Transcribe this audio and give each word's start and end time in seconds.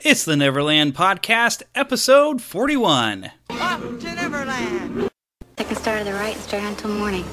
It's 0.00 0.24
the 0.24 0.36
Neverland 0.36 0.94
Podcast, 0.94 1.62
episode 1.74 2.42
41. 2.42 3.30
Up 3.50 3.80
to 3.80 4.14
Neverland. 4.14 5.08
Take 5.56 5.70
a 5.70 5.74
start 5.74 6.00
to 6.00 6.04
the 6.04 6.12
right, 6.12 6.36
straight 6.36 6.62
on 6.62 6.76
till 6.76 6.90
morning. 6.90 7.24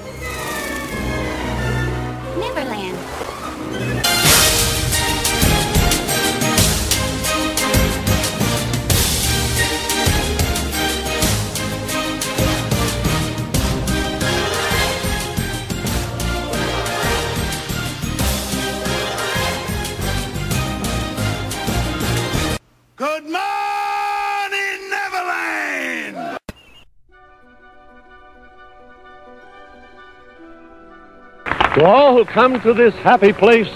To 31.82 31.88
all 31.88 32.16
who 32.16 32.26
come 32.26 32.62
to 32.62 32.76
this 32.76 32.94
happy 32.98 33.34
place, 33.34 33.68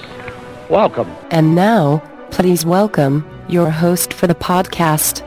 welcome. 0.69 1.09
And 1.31 1.55
now, 1.55 2.03
please 2.29 2.63
welcome 2.63 3.27
your 3.49 3.71
host 3.71 4.13
for 4.13 4.27
the 4.27 4.35
podcast. 4.35 5.23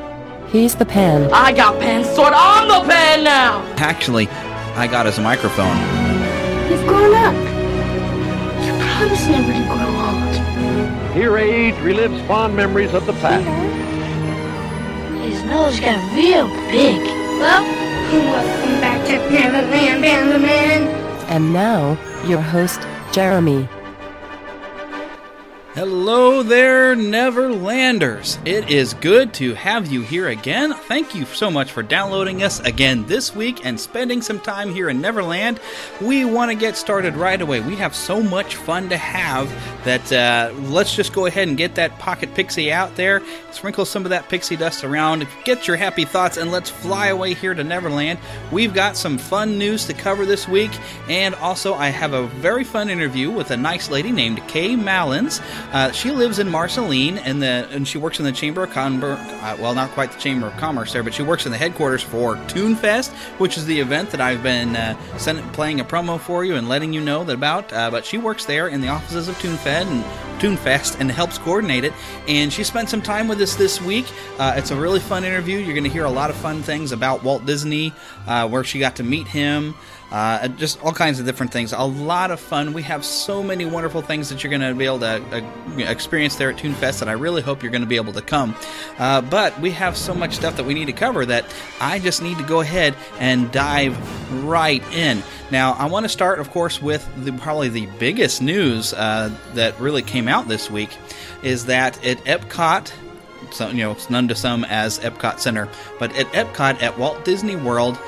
He's 0.48 0.76
the 0.76 0.86
pan. 0.86 1.28
I 1.32 1.50
got 1.50 1.80
pen 1.80 2.04
sword. 2.04 2.32
I'm 2.36 2.68
the 2.68 2.88
pen 2.88 3.24
now. 3.24 3.64
Actually, 3.78 4.28
I 4.76 4.86
got 4.86 5.06
his 5.06 5.18
microphone. 5.18 5.76
You've 6.70 6.86
grown 6.86 7.16
up. 7.16 7.34
You 8.62 8.72
promised 8.94 9.28
never 9.28 9.52
to 9.52 9.64
grow 9.74 9.90
old. 10.06 11.16
Here 11.16 11.36
age 11.36 11.74
relives 11.82 12.24
fond 12.28 12.54
memories 12.54 12.94
of 12.94 13.06
the 13.06 13.12
past. 13.14 13.44
Mm-hmm. 13.44 15.16
His 15.22 15.42
nose 15.46 15.80
got 15.80 15.98
real 16.14 16.46
big. 16.70 17.02
Well, 17.40 17.64
welcome 18.12 18.80
back 18.80 19.04
to 19.08 19.16
Neverland, 19.32 20.00
Bannerman. 20.00 20.86
And 21.28 21.52
now, 21.52 21.98
your 22.26 22.40
host, 22.40 22.80
Jeremy. 23.12 23.68
Hello 25.78 26.42
there, 26.42 26.96
Neverlanders. 26.96 28.44
It 28.44 28.68
is 28.68 28.94
good 28.94 29.32
to 29.34 29.54
have 29.54 29.86
you 29.86 30.02
here 30.02 30.26
again. 30.26 30.74
Thank 30.74 31.14
you 31.14 31.24
so 31.24 31.52
much 31.52 31.70
for 31.70 31.84
downloading 31.84 32.42
us 32.42 32.58
again 32.58 33.06
this 33.06 33.32
week 33.32 33.64
and 33.64 33.78
spending 33.78 34.20
some 34.20 34.40
time 34.40 34.74
here 34.74 34.88
in 34.88 35.00
Neverland. 35.00 35.60
We 36.00 36.24
want 36.24 36.50
to 36.50 36.56
get 36.56 36.76
started 36.76 37.14
right 37.14 37.40
away. 37.40 37.60
We 37.60 37.76
have 37.76 37.94
so 37.94 38.20
much 38.20 38.56
fun 38.56 38.88
to 38.88 38.96
have 38.96 39.48
that 39.84 40.12
uh, 40.12 40.52
let's 40.62 40.96
just 40.96 41.12
go 41.12 41.26
ahead 41.26 41.46
and 41.46 41.56
get 41.56 41.76
that 41.76 41.96
pocket 42.00 42.34
pixie 42.34 42.72
out 42.72 42.96
there, 42.96 43.22
sprinkle 43.52 43.84
some 43.84 44.04
of 44.04 44.10
that 44.10 44.28
pixie 44.28 44.56
dust 44.56 44.82
around, 44.82 45.28
get 45.44 45.68
your 45.68 45.76
happy 45.76 46.04
thoughts, 46.04 46.38
and 46.38 46.50
let's 46.50 46.70
fly 46.70 47.06
away 47.06 47.34
here 47.34 47.54
to 47.54 47.62
Neverland. 47.62 48.18
We've 48.50 48.74
got 48.74 48.96
some 48.96 49.16
fun 49.16 49.58
news 49.58 49.86
to 49.86 49.94
cover 49.94 50.26
this 50.26 50.48
week, 50.48 50.72
and 51.08 51.36
also 51.36 51.74
I 51.74 51.90
have 51.90 52.14
a 52.14 52.26
very 52.26 52.64
fun 52.64 52.90
interview 52.90 53.30
with 53.30 53.52
a 53.52 53.56
nice 53.56 53.90
lady 53.90 54.10
named 54.10 54.44
Kaye 54.48 54.74
Malins. 54.74 55.40
Uh, 55.72 55.92
she 55.92 56.10
lives 56.10 56.38
in 56.38 56.48
Marceline, 56.48 57.18
and 57.18 57.42
the 57.42 57.68
and 57.70 57.86
she 57.86 57.98
works 57.98 58.18
in 58.18 58.24
the 58.24 58.32
Chamber 58.32 58.62
of 58.62 58.70
Commerce. 58.70 59.18
Uh, 59.20 59.56
well, 59.60 59.74
not 59.74 59.90
quite 59.90 60.12
the 60.12 60.18
Chamber 60.18 60.46
of 60.46 60.56
Commerce 60.56 60.92
there, 60.92 61.02
but 61.02 61.12
she 61.12 61.22
works 61.22 61.46
in 61.46 61.52
the 61.52 61.58
headquarters 61.58 62.02
for 62.02 62.36
Toonfest, 62.36 63.10
which 63.38 63.56
is 63.58 63.66
the 63.66 63.78
event 63.78 64.10
that 64.10 64.20
I've 64.20 64.42
been 64.42 64.76
uh, 64.76 64.96
playing 65.52 65.80
a 65.80 65.84
promo 65.84 66.18
for 66.18 66.44
you 66.44 66.56
and 66.56 66.68
letting 66.68 66.92
you 66.92 67.00
know 67.00 67.24
that 67.24 67.34
about. 67.34 67.72
Uh, 67.72 67.90
but 67.90 68.04
she 68.04 68.18
works 68.18 68.44
there 68.44 68.68
in 68.68 68.80
the 68.80 68.88
offices 68.88 69.28
of 69.28 69.36
Toonfest 69.36 69.86
and 69.86 70.04
Toonfest 70.40 71.00
and 71.00 71.10
helps 71.10 71.38
coordinate 71.38 71.84
it. 71.84 71.92
And 72.26 72.52
she 72.52 72.64
spent 72.64 72.88
some 72.88 73.02
time 73.02 73.28
with 73.28 73.40
us 73.40 73.54
this 73.54 73.80
week. 73.80 74.06
Uh, 74.38 74.54
it's 74.56 74.70
a 74.70 74.76
really 74.76 75.00
fun 75.00 75.24
interview. 75.24 75.58
You're 75.58 75.74
going 75.74 75.84
to 75.84 75.90
hear 75.90 76.04
a 76.04 76.10
lot 76.10 76.30
of 76.30 76.36
fun 76.36 76.62
things 76.62 76.92
about 76.92 77.22
Walt 77.22 77.44
Disney, 77.44 77.92
uh, 78.26 78.48
where 78.48 78.64
she 78.64 78.78
got 78.78 78.96
to 78.96 79.02
meet 79.02 79.26
him. 79.26 79.74
Uh, 80.10 80.48
just 80.48 80.82
all 80.82 80.92
kinds 80.92 81.20
of 81.20 81.26
different 81.26 81.52
things. 81.52 81.72
A 81.72 81.82
lot 81.82 82.30
of 82.30 82.41
fun. 82.41 82.72
We 82.72 82.82
have 82.82 83.04
so 83.04 83.42
many 83.42 83.66
wonderful 83.66 84.00
things 84.00 84.30
that 84.30 84.42
you're 84.42 84.50
going 84.50 84.62
to 84.62 84.74
be 84.74 84.86
able 84.86 85.00
to 85.00 85.22
uh, 85.32 85.91
experience 85.91 86.36
there 86.36 86.50
at 86.50 86.56
Toonfest 86.56 87.02
and 87.02 87.10
I 87.10 87.14
really 87.14 87.42
hope 87.42 87.62
you're 87.62 87.72
going 87.72 87.82
to 87.82 87.88
be 87.88 87.96
able 87.96 88.14
to 88.14 88.22
come. 88.22 88.54
Uh, 88.98 89.20
but 89.20 89.58
we 89.60 89.70
have 89.72 89.96
so 89.96 90.14
much 90.14 90.34
stuff 90.34 90.56
that 90.56 90.64
we 90.64 90.72
need 90.72 90.86
to 90.86 90.92
cover 90.92 91.26
that 91.26 91.44
I 91.80 91.98
just 91.98 92.22
need 92.22 92.38
to 92.38 92.44
go 92.44 92.60
ahead 92.60 92.96
and 93.19 93.52
dive 93.52 93.96
right 94.44 94.82
in. 94.94 95.22
Now, 95.50 95.72
I 95.72 95.86
want 95.86 96.04
to 96.04 96.08
start, 96.08 96.38
of 96.38 96.50
course, 96.50 96.80
with 96.80 97.06
the, 97.22 97.32
probably 97.32 97.69
the 97.69 97.86
biggest 97.98 98.40
news 98.40 98.94
uh, 98.94 99.30
that 99.54 99.78
really 99.78 100.02
came 100.02 100.26
out 100.26 100.48
this 100.48 100.70
week 100.70 100.96
is 101.42 101.66
that 101.66 102.02
at 102.04 102.19
Epcot, 102.25 102.92
so, 103.50 103.69
you 103.69 103.78
know, 103.78 103.92
it's 103.92 104.10
known 104.10 104.28
to 104.28 104.34
some 104.34 104.64
as 104.64 104.98
Epcot 104.98 105.38
Center, 105.38 105.69
but 105.98 106.14
at 106.16 106.26
Epcot 106.28 106.82
at 106.82 106.98
Walt 106.98 107.25
Disney 107.25 107.56
World, 107.56 107.98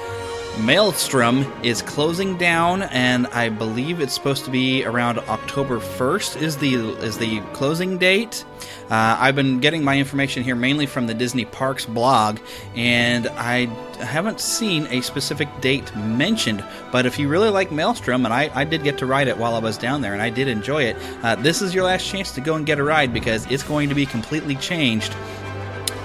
Maelstrom 0.58 1.50
is 1.62 1.80
closing 1.80 2.36
down, 2.36 2.82
and 2.82 3.26
I 3.28 3.48
believe 3.48 4.00
it's 4.00 4.12
supposed 4.12 4.44
to 4.44 4.50
be 4.50 4.84
around 4.84 5.18
October 5.20 5.78
1st 5.78 6.42
is 6.42 6.56
the 6.58 6.74
is 6.74 7.16
the 7.16 7.40
closing 7.54 7.96
date. 7.96 8.44
Uh, 8.90 9.16
I've 9.18 9.34
been 9.34 9.60
getting 9.60 9.82
my 9.82 9.96
information 9.96 10.42
here 10.42 10.54
mainly 10.54 10.84
from 10.84 11.06
the 11.06 11.14
Disney 11.14 11.46
Parks 11.46 11.86
blog, 11.86 12.40
and 12.74 13.28
I 13.28 13.66
haven't 14.04 14.40
seen 14.40 14.86
a 14.88 15.00
specific 15.00 15.48
date 15.60 15.94
mentioned. 15.96 16.62
But 16.92 17.06
if 17.06 17.18
you 17.18 17.28
really 17.28 17.48
like 17.48 17.72
Maelstrom, 17.72 18.24
and 18.26 18.34
I, 18.34 18.50
I 18.54 18.64
did 18.64 18.82
get 18.82 18.98
to 18.98 19.06
ride 19.06 19.28
it 19.28 19.38
while 19.38 19.54
I 19.54 19.60
was 19.60 19.78
down 19.78 20.02
there, 20.02 20.12
and 20.12 20.20
I 20.20 20.28
did 20.28 20.46
enjoy 20.46 20.82
it, 20.82 20.96
uh, 21.22 21.36
this 21.36 21.62
is 21.62 21.74
your 21.74 21.84
last 21.84 22.06
chance 22.06 22.32
to 22.32 22.40
go 22.40 22.56
and 22.56 22.66
get 22.66 22.78
a 22.78 22.84
ride 22.84 23.14
because 23.14 23.50
it's 23.50 23.62
going 23.62 23.88
to 23.88 23.94
be 23.94 24.04
completely 24.04 24.56
changed. 24.56 25.14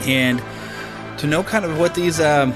And 0.03 0.41
to 1.17 1.27
know 1.27 1.43
kind 1.43 1.65
of 1.65 1.77
what 1.77 1.93
these. 1.93 2.21
Um, 2.21 2.53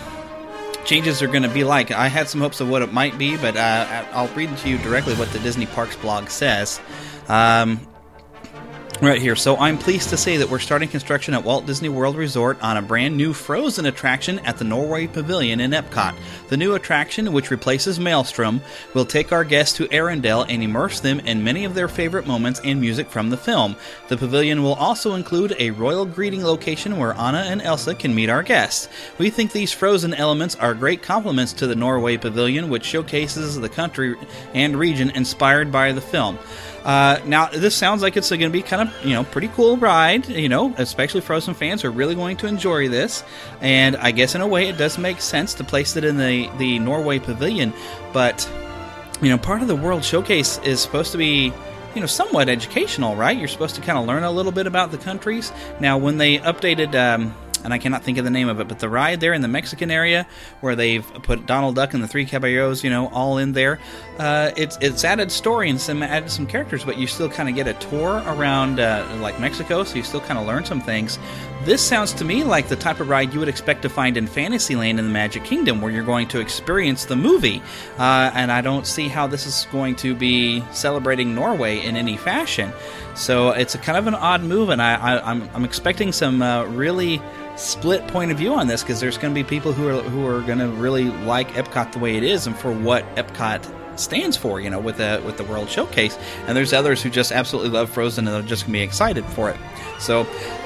changes 0.89 1.21
are 1.21 1.27
going 1.27 1.43
to 1.43 1.49
be 1.49 1.63
like. 1.63 1.91
I 1.91 2.07
had 2.07 2.27
some 2.27 2.41
hopes 2.41 2.61
of 2.61 2.67
what 2.67 2.81
it 2.81 2.91
might 2.91 3.15
be, 3.19 3.37
but 3.37 3.55
uh, 3.55 4.05
I'll 4.11 4.27
read 4.29 4.57
to 4.57 4.69
you 4.69 4.79
directly 4.79 5.13
what 5.13 5.29
the 5.29 5.37
Disney 5.37 5.67
Parks 5.67 5.95
blog 5.95 6.29
says. 6.29 6.81
Um, 7.27 7.79
Right 9.01 9.21
here. 9.21 9.37
So 9.37 9.55
I'm 9.55 9.77
pleased 9.77 10.09
to 10.09 10.17
say 10.17 10.35
that 10.35 10.49
we're 10.49 10.59
starting 10.59 10.89
construction 10.89 11.33
at 11.33 11.45
Walt 11.45 11.65
Disney 11.65 11.87
World 11.87 12.17
Resort 12.17 12.61
on 12.61 12.75
a 12.75 12.81
brand 12.81 13.15
new 13.15 13.31
Frozen 13.31 13.85
attraction 13.85 14.39
at 14.39 14.57
the 14.57 14.65
Norway 14.65 15.07
Pavilion 15.07 15.61
in 15.61 15.71
Epcot. 15.71 16.17
The 16.49 16.57
new 16.57 16.75
attraction, 16.75 17.31
which 17.31 17.49
replaces 17.49 17.97
Maelstrom, 17.97 18.59
will 18.93 19.05
take 19.05 19.31
our 19.31 19.45
guests 19.45 19.77
to 19.77 19.87
Arendelle 19.87 20.45
and 20.49 20.61
immerse 20.61 20.99
them 20.99 21.21
in 21.21 21.45
many 21.45 21.63
of 21.63 21.75
their 21.75 21.87
favorite 21.87 22.27
moments 22.27 22.59
and 22.65 22.81
music 22.81 23.09
from 23.09 23.29
the 23.29 23.37
film. 23.37 23.77
The 24.09 24.17
pavilion 24.17 24.63
will 24.63 24.73
also 24.73 25.13
include 25.13 25.55
a 25.57 25.71
royal 25.71 26.05
greeting 26.05 26.43
location 26.43 26.97
where 26.97 27.13
Anna 27.13 27.45
and 27.47 27.61
Elsa 27.61 27.95
can 27.95 28.13
meet 28.13 28.29
our 28.29 28.43
guests. 28.43 28.89
We 29.17 29.29
think 29.29 29.53
these 29.53 29.71
Frozen 29.71 30.13
elements 30.15 30.55
are 30.57 30.73
great 30.73 31.01
complements 31.01 31.53
to 31.53 31.67
the 31.67 31.75
Norway 31.75 32.17
Pavilion, 32.17 32.69
which 32.69 32.83
showcases 32.83 33.57
the 33.57 33.69
country 33.69 34.17
and 34.53 34.75
region 34.75 35.09
inspired 35.11 35.71
by 35.71 35.93
the 35.93 36.01
film. 36.01 36.37
Uh, 36.83 37.19
now, 37.25 37.47
this 37.47 37.75
sounds 37.75 38.01
like 38.01 38.17
it's 38.17 38.29
going 38.29 38.41
to 38.41 38.49
be 38.49 38.61
kind 38.61 38.87
of, 38.87 39.05
you 39.05 39.13
know, 39.13 39.23
pretty 39.23 39.49
cool 39.49 39.77
ride. 39.77 40.27
You 40.27 40.49
know, 40.49 40.73
especially 40.77 41.21
Frozen 41.21 41.53
fans 41.53 41.83
are 41.83 41.91
really 41.91 42.15
going 42.15 42.37
to 42.37 42.47
enjoy 42.47 42.89
this. 42.89 43.23
And 43.61 43.97
I 43.97 44.11
guess 44.11 44.35
in 44.35 44.41
a 44.41 44.47
way, 44.47 44.67
it 44.67 44.77
does 44.77 44.97
make 44.97 45.21
sense 45.21 45.53
to 45.55 45.63
place 45.63 45.95
it 45.95 46.03
in 46.03 46.17
the 46.17 46.49
the 46.57 46.79
Norway 46.79 47.19
Pavilion. 47.19 47.73
But 48.13 48.49
you 49.21 49.29
know, 49.29 49.37
part 49.37 49.61
of 49.61 49.67
the 49.67 49.75
World 49.75 50.03
Showcase 50.03 50.59
is 50.59 50.79
supposed 50.79 51.11
to 51.11 51.17
be 51.17 51.53
you 51.95 52.01
know, 52.01 52.07
somewhat 52.07 52.49
educational, 52.49 53.15
right? 53.15 53.37
You're 53.37 53.47
supposed 53.47 53.75
to 53.75 53.81
kind 53.81 53.97
of 53.97 54.05
learn 54.05 54.23
a 54.23 54.31
little 54.31 54.51
bit 54.51 54.67
about 54.67 54.91
the 54.91 54.97
countries. 54.97 55.51
Now, 55.79 55.97
when 55.97 56.17
they 56.17 56.37
updated, 56.37 56.95
um, 56.95 57.33
and 57.63 57.73
I 57.73 57.77
cannot 57.77 58.03
think 58.03 58.17
of 58.17 58.23
the 58.23 58.31
name 58.31 58.49
of 58.49 58.59
it, 58.59 58.67
but 58.67 58.79
the 58.79 58.89
ride 58.89 59.19
there 59.19 59.33
in 59.33 59.41
the 59.41 59.47
Mexican 59.47 59.91
area 59.91 60.27
where 60.61 60.75
they've 60.75 61.05
put 61.23 61.45
Donald 61.45 61.75
Duck 61.75 61.93
and 61.93 62.03
the 62.03 62.07
Three 62.07 62.25
Caballeros, 62.25 62.83
you 62.83 62.89
know, 62.89 63.07
all 63.09 63.37
in 63.37 63.53
there, 63.53 63.79
uh, 64.17 64.51
it's 64.57 64.77
it's 64.81 65.03
added 65.03 65.31
story 65.31 65.69
and 65.69 65.79
some 65.79 66.03
added 66.03 66.29
some 66.29 66.45
characters, 66.45 66.83
but 66.83 66.97
you 66.97 67.07
still 67.07 67.29
kind 67.29 67.49
of 67.49 67.55
get 67.55 67.67
a 67.67 67.73
tour 67.73 68.23
around 68.25 68.79
uh, 68.79 69.05
like 69.21 69.39
Mexico, 69.39 69.83
so 69.83 69.95
you 69.95 70.03
still 70.03 70.21
kind 70.21 70.39
of 70.39 70.45
learn 70.45 70.65
some 70.65 70.81
things. 70.81 71.17
This 71.65 71.81
sounds 71.81 72.13
to 72.13 72.25
me 72.25 72.45
like 72.45 72.69
the 72.69 72.77
type 72.77 73.01
of 73.01 73.09
ride 73.09 73.33
you 73.33 73.39
would 73.39 73.49
expect 73.49 73.81
to 73.81 73.89
find 73.89 74.15
in 74.15 74.27
Fantasyland 74.27 74.97
in 74.97 75.05
the 75.05 75.11
Magic 75.11 75.43
Kingdom, 75.43 75.81
where 75.81 75.91
you're 75.91 76.05
going 76.05 76.27
to 76.29 76.39
experience 76.39 77.05
the 77.05 77.17
movie. 77.17 77.61
Uh, 77.97 78.31
and 78.33 78.49
I 78.49 78.61
don't 78.61 78.87
see 78.87 79.09
how 79.09 79.27
this 79.27 79.45
is 79.45 79.67
going 79.71 79.97
to 79.97 80.15
be 80.15 80.63
celebrating 80.71 81.35
Norway 81.35 81.85
in 81.85 81.97
any 81.97 82.15
fashion. 82.15 82.71
So 83.15 83.49
it's 83.49 83.75
a 83.75 83.77
kind 83.77 83.97
of 83.97 84.07
an 84.07 84.15
odd 84.15 84.41
move, 84.41 84.69
and 84.69 84.81
I, 84.81 85.19
I'm 85.19 85.65
expecting 85.65 86.13
some 86.13 86.41
uh, 86.41 86.63
really 86.65 87.21
split 87.59 88.05
point 88.07 88.31
of 88.31 88.37
view 88.37 88.53
on 88.53 88.67
this 88.67 88.81
because 88.81 88.99
there's 88.99 89.17
going 89.17 89.33
to 89.33 89.43
be 89.43 89.47
people 89.47 89.73
who 89.73 89.87
are 89.87 90.01
who 90.01 90.25
are 90.25 90.41
going 90.41 90.59
to 90.59 90.69
really 90.69 91.05
like 91.05 91.49
Epcot 91.51 91.91
the 91.91 91.99
way 91.99 92.15
it 92.15 92.23
is 92.23 92.47
and 92.47 92.57
for 92.57 92.71
what 92.71 93.03
Epcot 93.15 93.99
stands 93.99 94.37
for, 94.37 94.61
you 94.61 94.69
know, 94.69 94.79
with 94.79 94.97
the 94.97 95.21
with 95.25 95.37
the 95.37 95.43
World 95.43 95.69
Showcase, 95.69 96.17
and 96.47 96.55
there's 96.55 96.73
others 96.73 97.01
who 97.01 97.09
just 97.09 97.31
absolutely 97.31 97.71
love 97.71 97.89
Frozen 97.89 98.27
and 98.27 98.35
they're 98.35 98.41
just 98.43 98.63
gonna 98.63 98.73
be 98.73 98.81
excited 98.81 99.25
for 99.25 99.49
it. 99.49 99.57
So 99.99 100.21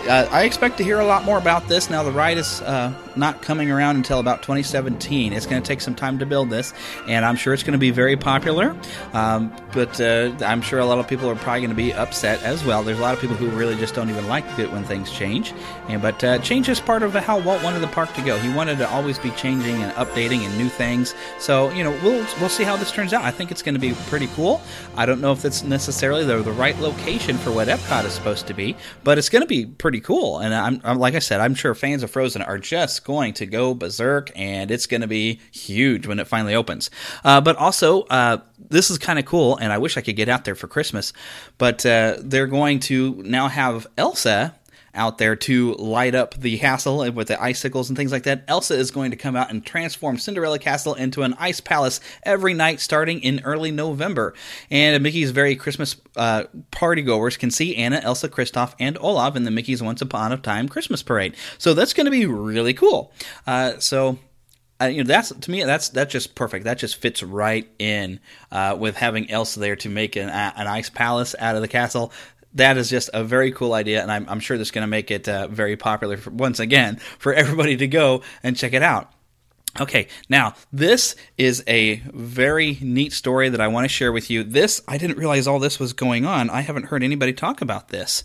uh, 0.08 0.28
I 0.32 0.44
expect 0.44 0.78
to 0.78 0.84
hear 0.84 1.00
a 1.00 1.06
lot 1.06 1.24
more 1.24 1.38
about 1.38 1.68
this. 1.68 1.90
Now 1.90 2.04
the 2.04 2.12
ride 2.12 2.38
is 2.38 2.62
uh, 2.62 2.94
not 3.16 3.42
coming 3.42 3.72
around 3.72 3.96
until 3.96 4.20
about 4.20 4.42
2017. 4.42 5.34
It's 5.34 5.46
going 5.46 5.62
to 5.62 5.68
take 5.68 5.82
some 5.82 5.96
time 5.96 6.20
to 6.20 6.26
build 6.26 6.50
this, 6.50 6.74
and 7.08 7.24
I'm 7.26 7.36
sure 7.36 7.54
it's 7.54 7.64
going 7.64 7.74
to 7.74 7.80
be 7.80 7.92
very 7.92 8.18
popular. 8.18 8.76
Um, 9.14 9.54
but 9.72 10.00
uh, 10.02 10.36
I'm 10.46 10.62
sure 10.62 10.80
a 10.80 10.86
lot 10.86 11.00
of 11.00 11.08
people 11.08 11.30
are 11.30 11.36
probably 11.36 11.62
going 11.62 11.70
to 11.70 11.76
be 11.76 11.94
upset 11.94 12.44
as 12.44 12.64
well. 12.64 12.84
There's 12.84 13.00
a 13.00 13.02
lot 13.02 13.14
of 13.14 13.22
people 13.22 13.36
who 13.36 13.50
really 13.50 13.76
just 13.76 13.96
don't 13.96 14.10
even 14.10 14.28
like 14.28 14.44
it 14.60 14.72
when 14.72 14.84
things 14.84 15.12
change. 15.12 15.54
And 15.88 16.02
but 16.02 16.24
uh, 16.24 16.40
change 16.40 16.70
is 16.70 16.80
part 16.80 17.02
of 17.02 17.14
how 17.14 17.40
Walt 17.40 17.64
wanted 17.64 17.80
the 17.80 17.88
park 17.88 18.14
to 18.16 18.22
go. 18.22 18.38
He 18.38 18.54
wanted 18.54 18.78
to 18.80 18.90
always 18.90 19.18
be 19.18 19.32
changing 19.32 19.82
and 19.82 19.92
updating 19.94 20.40
and 20.40 20.58
new 20.58 20.70
things. 20.70 21.16
So 21.40 21.72
you 21.72 21.84
know 21.84 21.92
we'll 22.04 22.26
we'll 22.40 22.50
see 22.50 22.64
how 22.64 22.76
this 22.76 22.92
turns 22.92 23.14
out. 23.14 23.24
I 23.24 23.32
think 23.32 23.52
it's 23.52 23.62
going 23.62 23.76
to 23.76 23.82
be 23.82 23.94
pretty 24.08 24.28
cool. 24.28 24.62
I 24.96 25.06
don't 25.06 25.22
know 25.22 25.32
if 25.32 25.46
it's 25.46 25.64
necessarily 25.64 26.26
the, 26.26 26.42
the 26.42 26.52
right 26.52 26.78
location 26.80 27.38
for 27.38 27.52
what 27.52 27.68
Epcot 27.68 28.06
is 28.06 28.14
supposed 28.14 28.48
to 28.48 28.54
be, 28.54 28.76
but 29.04 29.18
it's 29.24 29.30
going 29.30 29.42
to 29.42 29.48
be 29.48 29.66
pretty 29.66 30.02
cool. 30.02 30.40
And 30.40 30.54
I'm, 30.54 30.81
I'm, 30.84 31.00
like 31.00 31.16
I 31.16 31.20
said, 31.20 31.40
I'm 31.40 31.56
sure 31.56 31.74
fans 31.74 32.04
of 32.04 32.12
Frozen 32.12 32.42
are 32.42 32.58
just 32.58 33.06
going 33.06 33.34
to 33.36 33.46
go 33.46 33.74
berserk, 33.74 34.31
and 34.36 34.70
it's 34.70 34.86
going 34.86 35.00
to 35.00 35.08
be 35.08 35.40
huge 35.54 36.06
when 36.08 36.20
it 36.20 36.28
finally 36.28 36.56
opens. 36.56 36.92
Uh, 37.24 37.40
but 37.40 37.56
also, 37.56 38.02
uh, 38.04 38.40
this 38.70 38.92
is 38.92 38.98
kind 38.98 39.20
of 39.20 39.24
cool, 39.24 39.56
and 39.56 39.72
I 39.72 39.78
wish 39.78 39.96
I 39.96 40.02
could 40.02 40.18
get 40.18 40.28
out 40.28 40.44
there 40.44 40.56
for 40.56 40.68
Christmas. 40.68 41.14
But 41.58 41.86
uh, 41.86 42.18
they're 42.20 42.48
going 42.48 42.81
to 42.81 43.24
now 43.24 43.48
have 43.48 43.88
Elsa 43.98 44.56
out 44.95 45.18
there 45.18 45.36
to 45.36 45.74
light 45.75 46.16
up 46.16 46.36
the 46.36 46.57
castle 46.57 47.12
with 47.12 47.28
the 47.28 47.42
icicles 47.42 47.90
and 47.90 47.98
things 47.98 48.12
like 48.12 48.24
that. 48.24 48.44
Elsa 48.48 48.75
is 48.75 48.92
going 48.92 49.12
to 49.12 49.18
come 49.18 49.36
out 49.36 49.50
and 49.50 49.66
transform 49.66 50.18
Cinderella 50.18 50.60
Castle 50.60 50.94
into 50.94 51.24
an 51.24 51.34
ice 51.40 51.60
palace 51.60 52.00
every 52.24 52.54
night 52.54 52.80
starting 52.80 53.22
in 53.22 53.42
early 53.44 53.72
November. 53.72 54.34
And 54.69 55.01
Mickey's 55.04 55.31
very 55.31 55.56
Christmas 55.56 55.95
uh, 56.16 56.44
partygoers 56.72 57.38
can 57.38 57.51
see 57.51 57.75
Anna, 57.75 57.98
Elsa, 57.98 58.30
Kristoff, 58.30 58.75
and 58.80 58.98
Olaf 59.00 59.36
in 59.36 59.44
the 59.44 59.51
Mickey's 59.51 59.81
Once 59.81 60.01
Upon 60.01 60.31
a 60.31 60.38
Time 60.38 60.69
Christmas 60.69 61.04
Parade. 61.04 61.36
So 61.57 61.74
that's 61.74 61.94
going 61.94 62.06
to 62.06 62.12
be 62.12 62.25
really 62.25 62.74
cool. 62.74 63.12
Uh, 63.48 63.80
so 63.80 64.19
uh, 64.81 64.86
you 64.86 65.04
know 65.04 65.07
that's 65.07 65.30
to 65.30 65.51
me 65.51 65.63
that's 65.63 65.89
that's 65.89 66.12
just 66.12 66.36
perfect. 66.36 66.66
That 66.66 66.78
just 66.78 66.98
fits 66.98 67.24
right 67.24 67.69
in 67.80 68.19
uh, 68.51 68.75
with 68.78 68.98
having 68.98 69.30
Elsa 69.30 69.60
there 69.60 69.75
to 69.78 69.89
make 69.89 70.16
an, 70.16 70.30
an 70.30 70.68
ice 70.68 70.89
palace 70.89 71.36
out 71.39 71.56
of 71.56 71.62
the 71.62 71.68
castle 71.68 72.12
that 72.54 72.78
is 72.78 72.90
just 72.90 73.10
a 73.14 73.24
very 73.24 73.52
cool 73.52 73.74
idea, 73.74 74.02
and 74.02 74.12
I'm, 74.12 74.28
I'm 74.30 74.40
sure 74.40 74.58
that's 74.58 74.72
going 74.72 74.84
to 74.84 74.88
make 74.88 75.12
it 75.12 75.28
uh, 75.28 75.48
very 75.48 75.76
popular 75.76 76.18
for, 76.18 76.30
once 76.30 76.60
again 76.60 76.98
for 77.20 77.34
everybody 77.34 77.78
to 77.78 77.88
go 77.88 78.24
and 78.42 78.56
check 78.56 78.74
it 78.74 78.84
out. 78.84 79.12
Okay, 79.80 80.08
now 80.30 80.54
this 80.72 81.16
is 81.36 81.64
a 81.68 81.96
very 82.14 82.78
neat 82.80 83.12
story 83.12 83.50
that 83.50 83.60
I 83.60 83.70
want 83.70 83.86
to 83.86 83.90
share 83.90 84.12
with 84.12 84.30
you. 84.30 84.44
This, 84.44 84.84
I 84.88 85.00
didn't 85.00 85.18
realize 85.18 85.48
all 85.48 85.58
this 85.58 85.80
was 85.80 85.94
going 85.94 86.26
on. 86.26 86.52
I 86.52 86.62
haven't 86.62 86.86
heard 86.86 87.04
anybody 87.04 87.34
talk 87.34 87.60
about 87.60 87.90
this. 87.90 88.24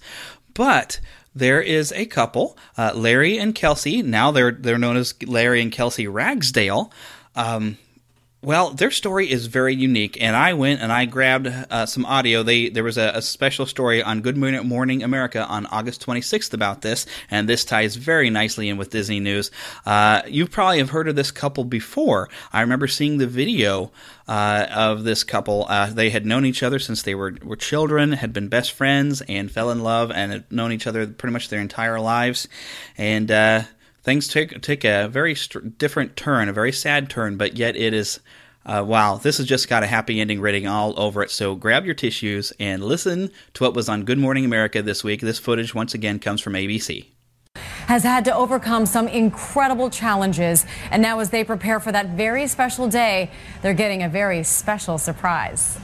But 0.53 1.01
there 1.35 1.63
is 1.63 1.93
a 1.93 2.05
couple, 2.05 2.59
uh, 2.77 2.93
Larry 2.95 3.39
and 3.39 3.55
Kelcie. 3.55 4.05
Now 4.05 4.31
they're 4.31 4.53
they're 4.53 4.77
known 4.77 4.97
as 4.97 5.15
Larry 5.23 5.63
and 5.63 5.73
Kelcie 5.73 6.13
Ragsdale. 6.13 6.93
Um, 7.35 7.79
well, 8.40 8.70
their 8.70 8.93
story 8.93 9.29
is 9.29 9.46
very 9.46 9.75
unique, 9.75 10.17
and 10.23 10.37
I 10.37 10.52
went 10.52 10.81
and 10.81 10.93
I 10.93 11.06
grabbed 11.06 11.49
uh, 11.49 11.87
some 11.87 12.06
audio. 12.06 12.44
They 12.44 12.69
there 12.69 12.85
was 12.85 12.96
a, 12.96 13.11
a, 13.17 13.23
special 13.23 13.67
story 13.67 14.00
on 14.00 14.20
Good 14.20 14.37
Morning 14.37 15.02
America 15.02 15.44
on 15.44 15.67
August 15.67 16.06
26th 16.06 16.55
about 16.55 16.82
this, 16.82 17.05
and 17.32 17.49
this 17.49 17.64
ties 17.64 17.96
very 17.96 18.31
nicely 18.31 18.69
in 18.69 18.76
with 18.76 18.90
Disney 18.90 19.19
news. 19.19 19.50
Uh, 19.85 20.23
you 20.29 20.46
probably 20.46 20.79
have 20.79 20.90
heard 20.90 21.08
of 21.08 21.17
this 21.17 21.32
couple 21.32 21.64
before. 21.64 22.29
I 22.52 22.61
remember 22.61 22.87
seeing 22.87 23.19
the 23.19 23.26
video 23.26 23.90
uh, 24.29 24.67
of 24.70 25.02
this 25.02 25.25
couple. 25.25 25.67
Uh, 25.69 25.90
they 25.90 26.11
had 26.11 26.25
known 26.25 26.44
each 26.44 26.62
other 26.62 26.79
since 26.79 27.02
they 27.02 27.17
were 27.17 27.35
were 27.43 27.56
children, 27.56 28.12
had 28.12 28.32
been 28.32 28.46
best 28.46 28.70
friends, 28.70 29.20
and 29.23 29.50
fell 29.50 29.69
in 29.73 29.82
love, 29.82 30.12
and 30.12 30.31
had 30.31 30.52
known 30.52 30.70
each 30.70 30.87
other 30.87 31.08
pretty 31.08 31.32
much 31.32 31.49
their 31.49 31.61
entire 31.61 31.99
lives, 31.99 32.46
and 32.96 33.32
uh, 33.32 33.62
things 34.03 34.29
take 34.29 34.61
take 34.62 34.85
a 34.85 35.09
very 35.09 35.35
st- 35.35 35.79
different 35.79 36.17
turn, 36.17 36.49
a 36.49 36.53
very 36.53 36.73
sad 36.73 37.11
turn, 37.11 37.37
but 37.37 37.56
yet 37.56 37.77
it 37.77 37.95
is. 37.95 38.21
Uh, 38.67 38.85
wow, 38.85 39.17
this 39.17 39.39
has 39.39 39.47
just 39.47 39.67
got 39.67 39.83
a 39.83 39.87
happy 39.87 40.21
ending 40.21 40.41
written 40.41 40.67
all 40.67 40.99
over 41.00 41.23
it. 41.23 41.31
So 41.31 41.55
grab 41.55 41.87
your 41.87 41.95
tissues 41.95 42.53
and 42.61 42.85
listen 42.85 43.31
to 43.55 43.65
what 43.65 43.73
was 43.73 43.89
on 43.89 44.05
Good 44.05 44.19
Morning 44.19 44.45
America 44.45 44.83
this 44.83 45.03
week. 45.03 45.23
This 45.23 45.39
footage, 45.39 45.75
once 45.75 45.95
again, 45.95 46.19
comes 46.19 46.43
from 46.43 46.52
ABC. 46.52 47.07
Has 47.87 48.02
had 48.02 48.26
to 48.26 48.35
overcome 48.35 48.85
some 48.85 49.09
incredible 49.09 49.88
challenges. 49.88 50.67
And 50.90 51.00
now, 51.00 51.21
as 51.21 51.31
they 51.31 51.45
prepare 51.45 51.81
for 51.81 51.93
that 51.93 52.11
very 52.11 52.47
special 52.47 52.88
day, 52.88 53.31
they're 53.62 53.73
getting 53.73 54.02
a 54.02 54.09
very 54.09 54.43
special 54.43 54.99
surprise. 54.99 55.78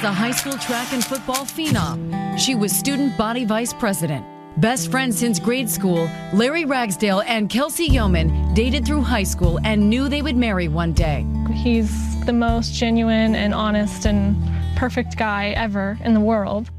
Was 0.00 0.06
a 0.06 0.12
high 0.14 0.30
school 0.30 0.56
track 0.56 0.94
and 0.94 1.04
football 1.04 1.44
phenom. 1.44 2.38
She 2.38 2.54
was 2.54 2.72
student 2.72 3.18
body 3.18 3.44
vice 3.44 3.74
president. 3.74 4.24
Best 4.58 4.90
friends 4.90 5.18
since 5.18 5.38
grade 5.38 5.68
school, 5.68 6.08
Larry 6.32 6.64
Ragsdale 6.64 7.20
and 7.26 7.50
Kelcie 7.50 7.86
Yeoman 7.86 8.54
dated 8.54 8.86
through 8.86 9.02
high 9.02 9.24
school 9.24 9.60
and 9.62 9.90
knew 9.90 10.08
they 10.08 10.22
would 10.22 10.38
marry 10.38 10.68
one 10.68 10.94
day. 10.94 11.26
He's 11.52 12.24
the 12.24 12.32
most 12.32 12.72
genuine 12.72 13.34
and 13.34 13.52
honest 13.52 14.06
and 14.06 14.42
perfect 14.74 15.18
guy 15.18 15.50
ever 15.50 15.98
in 16.02 16.14
the 16.14 16.20
world. 16.20 16.70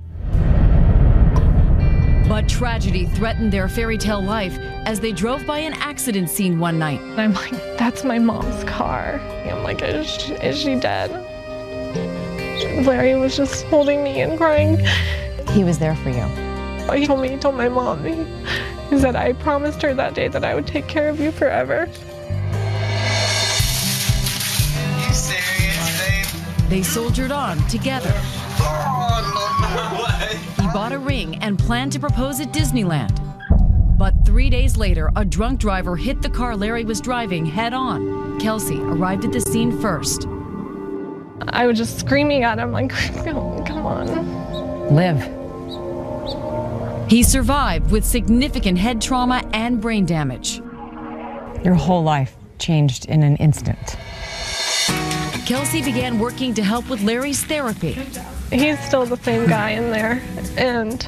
But 2.28 2.50
tragedy 2.50 3.06
threatened 3.06 3.54
their 3.54 3.70
fairy 3.70 4.00
tale 4.00 4.24
life 4.24 4.58
as 4.88 5.00
they 5.00 5.12
drove 5.12 5.46
by 5.46 5.60
an 5.60 5.74
accident 5.74 6.28
scene 6.28 6.58
one 6.58 6.80
night. 6.80 7.00
I'm 7.20 7.36
like, 7.36 7.52
that's 7.78 8.04
my 8.04 8.18
mom's 8.18 8.64
car. 8.64 9.20
I'm 9.46 9.62
like, 9.62 9.84
is 9.84 10.08
she, 10.08 10.34
is 10.34 10.58
she 10.58 10.80
dead? 10.80 11.31
Larry 12.86 13.16
was 13.16 13.36
just 13.36 13.66
holding 13.66 14.04
me 14.04 14.22
and 14.22 14.38
crying. 14.38 14.80
He 15.50 15.64
was 15.64 15.80
there 15.80 15.96
for 15.96 16.10
you. 16.10 16.24
Oh, 16.90 16.94
he 16.96 17.06
told 17.06 17.22
me, 17.22 17.30
he 17.30 17.38
told 17.38 17.56
my 17.56 17.70
mom, 17.70 18.04
he, 18.04 18.16
he 18.90 19.00
said, 19.00 19.16
I 19.16 19.34
promised 19.34 19.82
her 19.82 19.94
that 19.94 20.14
day 20.14 20.28
that 20.28 20.44
I 20.44 20.56
would 20.56 20.68
take 20.68 20.88
care 20.88 21.10
of 21.10 21.20
you 21.20 21.32
forever. 21.32 21.88
You 25.00 25.14
serious, 25.14 26.00
babe? 26.00 26.70
They 26.70 26.84
soldiered 26.84 27.32
on 27.32 27.58
together. 27.68 28.12
He 30.58 30.68
bought 30.74 30.92
a 30.92 31.00
ring 31.00 31.38
and 31.38 31.58
planned 31.58 31.92
to 31.94 32.00
propose 32.00 32.40
at 32.40 32.52
Disneyland. 32.52 33.18
But 33.98 34.26
three 34.26 34.50
days 34.50 34.78
later, 34.78 35.12
a 35.16 35.24
drunk 35.24 35.60
driver 35.60 35.96
hit 35.96 36.22
the 36.22 36.30
car 36.30 36.56
Larry 36.56 36.86
was 36.86 37.00
driving 37.00 37.46
head 37.46 37.74
on. 37.74 38.40
Kelcie 38.40 38.80
arrived 38.80 39.26
at 39.26 39.32
the 39.32 39.42
scene 39.42 39.80
first. 39.80 40.28
I 41.50 41.68
was 41.68 41.78
just 41.78 42.00
screaming 42.00 42.44
at 42.44 42.60
him, 42.60 42.72
like, 42.72 42.90
come, 42.90 43.66
come 43.66 43.86
on. 43.86 44.96
Live. 44.96 45.20
He 47.10 47.24
survived 47.24 47.92
with 47.92 48.06
significant 48.06 48.78
head 48.78 49.02
trauma 49.02 49.44
and 49.54 49.82
brain 49.82 50.06
damage. 50.06 50.62
Your 51.64 51.74
whole 51.74 52.04
life 52.04 52.36
changed 52.58 53.06
in 53.06 53.24
an 53.24 53.36
instant. 53.38 53.98
Kelcie 55.46 55.84
began 55.84 56.20
working 56.20 56.54
to 56.54 56.64
help 56.64 56.90
with 56.90 57.02
Larry's 57.02 57.44
therapy. 57.44 57.98
He's 58.52 58.80
still 58.86 59.06
the 59.06 59.18
same 59.18 59.48
guy 59.48 59.72
in 59.72 59.92
there, 59.92 60.22
and 60.58 61.06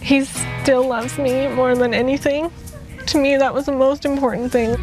he 0.00 0.24
still 0.24 0.86
loves 0.86 1.18
me 1.18 1.48
more 1.48 1.74
than 1.74 1.94
anything. 1.94 2.52
To 3.06 3.18
me, 3.18 3.36
that 3.36 3.52
was 3.52 3.66
the 3.66 3.72
most 3.72 4.04
important 4.04 4.52
thing. 4.52 4.76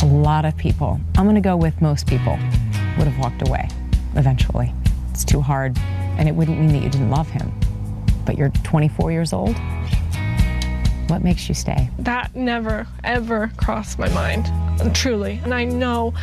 A 0.00 0.06
lot 0.06 0.44
of 0.44 0.56
people, 0.56 1.00
I'm 1.16 1.24
going 1.24 1.34
to 1.34 1.40
go 1.40 1.56
with 1.56 1.80
most 1.82 2.06
people, 2.06 2.38
would 2.98 3.06
have 3.06 3.18
walked 3.18 3.46
away 3.46 3.68
eventually. 4.16 4.72
It's 5.10 5.24
too 5.24 5.40
hard, 5.40 5.76
and 6.18 6.28
it 6.28 6.34
wouldn't 6.34 6.58
mean 6.58 6.68
that 6.68 6.82
you 6.82 6.90
didn't 6.90 7.10
love 7.10 7.28
him. 7.28 7.52
But 8.24 8.38
you're 8.38 8.50
24 8.50 9.12
years 9.12 9.32
old. 9.32 9.56
What 11.08 11.22
makes 11.22 11.48
you 11.48 11.54
stay? 11.54 11.90
That 11.98 12.34
never, 12.34 12.86
ever 13.04 13.50
crossed 13.56 13.98
my 13.98 14.08
mind, 14.10 14.50
truly. 14.94 15.40
And 15.44 15.52
I 15.52 15.64
know 15.64 16.14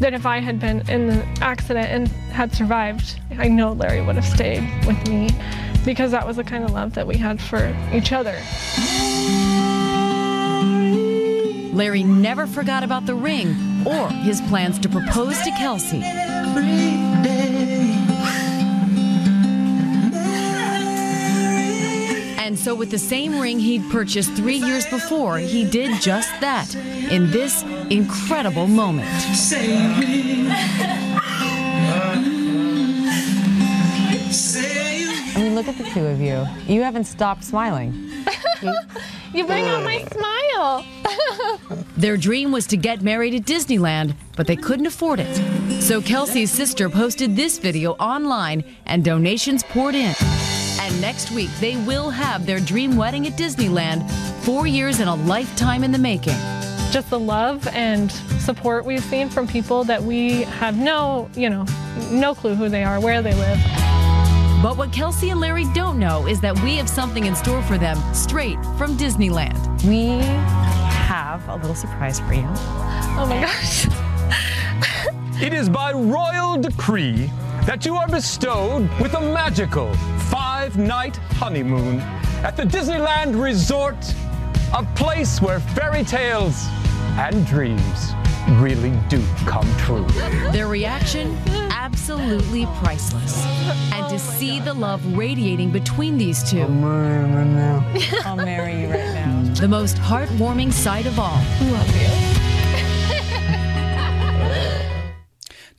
that 0.00 0.14
if 0.14 0.24
I 0.24 0.38
had 0.38 0.58
been 0.58 0.88
in 0.88 1.08
the 1.08 1.22
accident 1.40 1.88
and 1.88 2.08
had 2.32 2.54
survived, 2.54 3.20
I 3.36 3.48
know 3.48 3.72
Larry 3.72 4.00
would 4.00 4.16
have 4.16 4.24
stayed 4.24 4.62
with 4.86 5.06
me 5.08 5.28
because 5.84 6.12
that 6.12 6.26
was 6.26 6.36
the 6.36 6.44
kind 6.44 6.64
of 6.64 6.70
love 6.70 6.94
that 6.94 7.06
we 7.06 7.16
had 7.16 7.40
for 7.40 7.76
each 7.92 8.12
other. 8.12 8.38
Larry 11.74 12.02
never 12.02 12.46
forgot 12.46 12.82
about 12.82 13.06
the 13.06 13.14
ring 13.14 13.54
or 13.86 14.08
his 14.08 14.40
plans 14.42 14.78
to 14.80 14.88
propose 14.88 15.40
to 15.42 15.50
Kelcie. 15.50 16.02
And 22.38 22.58
so, 22.58 22.74
with 22.74 22.90
the 22.90 22.98
same 22.98 23.38
ring 23.38 23.58
he'd 23.58 23.90
purchased 23.90 24.32
three 24.32 24.56
years 24.56 24.86
before, 24.86 25.38
he 25.38 25.68
did 25.68 26.00
just 26.00 26.30
that 26.40 26.74
in 26.74 27.30
this 27.30 27.62
incredible 27.90 28.66
moment. 28.66 29.08
I 35.36 35.42
mean, 35.42 35.54
look 35.54 35.68
at 35.68 35.76
the 35.76 35.84
two 35.84 36.06
of 36.06 36.20
you. 36.20 36.46
You 36.66 36.82
haven't 36.82 37.04
stopped 37.04 37.44
smiling. 37.44 38.07
You 39.34 39.44
bring 39.46 39.66
out 39.66 39.84
my 39.84 40.02
smile. 40.04 40.86
Their 41.98 42.16
dream 42.16 42.50
was 42.50 42.66
to 42.68 42.78
get 42.78 43.02
married 43.02 43.34
at 43.34 43.42
Disneyland, 43.42 44.14
but 44.36 44.46
they 44.46 44.56
couldn't 44.56 44.86
afford 44.86 45.20
it. 45.20 45.82
So 45.82 46.00
Kelcie's 46.00 46.50
sister 46.50 46.88
posted 46.88 47.36
this 47.36 47.58
video 47.58 47.92
online 47.94 48.64
and 48.86 49.04
donations 49.04 49.62
poured 49.62 49.94
in. 49.94 50.14
And 50.80 51.00
next 51.00 51.30
week, 51.30 51.50
they 51.60 51.76
will 51.84 52.08
have 52.08 52.46
their 52.46 52.58
dream 52.58 52.96
wedding 52.96 53.26
at 53.26 53.34
Disneyland, 53.34 54.10
four 54.44 54.66
years 54.66 55.00
and 55.00 55.10
a 55.10 55.14
lifetime 55.14 55.84
in 55.84 55.92
the 55.92 55.98
making. 55.98 56.36
Just 56.90 57.10
the 57.10 57.20
love 57.20 57.68
and 57.68 58.10
support 58.40 58.86
we've 58.86 59.04
seen 59.04 59.28
from 59.28 59.46
people 59.46 59.84
that 59.84 60.02
we 60.02 60.44
have 60.44 60.78
no, 60.78 61.28
you 61.34 61.50
know, 61.50 61.66
no 62.10 62.34
clue 62.34 62.54
who 62.54 62.70
they 62.70 62.82
are, 62.82 62.98
where 62.98 63.20
they 63.20 63.34
live. 63.34 63.97
But 64.60 64.76
what 64.76 64.90
Kelcie 64.90 65.30
and 65.30 65.38
Larry 65.38 65.66
don't 65.72 66.00
know 66.00 66.26
is 66.26 66.40
that 66.40 66.60
we 66.64 66.76
have 66.78 66.88
something 66.88 67.26
in 67.26 67.36
store 67.36 67.62
for 67.62 67.78
them 67.78 67.96
straight 68.12 68.58
from 68.76 68.96
Disneyland. 68.96 69.56
We 69.84 70.08
have 70.18 71.48
a 71.48 71.54
little 71.54 71.76
surprise 71.76 72.18
for 72.18 72.34
you. 72.34 72.44
Oh 73.16 73.26
my 73.28 73.40
gosh. 73.40 73.86
It 75.40 75.52
is 75.52 75.68
by 75.68 75.92
royal 75.92 76.60
decree 76.60 77.30
that 77.64 77.86
you 77.86 77.94
are 77.94 78.08
bestowed 78.08 78.90
with 79.00 79.14
a 79.14 79.20
magical 79.20 79.94
five 80.28 80.76
night 80.76 81.16
honeymoon 81.38 82.00
at 82.42 82.56
the 82.56 82.64
Disneyland 82.64 83.40
Resort, 83.40 83.94
a 84.74 84.82
place 84.96 85.40
where 85.40 85.60
fairy 85.60 86.02
tales 86.02 86.66
and 87.16 87.46
dreams 87.46 88.12
really 88.60 88.92
do 89.08 89.22
come 89.46 89.66
true. 89.76 90.06
Their 90.52 90.68
reaction, 90.68 91.36
absolutely 91.70 92.66
priceless. 92.82 93.44
And 93.92 94.08
to 94.10 94.18
see 94.18 94.60
the 94.60 94.74
love 94.74 95.04
radiating 95.16 95.70
between 95.70 96.18
these 96.18 96.42
two, 96.48 96.62
I'll 96.62 98.36
marry 98.36 98.82
you 98.82 98.88
right 98.88 99.14
now. 99.14 99.54
the 99.54 99.68
most 99.68 99.96
heartwarming 99.96 100.72
sight 100.72 101.06
of 101.06 101.18
all. 101.18 101.40
Love 101.60 101.96
you. 101.96 102.27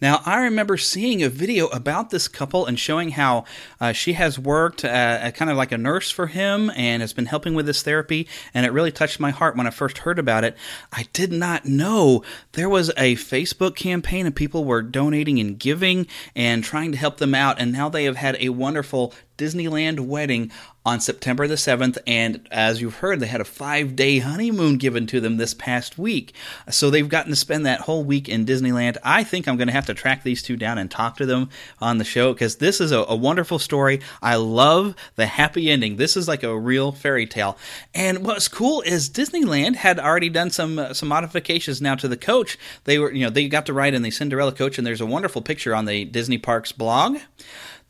Now, 0.02 0.22
I 0.26 0.44
remember 0.44 0.78
seeing 0.78 1.22
a 1.22 1.30
video 1.30 1.68
about 1.68 2.10
this 2.10 2.28
couple 2.28 2.66
and 2.66 2.80
showing 2.80 3.12
how 3.12 3.44
uh, 3.82 3.92
she 3.92 4.14
has 4.14 4.40
worked 4.40 4.86
uh, 4.86 5.32
kind 5.32 5.52
of 5.52 5.58
like 5.58 5.72
a 5.72 5.78
nurse 5.78 6.10
for 6.10 6.28
him 6.28 6.72
and 6.76 7.02
has 7.02 7.12
been 7.12 7.26
helping 7.26 7.54
with 7.54 7.66
this 7.66 7.84
therapy. 7.84 8.28
And 8.54 8.66
it 8.66 8.72
really 8.72 8.92
touched 8.92 9.20
my 9.20 9.32
heart 9.32 9.58
when 9.58 9.68
I 9.68 9.72
first 9.72 10.00
heard 10.00 10.18
about 10.18 10.44
it. 10.44 10.56
I 10.94 11.08
did 11.12 11.32
not 11.34 11.66
know 11.66 12.24
there 12.54 12.70
was 12.70 12.90
a 12.92 13.16
Facebook 13.16 13.76
campaign 13.76 14.26
and 14.26 14.36
people 14.36 14.64
were 14.64 14.82
donating 14.82 15.40
and 15.40 15.60
giving 15.60 16.08
and 16.36 16.64
trying 16.64 16.92
to 16.94 16.98
help 16.98 17.18
them 17.18 17.36
out. 17.36 17.60
And 17.60 17.74
now 17.74 17.90
they 17.90 18.06
have 18.06 18.18
had 18.18 18.38
a 18.40 18.50
wonderful 18.50 19.14
Disneyland 19.40 20.02
wedding 20.02 20.52
on 20.86 21.00
September 21.00 21.48
the 21.48 21.56
7th. 21.56 21.98
And 22.08 22.48
as 22.52 22.82
you've 22.82 22.96
heard, 22.96 23.20
they 23.20 23.28
had 23.28 23.42
a 23.42 23.46
five 23.46 23.96
day 23.96 24.20
honeymoon 24.20 24.78
given 24.78 25.08
to 25.08 25.20
them 25.20 25.38
this 25.38 25.54
past 25.54 25.98
week. 25.98 26.34
So 26.70 26.90
they've 26.90 27.08
gotten 27.08 27.32
to 27.32 27.36
spend 27.36 27.66
that 27.66 27.82
whole 27.82 28.04
week 28.04 28.30
in 28.30 28.46
Disneyland. 28.46 28.98
I 29.04 29.24
think 29.24 29.48
I'm 29.48 29.58
going 29.58 29.68
to 29.68 29.74
have 29.74 29.86
to 29.88 29.94
track 29.94 30.24
these 30.24 30.42
two 30.42 30.58
down 30.58 30.78
and 30.78 30.90
talk 30.90 31.18
to 31.18 31.26
them 31.26 31.50
on 31.80 31.98
the 31.98 32.04
show 32.04 32.34
because 32.34 32.58
this 32.58 32.82
is 32.82 32.92
a, 32.92 33.00
a 33.00 33.16
wonderful 33.16 33.60
story. 33.60 34.02
I 34.22 34.36
love 34.36 34.96
the 35.16 35.26
happy 35.26 35.70
ending. 35.70 35.98
This 35.98 36.18
is 36.18 36.28
like 36.28 36.44
a 36.44 36.58
real 36.58 36.92
fairy 36.92 37.26
tale. 37.26 37.58
And 37.94 38.26
what's 38.26 38.48
cool 38.48 38.82
is 38.82 39.10
Disneyland 39.10 39.76
had 39.76 40.00
already 40.00 40.30
done 40.30 40.50
some 40.50 40.80
uh, 40.80 40.94
some 40.94 41.10
modifications 41.10 41.82
now 41.82 41.96
to 41.96 42.08
the 42.08 42.18
coach. 42.18 42.58
They 42.86 43.00
were, 43.00 43.12
you 43.12 43.24
know, 43.24 43.30
they 43.30 43.48
got 43.48 43.66
to 43.68 43.74
ride 43.74 43.94
in 43.94 44.02
the 44.02 44.12
Cinderella 44.12 44.52
coach, 44.52 44.78
and 44.78 44.86
there's 44.86 45.02
a 45.02 45.06
wonderful 45.06 45.42
picture 45.42 45.76
on 45.76 45.86
the 45.86 46.06
Disney 46.06 46.38
Parks 46.38 46.72
blog 46.72 47.18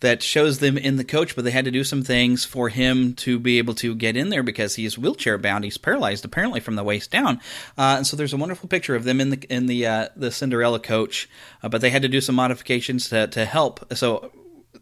that 0.02 0.24
shows 0.24 0.60
them 0.60 0.78
in 0.78 0.96
the 0.96 1.04
coach, 1.04 1.36
but 1.36 1.44
they 1.44 1.52
had 1.52 1.66
to 1.66 1.72
do 1.72 1.84
some 1.84 2.04
things 2.04 2.46
for 2.46 2.70
him 2.70 3.14
to 3.16 3.40
be 3.40 3.58
able 3.58 3.74
to 3.76 3.96
get 3.96 4.16
in 4.16 4.30
there 4.30 4.44
because 4.44 4.76
he's 4.76 4.98
wheelchair 4.98 5.38
bound. 5.38 5.64
He's 5.64 5.78
paralyzed 5.78 6.26
apparently 6.26 6.60
from 6.60 6.76
the 6.76 6.84
waist 6.84 7.12
down. 7.12 7.38
Uh, 7.78 7.96
and 7.98 8.08
so 8.08 8.16
there's 8.16 8.34
a 8.34 8.38
wonderful 8.38 8.70
picture 8.70 8.96
of 8.96 9.04
them 9.04 9.20
in 9.20 9.30
the 9.30 9.46
in 9.50 9.66
the 9.66 9.86
uh, 9.86 10.10
the 10.16 10.32
Cinderella 10.32 10.80
coach, 10.80 11.30
uh, 11.64 11.70
but 11.70 11.82
they 11.82 11.90
had 11.90 12.02
to 12.02 12.08
do 12.08 12.22
some 12.22 12.36
modifications 12.36 13.10
to 13.10 13.28
to 13.28 13.46
help. 13.46 13.94
So 13.96 14.32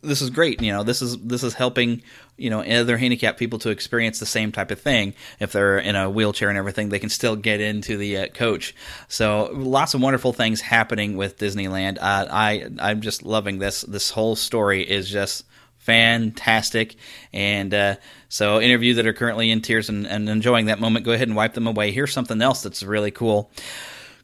this 0.07 0.21
is 0.21 0.29
great. 0.29 0.61
You 0.61 0.71
know, 0.71 0.83
this 0.83 1.01
is 1.01 1.17
this 1.17 1.43
is 1.43 1.53
helping 1.53 2.01
you 2.37 2.49
know 2.49 2.61
other 2.61 2.97
handicapped 2.97 3.37
people 3.37 3.59
to 3.59 3.69
experience 3.69 4.19
the 4.19 4.25
same 4.25 4.51
type 4.51 4.71
of 4.71 4.79
thing. 4.79 5.13
If 5.39 5.51
they're 5.51 5.79
in 5.79 5.95
a 5.95 6.09
wheelchair 6.09 6.49
and 6.49 6.57
everything, 6.57 6.89
they 6.89 6.99
can 6.99 7.09
still 7.09 7.35
get 7.35 7.61
into 7.61 7.97
the 7.97 8.17
uh, 8.17 8.27
coach. 8.27 8.75
So 9.07 9.51
lots 9.53 9.93
of 9.93 10.01
wonderful 10.01 10.33
things 10.33 10.61
happening 10.61 11.17
with 11.17 11.37
Disneyland. 11.37 11.97
Uh, 11.97 12.27
I 12.31 12.67
I'm 12.79 13.01
just 13.01 13.23
loving 13.23 13.59
this. 13.59 13.81
This 13.81 14.09
whole 14.09 14.35
story 14.35 14.81
is 14.81 15.09
just 15.09 15.45
fantastic. 15.87 16.95
And 17.31 17.73
uh, 17.73 17.95
so, 18.27 18.57
any 18.57 18.73
of 18.73 18.83
you 18.83 18.95
that 18.95 19.07
are 19.07 19.13
currently 19.13 19.49
in 19.49 19.61
tears 19.61 19.87
and, 19.87 20.05
and 20.05 20.27
enjoying 20.27 20.65
that 20.65 20.81
moment, 20.81 21.05
go 21.05 21.13
ahead 21.13 21.29
and 21.29 21.37
wipe 21.37 21.53
them 21.53 21.65
away. 21.65 21.91
Here's 21.91 22.11
something 22.11 22.41
else 22.41 22.61
that's 22.61 22.83
really 22.83 23.11
cool. 23.11 23.49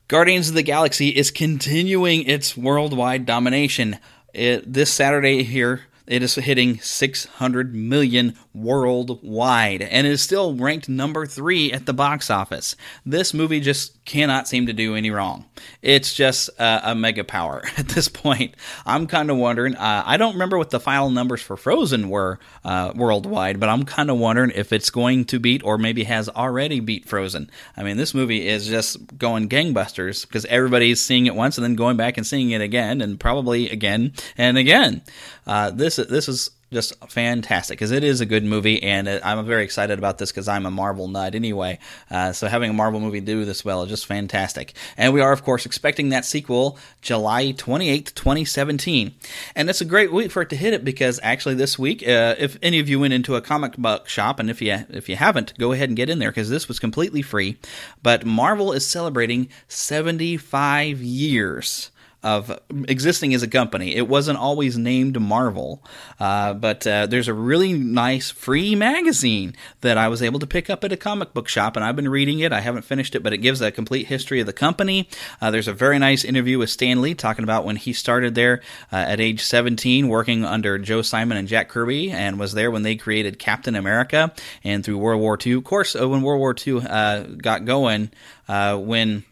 Guardians 0.09 0.49
of 0.49 0.55
the 0.55 0.63
Galaxy 0.63 1.09
is 1.09 1.31
continuing 1.31 2.23
its 2.23 2.57
worldwide 2.57 3.25
domination. 3.25 3.97
It, 4.33 4.71
this 4.71 4.91
Saturday 4.91 5.43
here, 5.43 5.81
it 6.05 6.21
is 6.21 6.35
hitting 6.35 6.79
600 6.79 7.73
million 7.73 8.35
worldwide 8.53 9.81
and 9.81 10.05
is 10.05 10.21
still 10.21 10.53
ranked 10.55 10.89
number 10.89 11.25
three 11.25 11.71
at 11.71 11.85
the 11.85 11.93
box 11.93 12.29
office. 12.29 12.75
This 13.05 13.33
movie 13.33 13.59
just 13.59 14.03
cannot 14.05 14.47
seem 14.47 14.65
to 14.65 14.73
do 14.73 14.95
any 14.95 15.11
wrong. 15.11 15.45
It's 15.81 16.13
just 16.13 16.49
uh, 16.59 16.81
a 16.83 16.95
mega 16.95 17.23
power 17.23 17.63
at 17.77 17.87
this 17.89 18.09
point. 18.09 18.55
I'm 18.85 19.07
kind 19.07 19.31
of 19.31 19.37
wondering. 19.37 19.75
Uh, 19.75 20.03
I 20.05 20.17
don't 20.17 20.33
remember 20.33 20.57
what 20.57 20.71
the 20.71 20.79
final 20.79 21.09
numbers 21.09 21.41
for 21.41 21.55
Frozen 21.55 22.09
were 22.09 22.39
uh, 22.65 22.91
worldwide, 22.95 23.59
but 23.59 23.69
I'm 23.69 23.83
kind 23.85 24.09
of 24.11 24.17
wondering 24.17 24.51
if 24.53 24.73
it's 24.73 24.89
going 24.89 25.25
to 25.25 25.39
beat 25.39 25.63
or 25.63 25.77
maybe 25.77 26.03
has 26.03 26.27
already 26.29 26.79
beat 26.79 27.07
Frozen. 27.07 27.49
I 27.77 27.83
mean, 27.83 27.97
this 27.97 28.13
movie 28.13 28.47
is 28.47 28.67
just 28.67 29.17
going 29.17 29.47
gangbusters 29.49 30.27
because 30.27 30.45
everybody's 30.45 31.03
seeing 31.03 31.25
it 31.25 31.35
once 31.35 31.57
and 31.57 31.63
then 31.63 31.75
going 31.75 31.97
back 31.97 32.17
and 32.17 32.27
seeing 32.27 32.51
it 32.51 32.61
again 32.61 33.01
and 33.01 33.19
probably 33.19 33.69
again 33.69 34.13
and 34.37 34.57
again. 34.57 35.01
Uh, 35.45 35.71
this 35.71 35.97
this 35.97 36.27
is 36.29 36.51
just 36.73 36.93
fantastic 37.09 37.77
because 37.77 37.91
it 37.91 38.03
is 38.03 38.19
a 38.19 38.25
good 38.25 38.43
movie, 38.43 38.81
and 38.83 39.07
I'm 39.07 39.45
very 39.45 39.63
excited 39.63 39.97
about 39.97 40.17
this 40.17 40.31
because 40.31 40.47
I'm 40.47 40.65
a 40.65 40.71
Marvel 40.71 41.07
nut 41.07 41.35
anyway. 41.35 41.79
Uh, 42.11 42.33
so 42.33 42.47
having 42.47 42.71
a 42.71 42.73
Marvel 42.73 42.99
movie 42.99 43.21
do 43.21 43.45
this 43.45 43.63
well 43.63 43.83
is 43.83 43.89
just 43.89 44.05
fantastic. 44.05 44.73
And 44.97 45.13
we 45.13 45.21
are, 45.21 45.31
of 45.31 45.43
course, 45.43 45.65
expecting 45.65 46.09
that 46.09 46.25
sequel 46.25 46.77
July 47.01 47.53
28th, 47.53 48.15
2017. 48.15 49.13
And 49.55 49.69
it's 49.69 49.81
a 49.81 49.85
great 49.85 50.11
week 50.11 50.31
for 50.31 50.41
it 50.41 50.49
to 50.49 50.55
hit 50.55 50.73
it 50.73 50.83
because 50.83 51.19
actually 51.23 51.55
this 51.55 51.79
week, 51.79 52.05
uh, 52.05 52.35
if 52.37 52.57
any 52.61 52.79
of 52.79 52.89
you 52.89 52.99
went 52.99 53.13
into 53.13 53.35
a 53.35 53.41
comic 53.41 53.77
book 53.77 54.09
shop, 54.09 54.39
and 54.39 54.49
if 54.49 54.61
you 54.61 54.73
if 54.89 55.07
you 55.07 55.15
haven't, 55.15 55.57
go 55.57 55.71
ahead 55.71 55.89
and 55.89 55.95
get 55.95 56.09
in 56.09 56.19
there 56.19 56.31
because 56.31 56.49
this 56.49 56.67
was 56.67 56.79
completely 56.79 57.21
free. 57.21 57.57
But 58.01 58.25
Marvel 58.25 58.73
is 58.73 58.85
celebrating 58.85 59.47
75 59.67 61.01
years 61.01 61.91
of 62.23 62.57
existing 62.87 63.33
as 63.33 63.43
a 63.43 63.47
company. 63.47 63.95
It 63.95 64.07
wasn't 64.07 64.37
always 64.37 64.77
named 64.77 65.19
Marvel, 65.19 65.83
uh, 66.19 66.53
but 66.53 66.87
uh, 66.87 67.05
there's 67.05 67.27
a 67.27 67.33
really 67.33 67.73
nice 67.73 68.31
free 68.31 68.75
magazine 68.75 69.55
that 69.81 69.97
I 69.97 70.07
was 70.07 70.21
able 70.21 70.39
to 70.39 70.47
pick 70.47 70.69
up 70.69 70.83
at 70.85 70.91
a 70.93 70.97
comic 70.97 71.33
book 71.33 71.49
shop, 71.49 71.75
and 71.75 71.83
I've 71.83 71.97
been 71.97 72.09
reading 72.09 72.39
it. 72.39 72.53
I 72.53 72.61
haven't 72.61 72.83
finished 72.83 73.13
it, 73.15 73.23
but 73.23 73.33
it 73.33 73.39
gives 73.39 73.61
a 73.61 73.71
complete 73.71 74.07
history 74.07 74.39
of 74.39 74.45
the 74.45 74.53
company. 74.53 75.09
Uh, 75.41 75.51
there's 75.51 75.67
a 75.67 75.73
very 75.73 75.99
nice 75.99 76.23
interview 76.23 76.57
with 76.57 76.69
Stan 76.69 77.01
Lee 77.01 77.13
talking 77.13 77.43
about 77.43 77.65
when 77.65 77.75
he 77.75 77.91
started 77.91 78.35
there 78.35 78.61
uh, 78.91 78.95
at 78.95 79.19
age 79.19 79.41
17, 79.41 80.07
working 80.07 80.45
under 80.45 80.77
Joe 80.77 81.01
Simon 81.01 81.37
and 81.37 81.47
Jack 81.47 81.67
Kirby, 81.67 82.09
and 82.11 82.39
was 82.39 82.53
there 82.53 82.71
when 82.71 82.83
they 82.83 82.95
created 82.95 83.37
Captain 83.37 83.75
America 83.75 84.33
and 84.63 84.85
through 84.85 84.97
World 84.97 85.19
War 85.19 85.37
II. 85.45 85.53
Of 85.53 85.65
course, 85.65 85.95
uh, 85.95 86.07
when 86.07 86.21
World 86.21 86.39
War 86.39 86.55
II 86.55 86.81
uh, 86.87 87.23
got 87.23 87.65
going, 87.65 88.11
when 88.47 89.25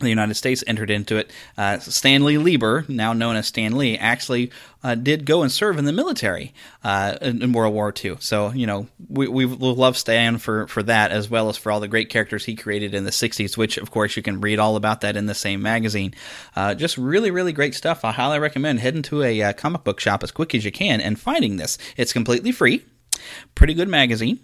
the 0.00 0.08
United 0.08 0.34
States 0.34 0.64
entered 0.66 0.90
into 0.90 1.16
it. 1.16 1.30
Uh, 1.56 1.78
Stanley 1.78 2.36
Lieber, 2.36 2.84
now 2.88 3.12
known 3.12 3.36
as 3.36 3.46
Stan 3.46 3.76
Lee, 3.76 3.96
actually 3.96 4.50
uh, 4.82 4.96
did 4.96 5.24
go 5.24 5.42
and 5.42 5.52
serve 5.52 5.78
in 5.78 5.84
the 5.84 5.92
military 5.92 6.52
uh, 6.82 7.16
in, 7.22 7.40
in, 7.42 7.52
World 7.52 7.72
War 7.72 7.94
II. 8.04 8.16
So, 8.18 8.50
you 8.50 8.66
know, 8.66 8.88
we, 9.08 9.28
we 9.28 9.46
love 9.46 9.96
Stan 9.96 10.38
for, 10.38 10.66
for 10.66 10.82
that, 10.82 11.12
as 11.12 11.30
well 11.30 11.48
as 11.48 11.56
for 11.56 11.70
all 11.70 11.78
the 11.78 11.86
great 11.86 12.10
characters 12.10 12.44
he 12.44 12.56
created 12.56 12.92
in 12.92 13.04
the 13.04 13.12
60s, 13.12 13.56
which, 13.56 13.78
of 13.78 13.92
course, 13.92 14.16
you 14.16 14.22
can 14.22 14.40
read 14.40 14.58
all 14.58 14.74
about 14.74 15.00
that 15.02 15.16
in 15.16 15.26
the 15.26 15.34
same 15.34 15.62
magazine. 15.62 16.12
Uh, 16.56 16.74
just 16.74 16.98
really, 16.98 17.30
really 17.30 17.52
great 17.52 17.74
stuff. 17.74 18.04
I 18.04 18.10
highly 18.10 18.40
recommend 18.40 18.80
heading 18.80 19.02
to 19.02 19.22
a 19.22 19.42
uh, 19.42 19.52
comic 19.52 19.84
book 19.84 20.00
shop 20.00 20.24
as 20.24 20.32
quick 20.32 20.56
as 20.56 20.64
you 20.64 20.72
can 20.72 21.00
and 21.00 21.20
finding 21.20 21.56
this. 21.56 21.78
It's 21.96 22.12
completely 22.12 22.50
free, 22.50 22.84
pretty 23.54 23.74
good 23.74 23.88
magazine. 23.88 24.40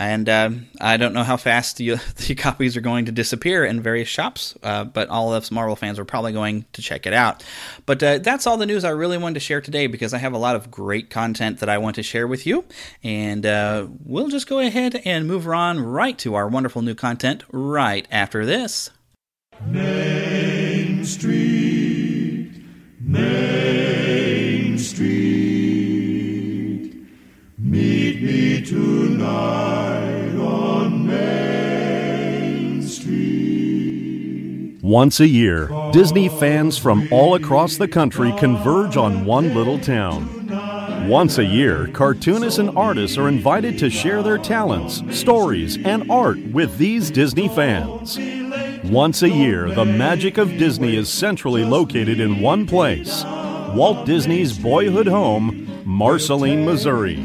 And 0.00 0.30
uh, 0.30 0.50
I 0.80 0.96
don't 0.96 1.12
know 1.12 1.24
how 1.24 1.36
fast 1.36 1.76
the, 1.76 1.90
the, 2.16 2.34
copies 2.34 2.74
are 2.74 2.80
going 2.80 3.04
to 3.04 3.12
disappear 3.12 3.66
in 3.66 3.82
various 3.82 4.08
shops, 4.08 4.56
uh, 4.62 4.84
but 4.84 5.10
all 5.10 5.34
of 5.34 5.42
us 5.42 5.50
Marvel 5.50 5.76
fans 5.76 5.98
are 5.98 6.06
probably 6.06 6.32
going 6.32 6.64
to 6.72 6.80
check 6.80 7.06
it 7.06 7.12
out. 7.12 7.44
But 7.84 8.02
uh, 8.02 8.18
that's 8.18 8.46
all 8.46 8.56
the 8.56 8.64
news 8.64 8.82
I 8.82 8.90
really 8.90 9.18
wanted 9.18 9.34
to 9.34 9.40
share 9.40 9.60
today 9.60 9.88
because 9.88 10.14
I 10.14 10.18
have 10.18 10.32
a 10.32 10.38
lot 10.38 10.56
of 10.56 10.70
great 10.70 11.10
content 11.10 11.60
that 11.60 11.68
I 11.68 11.76
want 11.76 11.96
to 11.96 12.02
share 12.02 12.26
with 12.26 12.46
you. 12.46 12.64
And 13.04 13.44
uh, 13.44 13.88
we'll 14.06 14.28
just 14.28 14.48
go 14.48 14.58
ahead 14.58 15.02
and 15.04 15.28
move 15.28 15.46
on 15.46 15.78
right 15.78 16.16
to 16.20 16.34
our 16.34 16.48
wonderful 16.48 16.80
new 16.80 16.94
content 16.94 17.44
right 17.52 18.08
after 18.10 18.46
this. 18.46 18.88
Main 19.66 21.04
Street, 21.04 22.52
Main 22.98 23.49
meet 28.72 28.78
me 28.78 29.16
tonight. 29.18 30.10
Once 34.82 35.20
a 35.20 35.28
year, 35.28 35.70
Disney 35.92 36.28
fans 36.28 36.76
from 36.76 37.06
all 37.12 37.36
across 37.36 37.76
the 37.76 37.86
country 37.86 38.32
converge 38.36 38.96
on 38.96 39.24
one 39.24 39.54
little 39.54 39.78
town. 39.78 40.28
Once 41.08 41.38
a 41.38 41.44
year, 41.44 41.86
cartoonists 41.92 42.58
and 42.58 42.76
artists 42.76 43.16
are 43.16 43.28
invited 43.28 43.78
to 43.78 43.88
share 43.88 44.20
their 44.20 44.36
talents, 44.36 45.00
stories, 45.16 45.76
and 45.84 46.10
art 46.10 46.38
with 46.46 46.76
these 46.76 47.08
Disney 47.08 47.46
fans. 47.46 48.18
Once 48.82 49.22
a 49.22 49.30
year, 49.30 49.70
the 49.70 49.84
magic 49.84 50.38
of 50.38 50.48
Disney 50.58 50.96
is 50.96 51.08
centrally 51.08 51.64
located 51.64 52.18
in 52.18 52.40
one 52.40 52.66
place 52.66 53.22
Walt 53.74 54.04
Disney's 54.04 54.58
boyhood 54.58 55.06
home, 55.06 55.68
Marceline, 55.84 56.64
Missouri. 56.64 57.22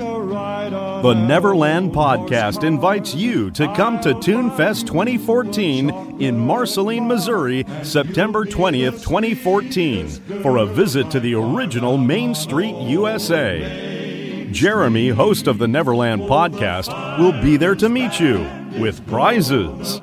The 1.06 1.14
Neverland 1.14 1.92
Podcast 1.92 2.64
invites 2.64 3.14
you 3.14 3.52
to 3.52 3.72
come 3.76 4.00
to 4.00 4.16
ToonFest 4.16 4.88
2014 4.88 6.20
in 6.20 6.36
Marceline, 6.36 7.08
Missouri, 7.08 7.64
September 7.84 8.44
20th, 8.44 9.04
2014, 9.04 10.10
for 10.42 10.58
a 10.58 10.66
visit 10.66 11.12
to 11.12 11.20
the 11.20 11.36
original 11.36 12.00
Main 12.00 12.34
Street, 12.34 12.76
USA. 12.76 14.50
Jeremy, 14.52 15.10
host 15.10 15.46
of 15.46 15.60
the 15.60 15.68
Neverland 15.68 16.24
Podcast, 16.24 17.20
will 17.20 17.40
be 17.40 17.56
there 17.56 17.76
to 17.76 17.88
meet 17.88 18.20
you 18.20 18.40
with 18.80 19.06
prizes. 19.06 20.00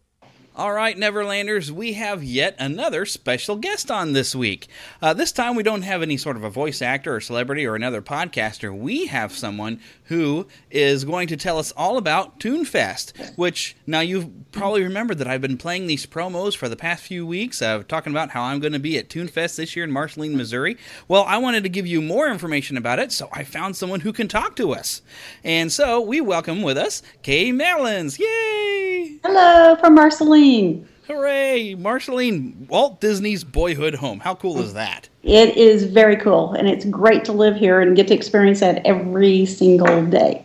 All 0.55 0.75
right, 0.75 0.95
Neverlanders, 0.95 1.71
we 1.71 1.95
have 1.95 2.23
yet 2.23 2.57
another 2.59 3.07
special 3.07 3.57
guest 3.57 3.91
on 3.91 4.13
this 4.13 4.35
week. 4.35 4.69
Uh, 5.01 5.15
this 5.15 5.33
time, 5.33 5.57
we 5.57 5.63
don't 5.63 5.81
have 5.81 6.03
any 6.03 6.19
sort 6.19 6.37
of 6.37 6.45
a 6.45 6.51
voice 6.51 6.83
actor 6.83 7.17
or 7.17 7.21
celebrity 7.23 7.65
or 7.65 7.75
another 7.75 8.03
podcaster. 8.03 8.71
We 8.71 9.07
have 9.07 9.33
someone 9.33 9.81
who 10.13 10.47
is 10.71 11.05
going 11.05 11.27
to 11.27 11.37
tell 11.39 11.59
us 11.59 11.73
all 11.73 11.97
about 11.97 12.39
ToonFest, 12.39 13.37
which 13.39 13.75
now 13.87 14.01
you 14.01 14.31
probably 14.53 14.83
remember 14.83 15.15
that 15.15 15.27
I've 15.27 15.41
been 15.41 15.57
playing 15.57 15.87
these 15.87 16.05
promos 16.05 16.55
for 16.55 16.69
the 16.69 16.77
past 16.77 17.03
few 17.03 17.27
weeks, 17.27 17.63
uh, 17.63 17.83
talking 17.89 18.13
about 18.13 18.31
how 18.31 18.43
I'm 18.43 18.61
going 18.61 18.75
to 18.75 18.79
be 18.79 18.99
at 18.99 19.09
ToonFest 19.09 19.57
this 19.57 19.75
year 19.75 19.87
in 19.87 19.91
Marceline, 19.91 20.37
Missouri. 20.37 20.77
Well, 21.09 21.25
I 21.27 21.39
wanted 21.39 21.63
to 21.63 21.71
give 21.71 21.87
you 21.87 22.03
more 22.03 22.29
information 22.29 22.77
about 22.77 22.99
it, 22.99 23.11
so 23.11 23.31
I 23.33 23.43
found 23.43 23.75
someone 23.75 24.01
who 24.01 24.13
can 24.13 24.29
talk 24.29 24.55
to 24.57 24.73
us. 24.73 25.01
And 25.43 25.73
so 25.73 26.01
we 26.03 26.21
welcome 26.21 26.61
with 26.61 26.77
us 26.77 27.03
Kaye 27.23 27.51
Malins. 27.51 28.19
Yay! 28.19 29.19
Hello 29.25 29.77
from 29.77 29.95
Marceline. 29.95 30.87
Hooray! 31.09 31.75
Marceline, 31.75 32.67
Walt 32.69 33.01
Disney's 33.01 33.43
boyhood 33.43 33.97
home. 33.97 34.21
How 34.21 34.37
cool 34.37 34.61
is 34.61 34.75
that? 34.75 35.09
It 35.25 35.57
is 35.57 35.83
very 35.85 36.17
cool, 36.17 36.53
and 36.53 36.69
it's 36.69 36.85
great 36.85 37.25
to 37.25 37.33
live 37.33 37.57
here 37.57 37.81
and 37.81 37.97
get 37.97 38.07
to 38.09 38.15
experience 38.15 38.61
that 38.61 38.87
every 38.87 39.45
single 39.47 40.07
day. 40.07 40.45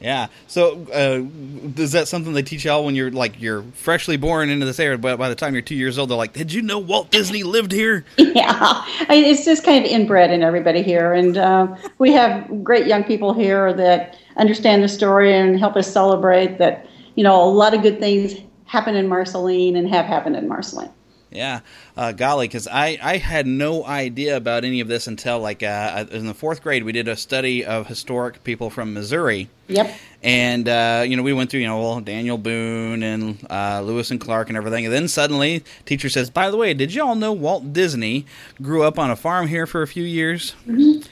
Yeah. 0.00 0.28
So, 0.46 0.86
uh, 0.94 1.80
is 1.80 1.90
that 1.92 2.06
something 2.06 2.32
they 2.32 2.42
teach 2.42 2.64
y'all 2.64 2.84
when 2.84 2.94
you're 2.94 3.10
like 3.10 3.40
you're 3.40 3.62
freshly 3.72 4.16
born 4.16 4.50
into 4.50 4.64
this 4.64 4.78
area? 4.78 4.96
But 4.96 5.18
by 5.18 5.28
the 5.28 5.34
time 5.34 5.54
you're 5.54 5.62
two 5.62 5.74
years 5.74 5.98
old, 5.98 6.10
they're 6.10 6.16
like, 6.16 6.32
"Did 6.32 6.52
you 6.52 6.62
know 6.62 6.78
Walt 6.78 7.10
Disney 7.10 7.42
lived 7.42 7.72
here?" 7.72 8.04
Yeah, 8.18 8.84
it's 9.10 9.44
just 9.44 9.64
kind 9.64 9.84
of 9.84 9.90
inbred 9.90 10.30
in 10.30 10.44
everybody 10.44 10.82
here, 10.82 11.12
and 11.12 11.36
uh, 11.36 11.74
we 11.98 12.12
have 12.12 12.62
great 12.62 12.86
young 12.86 13.02
people 13.02 13.32
here 13.32 13.72
that 13.72 14.16
understand 14.36 14.84
the 14.84 14.88
story 14.88 15.34
and 15.34 15.58
help 15.58 15.74
us 15.74 15.90
celebrate 15.90 16.58
that. 16.58 16.86
You 17.16 17.24
know, 17.24 17.42
a 17.42 17.50
lot 17.50 17.74
of 17.74 17.82
good 17.82 17.98
things 17.98 18.36
happen 18.68 18.94
in 18.94 19.08
Marceline 19.08 19.76
and 19.76 19.88
have 19.88 20.06
happened 20.06 20.36
in 20.36 20.46
Marceline. 20.46 20.90
Yeah, 21.30 21.60
uh, 21.94 22.12
golly, 22.12 22.48
because 22.48 22.66
I, 22.66 22.98
I 23.02 23.18
had 23.18 23.46
no 23.46 23.84
idea 23.84 24.36
about 24.36 24.64
any 24.64 24.80
of 24.80 24.88
this 24.88 25.06
until 25.06 25.40
like 25.40 25.62
uh, 25.62 26.06
in 26.10 26.26
the 26.26 26.32
fourth 26.32 26.62
grade 26.62 26.84
we 26.84 26.92
did 26.92 27.06
a 27.06 27.16
study 27.16 27.66
of 27.66 27.86
historic 27.86 28.42
people 28.44 28.70
from 28.70 28.94
Missouri. 28.94 29.50
Yep. 29.66 29.94
And 30.22 30.68
uh, 30.68 31.04
you 31.06 31.16
know 31.16 31.22
we 31.22 31.34
went 31.34 31.50
through 31.50 31.60
you 31.60 31.66
know 31.66 31.80
well, 31.80 32.00
Daniel 32.00 32.38
Boone 32.38 33.02
and 33.02 33.46
uh, 33.50 33.82
Lewis 33.82 34.10
and 34.10 34.18
Clark 34.18 34.48
and 34.48 34.56
everything, 34.56 34.86
and 34.86 34.94
then 34.94 35.06
suddenly 35.06 35.64
teacher 35.84 36.08
says, 36.08 36.30
"By 36.30 36.50
the 36.50 36.56
way, 36.56 36.72
did 36.72 36.94
you 36.94 37.04
all 37.04 37.14
know 37.14 37.32
Walt 37.32 37.74
Disney 37.74 38.24
grew 38.62 38.82
up 38.82 38.98
on 38.98 39.10
a 39.10 39.16
farm 39.16 39.48
here 39.48 39.66
for 39.66 39.82
a 39.82 39.86
few 39.86 40.04
years?" 40.04 40.54
Mm-hmm. 40.66 41.06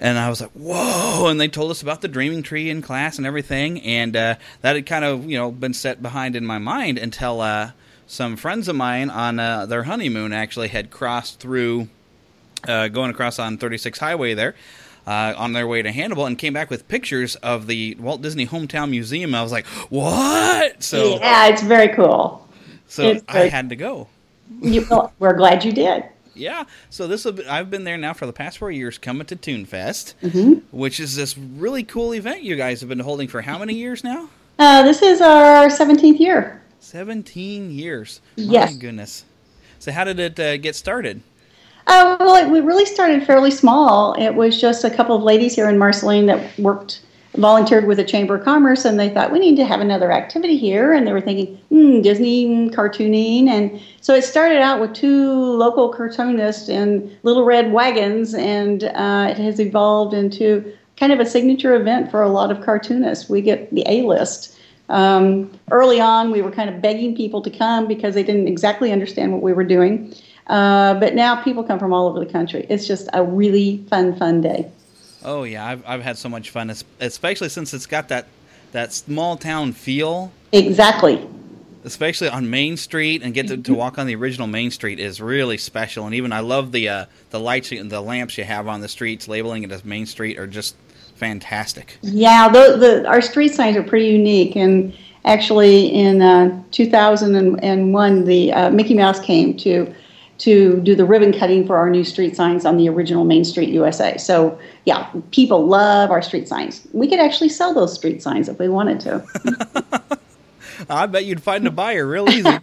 And 0.00 0.16
I 0.18 0.28
was 0.28 0.40
like, 0.40 0.50
"Whoa!" 0.52 1.26
And 1.28 1.40
they 1.40 1.48
told 1.48 1.70
us 1.70 1.82
about 1.82 2.02
the 2.02 2.08
Dreaming 2.08 2.42
Tree 2.42 2.70
in 2.70 2.82
class 2.82 3.18
and 3.18 3.26
everything, 3.26 3.80
and 3.82 4.14
uh, 4.14 4.34
that 4.60 4.76
had 4.76 4.86
kind 4.86 5.04
of 5.04 5.28
you 5.28 5.36
know 5.36 5.50
been 5.50 5.74
set 5.74 6.00
behind 6.02 6.36
in 6.36 6.46
my 6.46 6.58
mind 6.58 6.98
until 6.98 7.40
uh, 7.40 7.72
some 8.06 8.36
friends 8.36 8.68
of 8.68 8.76
mine 8.76 9.10
on 9.10 9.40
uh, 9.40 9.66
their 9.66 9.82
honeymoon 9.84 10.32
actually 10.32 10.68
had 10.68 10.90
crossed 10.90 11.40
through, 11.40 11.88
uh, 12.68 12.88
going 12.88 13.10
across 13.10 13.38
on 13.38 13.58
36 13.58 13.98
Highway 13.98 14.34
there. 14.34 14.54
uh, 15.06 15.32
on 15.38 15.54
their 15.54 15.66
way 15.66 15.80
to 15.80 15.90
Hannibal 15.90 16.26
and 16.26 16.36
came 16.38 16.52
back 16.52 16.68
with 16.68 16.86
pictures 16.86 17.34
of 17.36 17.66
the 17.66 17.96
Walt 17.98 18.20
Disney 18.20 18.46
Hometown 18.46 18.90
Museum. 18.90 19.34
I 19.34 19.42
was 19.42 19.50
like, 19.52 19.66
"What?" 19.88 20.82
So 20.82 21.18
yeah, 21.18 21.48
it's 21.48 21.62
very 21.62 21.88
cool. 21.88 22.46
So 22.88 23.20
I 23.28 23.48
had 23.48 23.70
to 23.70 23.76
go. 23.76 24.08
You, 24.60 24.86
well, 24.90 25.12
we're 25.18 25.34
glad 25.34 25.64
you 25.64 25.72
did. 25.72 26.04
Yeah. 26.38 26.64
So 26.90 27.06
this 27.06 27.24
will 27.24 27.32
be, 27.32 27.46
I've 27.46 27.70
been 27.70 27.84
there 27.84 27.98
now 27.98 28.14
for 28.14 28.26
the 28.26 28.32
past 28.32 28.58
four 28.58 28.70
years, 28.70 28.96
coming 28.98 29.26
to 29.26 29.36
ToonFest, 29.36 30.14
Mhm. 30.22 30.62
which 30.70 31.00
is 31.00 31.16
this 31.16 31.36
really 31.36 31.82
cool 31.82 32.14
event 32.14 32.42
you 32.42 32.56
guys 32.56 32.80
have 32.80 32.88
been 32.88 33.00
holding 33.00 33.28
for 33.28 33.42
how 33.42 33.58
many 33.58 33.74
years 33.74 34.04
now? 34.04 34.28
Uh, 34.58 34.82
this 34.82 35.02
is 35.02 35.20
our 35.20 35.68
17th 35.68 36.18
year. 36.20 36.60
Seventeen 36.80 37.70
years. 37.72 38.20
Yes. 38.36 38.72
My 38.72 38.78
goodness. 38.78 39.24
So 39.78 39.92
how 39.92 40.04
did 40.04 40.18
it 40.20 40.38
uh, 40.40 40.56
get 40.56 40.74
started? 40.76 41.20
Uh, 41.86 42.16
well, 42.20 42.36
it, 42.36 42.50
we 42.50 42.60
really 42.60 42.84
started 42.86 43.24
fairly 43.26 43.50
small. 43.50 44.14
It 44.14 44.30
was 44.34 44.60
just 44.60 44.84
a 44.84 44.90
couple 44.90 45.16
of 45.16 45.22
ladies 45.22 45.54
here 45.54 45.68
in 45.68 45.78
Marceline 45.78 46.26
that 46.26 46.58
worked, 46.58 47.00
volunteered 47.38 47.86
with 47.86 47.96
the 47.98 48.04
Chamber 48.04 48.36
of 48.36 48.44
Commerce, 48.44 48.84
and 48.84 48.98
they 48.98 49.08
thought 49.08 49.32
we 49.32 49.38
need 49.38 49.56
to 49.56 49.64
have 49.64 49.80
another 49.80 50.12
activity 50.12 50.56
here. 50.56 50.92
And 50.92 51.06
they 51.06 51.12
were 51.12 51.20
thinking, 51.20 51.56
hmm, 51.68 52.02
Disney 52.02 52.68
cartooning. 52.70 53.48
And 53.48 53.80
so 54.00 54.14
it 54.14 54.24
started 54.24 54.60
out 54.60 54.80
with 54.80 54.92
two 54.92 55.32
local 55.32 55.88
cartoonists 55.88 56.68
in 56.68 57.16
little 57.22 57.44
red 57.44 57.72
wagons, 57.72 58.34
and 58.34 58.84
uh, 58.84 59.28
it 59.30 59.38
has 59.38 59.60
evolved 59.60 60.14
into 60.14 60.72
kind 60.96 61.12
of 61.12 61.20
a 61.20 61.26
signature 61.26 61.74
event 61.74 62.10
for 62.10 62.22
a 62.22 62.28
lot 62.28 62.50
of 62.50 62.60
cartoonists. 62.64 63.30
We 63.30 63.40
get 63.40 63.72
the 63.72 63.84
A 63.86 64.02
list. 64.02 64.58
Um, 64.88 65.50
early 65.70 66.00
on, 66.00 66.30
we 66.30 66.42
were 66.42 66.50
kind 66.50 66.70
of 66.70 66.80
begging 66.80 67.14
people 67.14 67.42
to 67.42 67.50
come 67.50 67.86
because 67.86 68.14
they 68.14 68.22
didn't 68.22 68.48
exactly 68.48 68.90
understand 68.90 69.32
what 69.32 69.42
we 69.42 69.52
were 69.52 69.64
doing. 69.64 70.14
Uh, 70.48 70.94
but 70.94 71.14
now 71.14 71.42
people 71.42 71.62
come 71.62 71.78
from 71.78 71.92
all 71.92 72.08
over 72.08 72.18
the 72.18 72.30
country. 72.30 72.66
It's 72.70 72.86
just 72.86 73.08
a 73.12 73.22
really 73.22 73.84
fun, 73.90 74.16
fun 74.16 74.40
day. 74.40 74.70
Oh 75.24 75.42
yeah, 75.44 75.66
I've 75.66 75.82
I've 75.86 76.02
had 76.02 76.16
so 76.16 76.28
much 76.28 76.50
fun, 76.50 76.72
especially 77.00 77.48
since 77.48 77.74
it's 77.74 77.86
got 77.86 78.08
that 78.08 78.26
that 78.72 78.92
small 78.92 79.36
town 79.36 79.72
feel. 79.72 80.32
Exactly. 80.52 81.26
Especially 81.84 82.28
on 82.28 82.50
Main 82.50 82.76
Street, 82.76 83.22
and 83.22 83.32
get 83.32 83.48
to, 83.48 83.56
to 83.56 83.72
walk 83.72 83.98
on 83.98 84.06
the 84.06 84.14
original 84.14 84.46
Main 84.46 84.70
Street 84.70 84.98
is 84.98 85.20
really 85.20 85.56
special. 85.56 86.06
And 86.06 86.14
even 86.14 86.32
I 86.32 86.40
love 86.40 86.72
the 86.72 86.88
uh, 86.88 87.06
the 87.30 87.40
lights 87.40 87.72
and 87.72 87.90
the 87.90 88.00
lamps 88.00 88.36
you 88.36 88.44
have 88.44 88.68
on 88.68 88.80
the 88.80 88.88
streets, 88.88 89.28
labeling 89.28 89.62
it 89.62 89.72
as 89.72 89.84
Main 89.84 90.06
Street, 90.06 90.38
are 90.38 90.46
just 90.46 90.74
fantastic. 91.18 91.98
Yeah, 92.02 92.48
the, 92.48 92.76
the, 92.76 93.06
our 93.06 93.20
street 93.20 93.54
signs 93.54 93.76
are 93.76 93.82
pretty 93.82 94.06
unique. 94.06 94.56
And 94.56 94.94
actually, 95.24 95.86
in 95.86 96.22
uh, 96.22 96.62
2001, 96.70 98.24
the 98.24 98.52
uh, 98.52 98.70
Mickey 98.70 98.94
Mouse 98.94 99.20
came 99.20 99.56
to 99.58 99.92
to 100.38 100.80
do 100.80 100.94
the 100.94 101.04
ribbon 101.04 101.36
cutting 101.36 101.66
for 101.66 101.76
our 101.76 101.90
new 101.90 102.04
street 102.04 102.36
signs 102.36 102.64
on 102.64 102.76
the 102.76 102.88
original 102.88 103.24
Main 103.24 103.44
Street 103.44 103.70
USA. 103.70 104.16
So, 104.16 104.58
yeah, 104.84 105.10
people 105.32 105.66
love 105.66 106.10
our 106.10 106.22
street 106.22 106.48
signs. 106.48 106.86
We 106.92 107.08
could 107.08 107.18
actually 107.18 107.48
sell 107.48 107.74
those 107.74 107.92
street 107.92 108.22
signs 108.22 108.48
if 108.48 108.58
we 108.58 108.68
wanted 108.68 109.00
to. 109.00 110.18
I 110.88 111.06
bet 111.06 111.24
you'd 111.24 111.42
find 111.42 111.66
a 111.66 111.72
buyer 111.72 112.06
real 112.06 112.28
easy 112.28 112.42
too. 112.42 112.58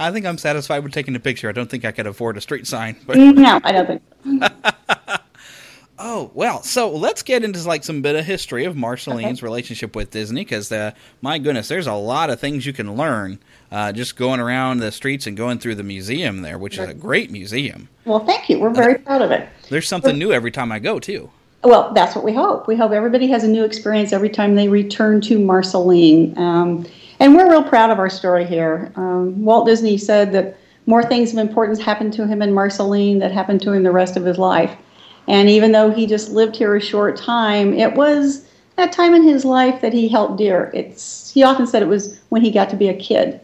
I 0.00 0.12
think 0.12 0.26
I'm 0.26 0.38
satisfied 0.38 0.82
with 0.84 0.92
taking 0.92 1.14
a 1.16 1.20
picture. 1.20 1.48
I 1.48 1.52
don't 1.52 1.70
think 1.70 1.84
I 1.84 1.92
could 1.92 2.06
afford 2.06 2.36
a 2.36 2.40
street 2.40 2.66
sign, 2.66 2.96
but 3.06 3.16
no, 3.16 3.60
I 3.62 3.72
don't 3.72 3.86
think. 3.86 4.52
Oh 6.00 6.30
well, 6.32 6.62
so 6.62 6.90
let's 6.90 7.22
get 7.24 7.42
into 7.42 7.60
like 7.66 7.82
some 7.82 8.02
bit 8.02 8.14
of 8.14 8.24
history 8.24 8.64
of 8.64 8.76
Marceline's 8.76 9.42
relationship 9.42 9.96
with 9.96 10.12
Disney, 10.12 10.42
because 10.42 10.70
uh, 10.70 10.92
my 11.22 11.38
goodness, 11.38 11.66
there's 11.66 11.88
a 11.88 11.94
lot 11.94 12.30
of 12.30 12.38
things 12.38 12.64
you 12.64 12.72
can 12.72 12.94
learn 12.94 13.40
uh, 13.70 13.92
just 13.92 14.16
going 14.16 14.40
around 14.40 14.78
the 14.78 14.92
streets 14.92 15.26
and 15.26 15.36
going 15.36 15.58
through 15.58 15.74
the 15.74 15.82
museum 15.82 16.42
there, 16.42 16.58
which 16.58 16.78
is 16.78 16.88
a 16.88 16.94
great 16.94 17.30
museum. 17.30 17.88
Well, 18.04 18.20
thank 18.20 18.48
you. 18.48 18.58
We're 18.58 18.70
very 18.70 18.96
proud 18.96 19.22
of 19.22 19.30
it. 19.30 19.48
There's 19.68 19.88
something 19.88 20.18
new 20.18 20.32
every 20.32 20.50
time 20.50 20.72
I 20.72 20.78
go 20.78 20.98
too. 20.98 21.30
Well, 21.64 21.92
that's 21.92 22.14
what 22.14 22.24
we 22.24 22.32
hope. 22.32 22.68
We 22.68 22.76
hope 22.76 22.92
everybody 22.92 23.26
has 23.28 23.44
a 23.44 23.48
new 23.48 23.64
experience 23.64 24.12
every 24.12 24.30
time 24.30 24.54
they 24.54 24.68
return 24.68 25.20
to 25.22 25.38
Marceline. 25.38 26.36
Um, 26.38 26.86
and 27.20 27.34
we're 27.34 27.50
real 27.50 27.64
proud 27.64 27.90
of 27.90 27.98
our 27.98 28.08
story 28.08 28.46
here. 28.46 28.92
Um, 28.94 29.44
Walt 29.44 29.66
Disney 29.66 29.98
said 29.98 30.32
that 30.32 30.56
more 30.86 31.02
things 31.02 31.32
of 31.32 31.38
importance 31.38 31.80
happened 31.80 32.12
to 32.14 32.26
him 32.26 32.40
in 32.42 32.54
Marceline 32.54 33.18
that 33.18 33.32
happened 33.32 33.60
to 33.62 33.72
him 33.72 33.82
the 33.82 33.90
rest 33.90 34.16
of 34.16 34.24
his 34.24 34.38
life. 34.38 34.74
And 35.26 35.50
even 35.50 35.72
though 35.72 35.90
he 35.90 36.06
just 36.06 36.30
lived 36.30 36.56
here 36.56 36.74
a 36.74 36.80
short 36.80 37.16
time, 37.16 37.74
it 37.74 37.94
was 37.94 38.46
that 38.76 38.92
time 38.92 39.12
in 39.12 39.22
his 39.22 39.44
life 39.44 39.80
that 39.82 39.92
he 39.92 40.08
held 40.08 40.38
dear. 40.38 40.70
It's 40.72 41.30
he 41.30 41.42
often 41.42 41.66
said 41.66 41.82
it 41.82 41.88
was 41.88 42.18
when 42.30 42.40
he 42.40 42.50
got 42.50 42.70
to 42.70 42.76
be 42.76 42.88
a 42.88 42.94
kid, 42.94 43.40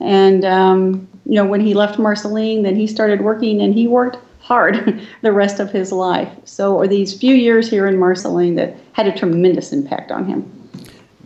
and 0.00 0.44
um, 0.44 1.08
you 1.24 1.34
know 1.34 1.46
when 1.46 1.60
he 1.60 1.74
left 1.74 1.98
Marceline, 1.98 2.62
then 2.62 2.76
he 2.76 2.86
started 2.86 3.20
working, 3.20 3.60
and 3.60 3.74
he 3.74 3.86
worked 3.86 4.18
hard 4.40 5.04
the 5.22 5.32
rest 5.32 5.58
of 5.60 5.70
his 5.72 5.90
life. 5.92 6.30
So, 6.44 6.78
are 6.80 6.86
these 6.86 7.18
few 7.18 7.34
years 7.34 7.68
here 7.68 7.86
in 7.86 7.98
Marceline 7.98 8.54
that 8.56 8.76
had 8.92 9.06
a 9.06 9.16
tremendous 9.16 9.72
impact 9.72 10.10
on 10.10 10.24
him. 10.26 10.52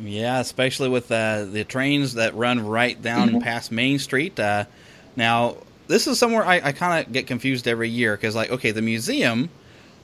Yeah, 0.02 0.40
especially 0.40 0.88
with 0.88 1.12
uh, 1.12 1.44
the 1.44 1.64
trains 1.64 2.14
that 2.14 2.34
run 2.34 2.66
right 2.66 3.00
down 3.00 3.32
Mhm. 3.32 3.42
past 3.42 3.70
Main 3.70 3.98
Street. 3.98 4.40
Uh, 4.40 4.64
now, 5.14 5.56
this 5.88 6.06
is 6.06 6.18
somewhere 6.18 6.44
I, 6.46 6.60
I 6.64 6.72
kind 6.72 7.04
of 7.04 7.12
get 7.12 7.26
confused 7.26 7.68
every 7.68 7.90
year 7.90 8.16
because, 8.16 8.34
like, 8.34 8.50
okay, 8.50 8.70
the 8.70 8.80
museum 8.80 9.50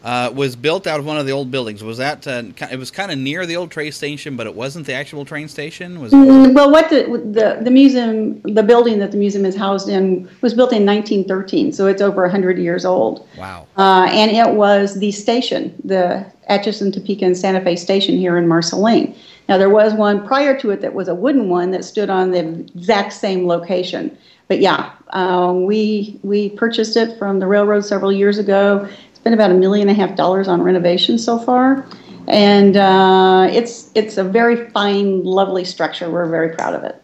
uh, 0.06 0.30
was 0.32 0.54
built 0.54 0.86
out 0.86 1.00
of 1.00 1.04
one 1.04 1.18
of 1.18 1.26
the 1.26 1.32
old 1.32 1.50
buildings. 1.50 1.82
Was 1.82 1.98
that 1.98 2.28
uh, 2.28 2.44
it 2.70 2.78
was 2.78 2.92
kind 2.92 3.10
of 3.10 3.18
near 3.18 3.44
the 3.44 3.56
old 3.56 3.72
train 3.72 3.90
station, 3.90 4.36
but 4.36 4.46
it 4.46 4.54
wasn't 4.54 4.86
the 4.86 4.92
actual 4.92 5.24
train 5.24 5.48
station? 5.48 6.00
Was 6.00 6.12
Mm, 6.12 6.54
Well, 6.54 6.70
what 6.70 6.88
the, 6.90 7.02
the 7.38 7.58
the 7.60 7.72
museum, 7.72 8.40
the 8.42 8.62
building 8.62 9.00
that 9.00 9.10
the 9.10 9.18
museum 9.18 9.44
is 9.44 9.56
housed 9.56 9.88
in, 9.88 10.28
was 10.42 10.54
built 10.54 10.72
in 10.72 10.86
1913, 10.86 11.72
so 11.72 11.88
it's 11.88 12.00
over 12.00 12.22
100 12.22 12.56
years 12.56 12.84
old. 12.84 13.26
wow. 13.36 13.66
Uh, 13.76 14.06
and 14.12 14.30
it 14.30 14.54
was 14.54 15.00
the 15.00 15.10
station, 15.10 15.74
the 15.82 16.24
Atchison, 16.46 16.92
Topeka, 16.92 17.24
and 17.24 17.36
Santa 17.36 17.60
Fe 17.60 17.74
station 17.74 18.16
here 18.16 18.36
in 18.38 18.46
Marceline. 18.46 19.12
Now, 19.48 19.58
there 19.58 19.70
was 19.70 19.92
one 19.92 20.24
prior 20.24 20.56
to 20.60 20.70
it 20.70 20.80
that 20.82 20.94
was 20.94 21.08
a 21.08 21.14
wooden 21.16 21.48
one 21.48 21.72
that 21.72 21.84
stood 21.84 22.10
on 22.10 22.30
the 22.30 22.40
exact 22.76 23.12
same 23.12 23.48
location. 23.48 24.16
But 24.48 24.60
yeah, 24.60 24.92
um, 25.10 25.64
we 25.64 26.20
we 26.22 26.50
purchased 26.50 26.96
it 26.96 27.18
from 27.18 27.40
the 27.40 27.46
railroad 27.46 27.84
several 27.84 28.12
years 28.12 28.38
ago. 28.38 28.88
Been 29.26 29.34
about 29.34 29.50
a 29.50 29.54
million 29.54 29.88
and 29.88 29.98
a 29.98 30.00
half 30.00 30.16
dollars 30.16 30.46
on 30.46 30.62
renovation 30.62 31.18
so 31.18 31.36
far, 31.36 31.84
and 32.28 32.76
uh, 32.76 33.48
it's 33.50 33.90
it's 33.96 34.18
a 34.18 34.22
very 34.22 34.70
fine, 34.70 35.24
lovely 35.24 35.64
structure. 35.64 36.08
We're 36.08 36.28
very 36.28 36.54
proud 36.54 36.76
of 36.76 36.84
it. 36.84 37.02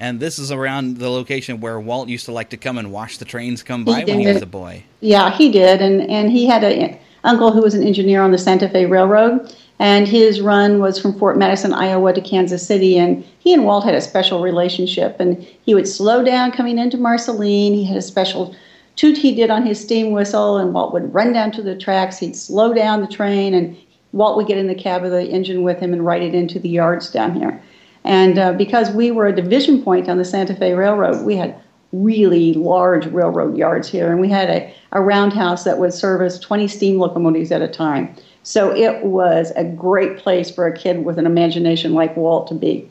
And 0.00 0.18
this 0.18 0.40
is 0.40 0.50
around 0.50 0.96
the 0.96 1.08
location 1.08 1.60
where 1.60 1.78
Walt 1.78 2.08
used 2.08 2.24
to 2.24 2.32
like 2.32 2.50
to 2.50 2.56
come 2.56 2.76
and 2.76 2.90
watch 2.90 3.18
the 3.18 3.24
trains 3.24 3.62
come 3.62 3.84
by 3.84 4.02
when 4.02 4.18
he 4.18 4.26
was 4.26 4.42
a 4.42 4.46
boy. 4.46 4.82
Yeah, 4.98 5.30
he 5.30 5.52
did, 5.52 5.80
and 5.80 6.10
and 6.10 6.32
he 6.32 6.44
had 6.44 6.64
a 6.64 6.98
uncle 7.22 7.52
who 7.52 7.62
was 7.62 7.74
an 7.74 7.84
engineer 7.84 8.20
on 8.20 8.32
the 8.32 8.38
Santa 8.38 8.68
Fe 8.68 8.86
Railroad, 8.86 9.54
and 9.78 10.08
his 10.08 10.40
run 10.40 10.80
was 10.80 11.00
from 11.00 11.16
Fort 11.20 11.38
Madison, 11.38 11.72
Iowa, 11.72 12.12
to 12.14 12.20
Kansas 12.20 12.66
City, 12.66 12.98
and 12.98 13.24
he 13.38 13.54
and 13.54 13.64
Walt 13.64 13.84
had 13.84 13.94
a 13.94 14.00
special 14.00 14.42
relationship, 14.42 15.20
and 15.20 15.38
he 15.62 15.76
would 15.76 15.86
slow 15.86 16.24
down 16.24 16.50
coming 16.50 16.78
into 16.80 16.96
Marceline. 16.96 17.74
He 17.74 17.84
had 17.84 17.96
a 17.96 18.02
special 18.02 18.56
toot 19.00 19.16
he 19.16 19.34
did 19.34 19.48
on 19.48 19.64
his 19.64 19.80
steam 19.80 20.10
whistle, 20.10 20.58
and 20.58 20.74
Walt 20.74 20.92
would 20.92 21.14
run 21.14 21.32
down 21.32 21.50
to 21.52 21.62
the 21.62 21.74
tracks. 21.74 22.18
He'd 22.18 22.36
slow 22.36 22.74
down 22.74 23.00
the 23.00 23.06
train, 23.06 23.54
and 23.54 23.74
Walt 24.12 24.36
would 24.36 24.46
get 24.46 24.58
in 24.58 24.66
the 24.66 24.74
cab 24.74 25.04
of 25.04 25.10
the 25.10 25.24
engine 25.24 25.62
with 25.62 25.78
him 25.78 25.94
and 25.94 26.04
ride 26.04 26.22
it 26.22 26.34
into 26.34 26.58
the 26.58 26.68
yards 26.68 27.10
down 27.10 27.34
here. 27.34 27.62
And 28.04 28.38
uh, 28.38 28.52
because 28.52 28.90
we 28.90 29.10
were 29.10 29.26
a 29.26 29.34
division 29.34 29.82
point 29.82 30.10
on 30.10 30.18
the 30.18 30.24
Santa 30.24 30.54
Fe 30.54 30.74
Railroad, 30.74 31.24
we 31.24 31.34
had 31.34 31.58
really 31.92 32.52
large 32.52 33.06
railroad 33.06 33.56
yards 33.56 33.88
here, 33.88 34.12
and 34.12 34.20
we 34.20 34.28
had 34.28 34.50
a, 34.50 34.74
a 34.92 35.00
roundhouse 35.00 35.64
that 35.64 35.78
would 35.78 35.94
service 35.94 36.38
20 36.38 36.68
steam 36.68 36.98
locomotives 36.98 37.50
at 37.50 37.62
a 37.62 37.68
time. 37.68 38.14
So 38.42 38.70
it 38.76 39.02
was 39.02 39.50
a 39.56 39.64
great 39.64 40.18
place 40.18 40.50
for 40.50 40.66
a 40.66 40.76
kid 40.76 41.06
with 41.06 41.18
an 41.18 41.24
imagination 41.24 41.94
like 41.94 42.14
Walt 42.18 42.48
to 42.48 42.54
be. 42.54 42.86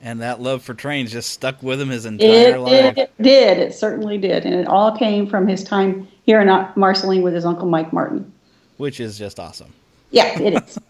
And 0.00 0.20
that 0.20 0.40
love 0.40 0.62
for 0.62 0.74
trains 0.74 1.10
just 1.12 1.30
stuck 1.30 1.62
with 1.62 1.80
him 1.80 1.88
his 1.88 2.06
entire 2.06 2.54
It, 2.54 2.58
life. 2.60 2.72
it, 2.72 2.98
it 2.98 3.22
did, 3.22 3.58
it 3.58 3.74
certainly 3.74 4.16
did, 4.18 4.46
and 4.46 4.54
it 4.54 4.68
all 4.68 4.96
came 4.96 5.26
from 5.26 5.48
his 5.48 5.64
time 5.64 6.06
here 6.24 6.40
in 6.40 6.48
Marceline 6.76 7.22
with 7.22 7.34
his 7.34 7.44
uncle 7.44 7.68
Mike 7.68 7.92
Martin. 7.92 8.30
which 8.76 9.00
is 9.00 9.18
just 9.18 9.40
awesome. 9.40 9.72
Yeah, 10.10 10.38
it 10.40 10.62
is. 10.62 10.78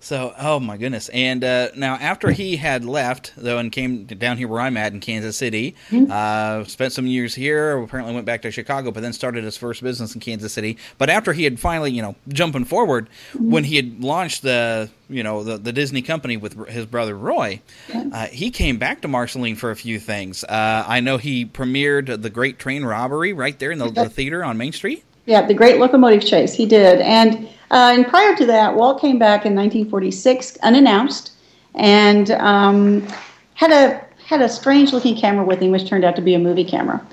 So, 0.00 0.32
oh 0.38 0.60
my 0.60 0.76
goodness! 0.76 1.08
And 1.08 1.42
uh, 1.42 1.70
now, 1.74 1.94
after 1.96 2.30
he 2.30 2.56
had 2.56 2.84
left, 2.84 3.32
though, 3.36 3.58
and 3.58 3.72
came 3.72 4.04
down 4.04 4.36
here 4.38 4.46
where 4.46 4.60
I'm 4.60 4.76
at 4.76 4.92
in 4.92 5.00
Kansas 5.00 5.36
City, 5.36 5.74
Mm-hmm. 5.90 6.10
uh, 6.10 6.64
spent 6.66 6.92
some 6.92 7.06
years 7.06 7.34
here. 7.34 7.76
Apparently, 7.82 8.14
went 8.14 8.24
back 8.24 8.42
to 8.42 8.50
Chicago, 8.52 8.92
but 8.92 9.00
then 9.02 9.12
started 9.12 9.42
his 9.42 9.56
first 9.56 9.82
business 9.82 10.14
in 10.14 10.20
Kansas 10.20 10.52
City. 10.52 10.78
But 10.98 11.10
after 11.10 11.32
he 11.32 11.42
had 11.42 11.58
finally, 11.58 11.90
you 11.90 12.02
know, 12.02 12.14
jumping 12.28 12.64
forward, 12.64 13.08
Mm-hmm. 13.34 13.50
when 13.50 13.64
he 13.64 13.74
had 13.76 14.00
launched 14.02 14.42
the, 14.42 14.88
you 15.08 15.22
know, 15.24 15.42
the, 15.42 15.58
the 15.58 15.72
Disney 15.72 16.02
company 16.02 16.36
with 16.36 16.68
his 16.68 16.86
brother 16.86 17.16
Roy, 17.16 17.60
uh, 17.92 18.26
he 18.26 18.50
came 18.52 18.78
back 18.78 19.00
to 19.02 19.08
Marceline 19.08 19.56
for 19.56 19.70
a 19.72 19.76
few 19.76 19.98
things. 19.98 20.44
Uh, 20.44 20.84
I 20.86 21.00
know 21.00 21.16
he 21.18 21.44
premiered 21.44 22.22
the 22.22 22.30
Great 22.30 22.58
Train 22.60 22.84
Robbery 22.84 23.32
right 23.32 23.58
there 23.58 23.72
in 23.72 23.78
the, 23.78 23.90
the 23.90 24.08
theater 24.08 24.44
on 24.44 24.56
Main 24.58 24.72
Street. 24.72 25.04
Yeah, 25.26 25.44
the 25.44 25.54
Great 25.54 25.78
Locomotive 25.78 26.24
Chase. 26.24 26.54
He 26.54 26.64
did, 26.66 27.00
and 27.00 27.48
uh, 27.70 27.92
and 27.94 28.06
prior 28.06 28.34
to 28.36 28.46
that, 28.46 28.74
Walt 28.74 29.00
came 29.00 29.18
back 29.18 29.44
in 29.44 29.54
1946 29.54 30.56
unannounced, 30.62 31.32
and 31.74 32.30
um, 32.32 33.06
had 33.54 33.70
a 33.70 34.04
had 34.24 34.42
a 34.42 34.48
strange 34.48 34.92
looking 34.92 35.16
camera 35.16 35.44
with 35.44 35.60
him, 35.60 35.70
which 35.70 35.88
turned 35.88 36.04
out 36.04 36.14
to 36.16 36.22
be 36.22 36.34
a 36.34 36.38
movie 36.38 36.64
camera. 36.64 37.04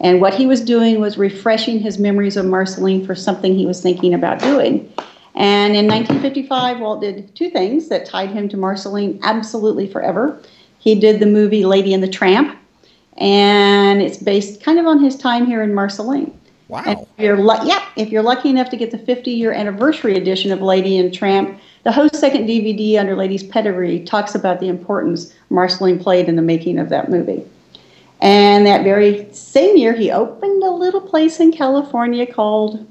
And 0.00 0.20
what 0.20 0.34
he 0.34 0.46
was 0.46 0.60
doing 0.60 1.00
was 1.00 1.16
refreshing 1.16 1.78
his 1.78 1.98
memories 1.98 2.36
of 2.36 2.46
Marceline 2.46 3.06
for 3.06 3.14
something 3.14 3.54
he 3.54 3.64
was 3.64 3.80
thinking 3.80 4.12
about 4.12 4.40
doing. 4.40 4.92
And 5.36 5.74
in 5.76 5.86
1955, 5.86 6.80
Walt 6.80 7.00
did 7.00 7.34
two 7.34 7.50
things 7.50 7.88
that 7.88 8.06
tied 8.06 8.30
him 8.30 8.48
to 8.50 8.56
Marceline 8.56 9.20
absolutely 9.22 9.86
forever. 9.86 10.40
He 10.78 10.98
did 10.98 11.20
the 11.20 11.26
movie 11.26 11.64
Lady 11.64 11.94
and 11.94 12.02
the 12.02 12.08
Tramp, 12.08 12.56
and 13.16 14.02
it's 14.02 14.18
based 14.18 14.62
kind 14.62 14.78
of 14.78 14.86
on 14.86 15.02
his 15.02 15.16
time 15.16 15.46
here 15.46 15.62
in 15.62 15.74
Marceline. 15.74 16.38
Wow. 16.68 16.82
And 16.86 16.98
if 17.00 17.08
you're 17.18 17.38
lu- 17.38 17.66
yeah, 17.66 17.84
if 17.96 18.08
you're 18.08 18.22
lucky 18.22 18.48
enough 18.48 18.70
to 18.70 18.76
get 18.76 18.90
the 18.90 18.98
50 18.98 19.30
year 19.30 19.52
anniversary 19.52 20.16
edition 20.16 20.50
of 20.50 20.62
Lady 20.62 20.98
and 20.98 21.12
Tramp, 21.12 21.58
the 21.82 21.92
whole 21.92 22.08
second 22.08 22.46
DVD 22.46 22.98
under 22.98 23.14
Lady's 23.14 23.42
Pedigree 23.42 24.00
talks 24.00 24.34
about 24.34 24.60
the 24.60 24.68
importance 24.68 25.34
Marceline 25.50 25.98
played 25.98 26.28
in 26.28 26.36
the 26.36 26.42
making 26.42 26.78
of 26.78 26.88
that 26.88 27.10
movie. 27.10 27.44
And 28.20 28.66
that 28.66 28.84
very 28.84 29.30
same 29.32 29.76
year, 29.76 29.92
he 29.92 30.10
opened 30.10 30.62
a 30.62 30.70
little 30.70 31.00
place 31.00 31.40
in 31.40 31.52
California 31.52 32.26
called 32.26 32.86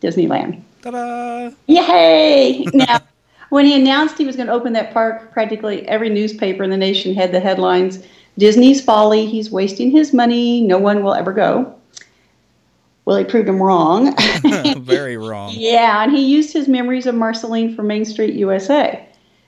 Disneyland. 0.00 0.62
Ta-da! 0.82 1.50
Yay! 1.66 2.64
Now, 2.74 3.00
when 3.48 3.64
he 3.64 3.80
announced 3.80 4.18
he 4.18 4.26
was 4.26 4.36
going 4.36 4.46
to 4.46 4.52
open 4.52 4.74
that 4.74 4.92
park, 4.92 5.32
practically 5.32 5.88
every 5.88 6.10
newspaper 6.10 6.62
in 6.62 6.70
the 6.70 6.76
nation 6.76 7.14
had 7.14 7.32
the 7.32 7.40
headlines 7.40 8.06
Disney's 8.36 8.80
folly, 8.80 9.26
he's 9.26 9.50
wasting 9.50 9.90
his 9.90 10.12
money, 10.12 10.60
no 10.60 10.78
one 10.78 11.02
will 11.02 11.14
ever 11.14 11.32
go. 11.32 11.74
Well, 13.08 13.16
he 13.16 13.24
proved 13.24 13.48
him 13.48 13.62
wrong. 13.62 14.14
Very 14.76 15.16
wrong. 15.16 15.54
yeah, 15.56 16.02
and 16.02 16.12
he 16.12 16.20
used 16.20 16.52
his 16.52 16.68
memories 16.68 17.06
of 17.06 17.14
Marceline 17.14 17.74
for 17.74 17.82
Main 17.82 18.04
Street 18.04 18.34
USA. 18.34 19.02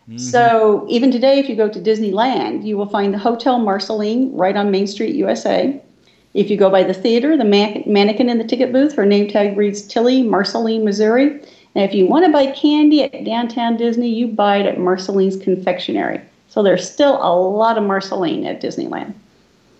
Mm-hmm. 0.08 0.16
So 0.16 0.86
even 0.88 1.10
today, 1.10 1.38
if 1.38 1.46
you 1.46 1.56
go 1.56 1.68
to 1.68 1.78
Disneyland, 1.78 2.64
you 2.64 2.78
will 2.78 2.88
find 2.88 3.12
the 3.12 3.18
Hotel 3.18 3.58
Marceline 3.58 4.32
right 4.32 4.56
on 4.56 4.70
Main 4.70 4.86
Street 4.86 5.14
USA. 5.14 5.78
If 6.32 6.48
you 6.48 6.56
go 6.56 6.70
by 6.70 6.84
the 6.84 6.94
theater, 6.94 7.36
the 7.36 7.44
man- 7.44 7.82
mannequin 7.84 8.30
in 8.30 8.38
the 8.38 8.44
ticket 8.44 8.72
booth, 8.72 8.94
her 8.94 9.04
name 9.04 9.28
tag 9.28 9.58
reads 9.58 9.82
Tilly, 9.82 10.22
Marceline, 10.22 10.82
Missouri. 10.82 11.28
And 11.74 11.84
if 11.84 11.92
you 11.92 12.06
want 12.06 12.24
to 12.24 12.32
buy 12.32 12.52
candy 12.52 13.02
at 13.02 13.24
downtown 13.26 13.76
Disney, 13.76 14.08
you 14.08 14.28
buy 14.28 14.56
it 14.56 14.64
at 14.64 14.78
Marceline's 14.78 15.36
Confectionery. 15.36 16.22
So 16.48 16.62
there's 16.62 16.90
still 16.90 17.16
a 17.22 17.36
lot 17.38 17.76
of 17.76 17.84
Marceline 17.84 18.46
at 18.46 18.62
Disneyland. 18.62 19.12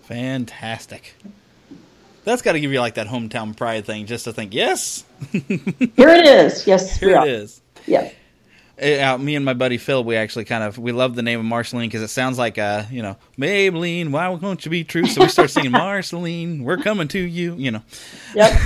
Fantastic. 0.03 1.15
That's 2.23 2.41
got 2.41 2.53
to 2.53 2.59
give 2.59 2.71
you 2.71 2.79
like 2.79 2.95
that 2.95 3.07
hometown 3.07 3.55
pride 3.55 3.85
thing, 3.85 4.05
just 4.05 4.25
to 4.25 4.33
think, 4.33 4.53
yes, 4.53 5.03
Here 5.31 5.41
it 6.09 6.25
is. 6.25 6.67
Yes, 6.67 6.97
here 6.99 7.21
it 7.23 7.61
Yeah. 7.87 8.11
Uh, 8.81 9.17
me 9.19 9.35
and 9.35 9.45
my 9.45 9.53
buddy 9.53 9.77
Phil, 9.77 10.03
we 10.03 10.15
actually 10.15 10.45
kind 10.45 10.63
of 10.63 10.77
we 10.79 10.91
love 10.91 11.13
the 11.15 11.21
name 11.21 11.39
of 11.39 11.45
Marceline 11.45 11.87
because 11.87 12.01
it 12.01 12.07
sounds 12.07 12.39
like 12.39 12.57
uh 12.57 12.83
you 12.89 13.03
know 13.03 13.15
Maybelline, 13.37 14.09
why 14.09 14.27
won't 14.29 14.65
you 14.65 14.71
be 14.71 14.83
true? 14.83 15.05
So 15.05 15.21
we 15.21 15.27
start 15.27 15.49
singing 15.51 15.71
Marceline, 15.71 16.63
we're 16.63 16.77
coming 16.77 17.07
to 17.09 17.19
you. 17.19 17.53
You 17.55 17.71
know, 17.71 17.81
Yep. 18.33 18.59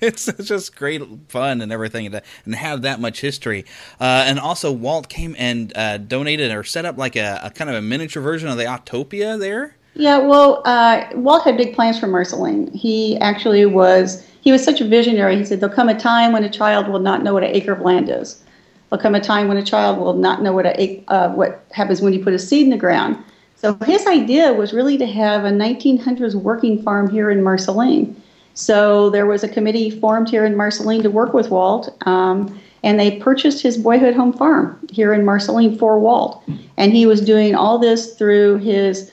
it's, 0.00 0.28
it's 0.28 0.46
just 0.48 0.76
great 0.76 1.02
fun 1.28 1.60
and 1.60 1.72
everything, 1.72 2.08
to, 2.12 2.22
and 2.44 2.54
have 2.54 2.82
that 2.82 3.00
much 3.00 3.20
history. 3.20 3.64
Uh, 4.00 4.24
and 4.26 4.38
also, 4.38 4.70
Walt 4.70 5.08
came 5.08 5.34
and 5.38 5.76
uh, 5.76 5.98
donated 5.98 6.52
or 6.52 6.62
set 6.62 6.84
up 6.84 6.96
like 6.96 7.16
a, 7.16 7.40
a 7.44 7.50
kind 7.50 7.68
of 7.68 7.74
a 7.74 7.82
miniature 7.82 8.22
version 8.22 8.48
of 8.48 8.56
the 8.58 8.64
Autopia 8.64 9.40
there. 9.40 9.76
Yeah, 9.98 10.18
well, 10.18 10.60
uh, 10.66 11.06
Walt 11.14 11.44
had 11.44 11.56
big 11.56 11.74
plans 11.74 11.98
for 11.98 12.06
Marceline. 12.06 12.70
He 12.72 13.16
actually 13.18 13.64
was, 13.64 14.26
he 14.42 14.52
was 14.52 14.62
such 14.62 14.82
a 14.82 14.84
visionary. 14.84 15.38
He 15.38 15.44
said, 15.44 15.60
There'll 15.60 15.74
come 15.74 15.88
a 15.88 15.98
time 15.98 16.32
when 16.32 16.44
a 16.44 16.50
child 16.50 16.88
will 16.88 17.00
not 17.00 17.22
know 17.22 17.32
what 17.32 17.42
an 17.42 17.56
acre 17.56 17.72
of 17.72 17.80
land 17.80 18.10
is. 18.10 18.42
There'll 18.90 19.02
come 19.02 19.14
a 19.14 19.20
time 19.20 19.48
when 19.48 19.56
a 19.56 19.64
child 19.64 19.98
will 19.98 20.12
not 20.12 20.42
know 20.42 20.52
what, 20.52 20.66
a, 20.66 21.02
uh, 21.08 21.30
what 21.30 21.64
happens 21.72 22.02
when 22.02 22.12
you 22.12 22.22
put 22.22 22.34
a 22.34 22.38
seed 22.38 22.64
in 22.64 22.70
the 22.70 22.76
ground. 22.76 23.16
So 23.56 23.74
his 23.86 24.06
idea 24.06 24.52
was 24.52 24.74
really 24.74 24.98
to 24.98 25.06
have 25.06 25.46
a 25.46 25.50
1900s 25.50 26.34
working 26.34 26.82
farm 26.82 27.08
here 27.08 27.30
in 27.30 27.42
Marceline. 27.42 28.22
So 28.52 29.08
there 29.08 29.26
was 29.26 29.44
a 29.44 29.48
committee 29.48 29.90
formed 29.90 30.28
here 30.28 30.44
in 30.44 30.56
Marceline 30.56 31.02
to 31.04 31.10
work 31.10 31.32
with 31.32 31.50
Walt, 31.50 31.96
um, 32.06 32.60
and 32.82 33.00
they 33.00 33.18
purchased 33.18 33.62
his 33.62 33.78
boyhood 33.78 34.14
home 34.14 34.34
farm 34.34 34.78
here 34.90 35.14
in 35.14 35.24
Marceline 35.24 35.78
for 35.78 35.98
Walt. 35.98 36.42
And 36.76 36.92
he 36.92 37.06
was 37.06 37.22
doing 37.22 37.54
all 37.54 37.78
this 37.78 38.14
through 38.14 38.58
his 38.58 39.10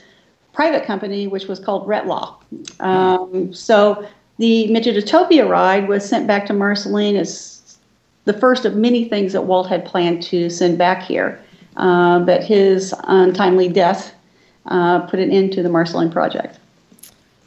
private 0.53 0.85
company, 0.85 1.27
which 1.27 1.47
was 1.47 1.59
called 1.59 1.87
Retlaw. 1.87 2.35
Um, 2.79 3.53
so 3.53 4.07
the 4.37 4.67
Midgetopia 4.69 5.47
ride 5.49 5.87
was 5.87 6.07
sent 6.07 6.27
back 6.27 6.45
to 6.45 6.53
Marceline 6.53 7.15
as 7.15 7.77
the 8.25 8.33
first 8.33 8.63
of 8.63 8.75
many 8.75 9.09
things 9.09 9.33
that 9.33 9.41
Walt 9.41 9.67
had 9.67 9.83
planned 9.83 10.23
to 10.23 10.49
send 10.49 10.77
back 10.77 11.03
here. 11.03 11.41
Uh, 11.75 12.19
but 12.19 12.43
his 12.43 12.93
untimely 13.05 13.67
death 13.67 14.13
uh, 14.67 15.01
put 15.07 15.19
an 15.19 15.31
end 15.31 15.51
to 15.53 15.63
the 15.63 15.69
Marceline 15.69 16.11
project. 16.11 16.59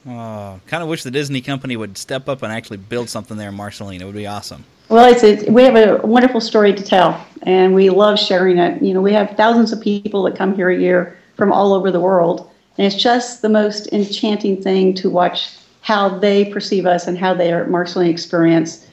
Uh, 0.08 0.58
kind 0.66 0.82
of 0.82 0.88
wish 0.88 1.02
the 1.02 1.10
Disney 1.10 1.40
company 1.40 1.76
would 1.76 1.96
step 1.96 2.28
up 2.28 2.42
and 2.42 2.52
actually 2.52 2.76
build 2.76 3.08
something 3.08 3.36
there 3.36 3.48
in 3.48 3.54
Marceline. 3.54 4.00
It 4.00 4.04
would 4.04 4.14
be 4.14 4.26
awesome. 4.26 4.64
Well, 4.88 5.12
it's 5.12 5.24
a, 5.24 5.50
we 5.50 5.64
have 5.64 5.74
a 5.74 6.06
wonderful 6.06 6.40
story 6.40 6.72
to 6.72 6.82
tell, 6.82 7.26
and 7.42 7.74
we 7.74 7.90
love 7.90 8.18
sharing 8.18 8.58
it. 8.58 8.80
You 8.80 8.94
know, 8.94 9.02
we 9.02 9.12
have 9.12 9.30
thousands 9.36 9.72
of 9.72 9.80
people 9.80 10.22
that 10.24 10.36
come 10.36 10.54
here 10.54 10.70
a 10.70 10.78
year 10.78 11.18
from 11.36 11.52
all 11.52 11.72
over 11.72 11.90
the 11.90 12.00
world, 12.00 12.48
and 12.78 12.86
it's 12.86 13.00
just 13.00 13.42
the 13.42 13.48
most 13.48 13.92
enchanting 13.92 14.62
thing 14.62 14.94
to 14.94 15.10
watch 15.10 15.50
how 15.80 16.08
they 16.08 16.44
perceive 16.46 16.86
us 16.86 17.06
and 17.06 17.16
how 17.16 17.32
their 17.32 17.66
Marceline 17.66 18.10
experience 18.10 18.86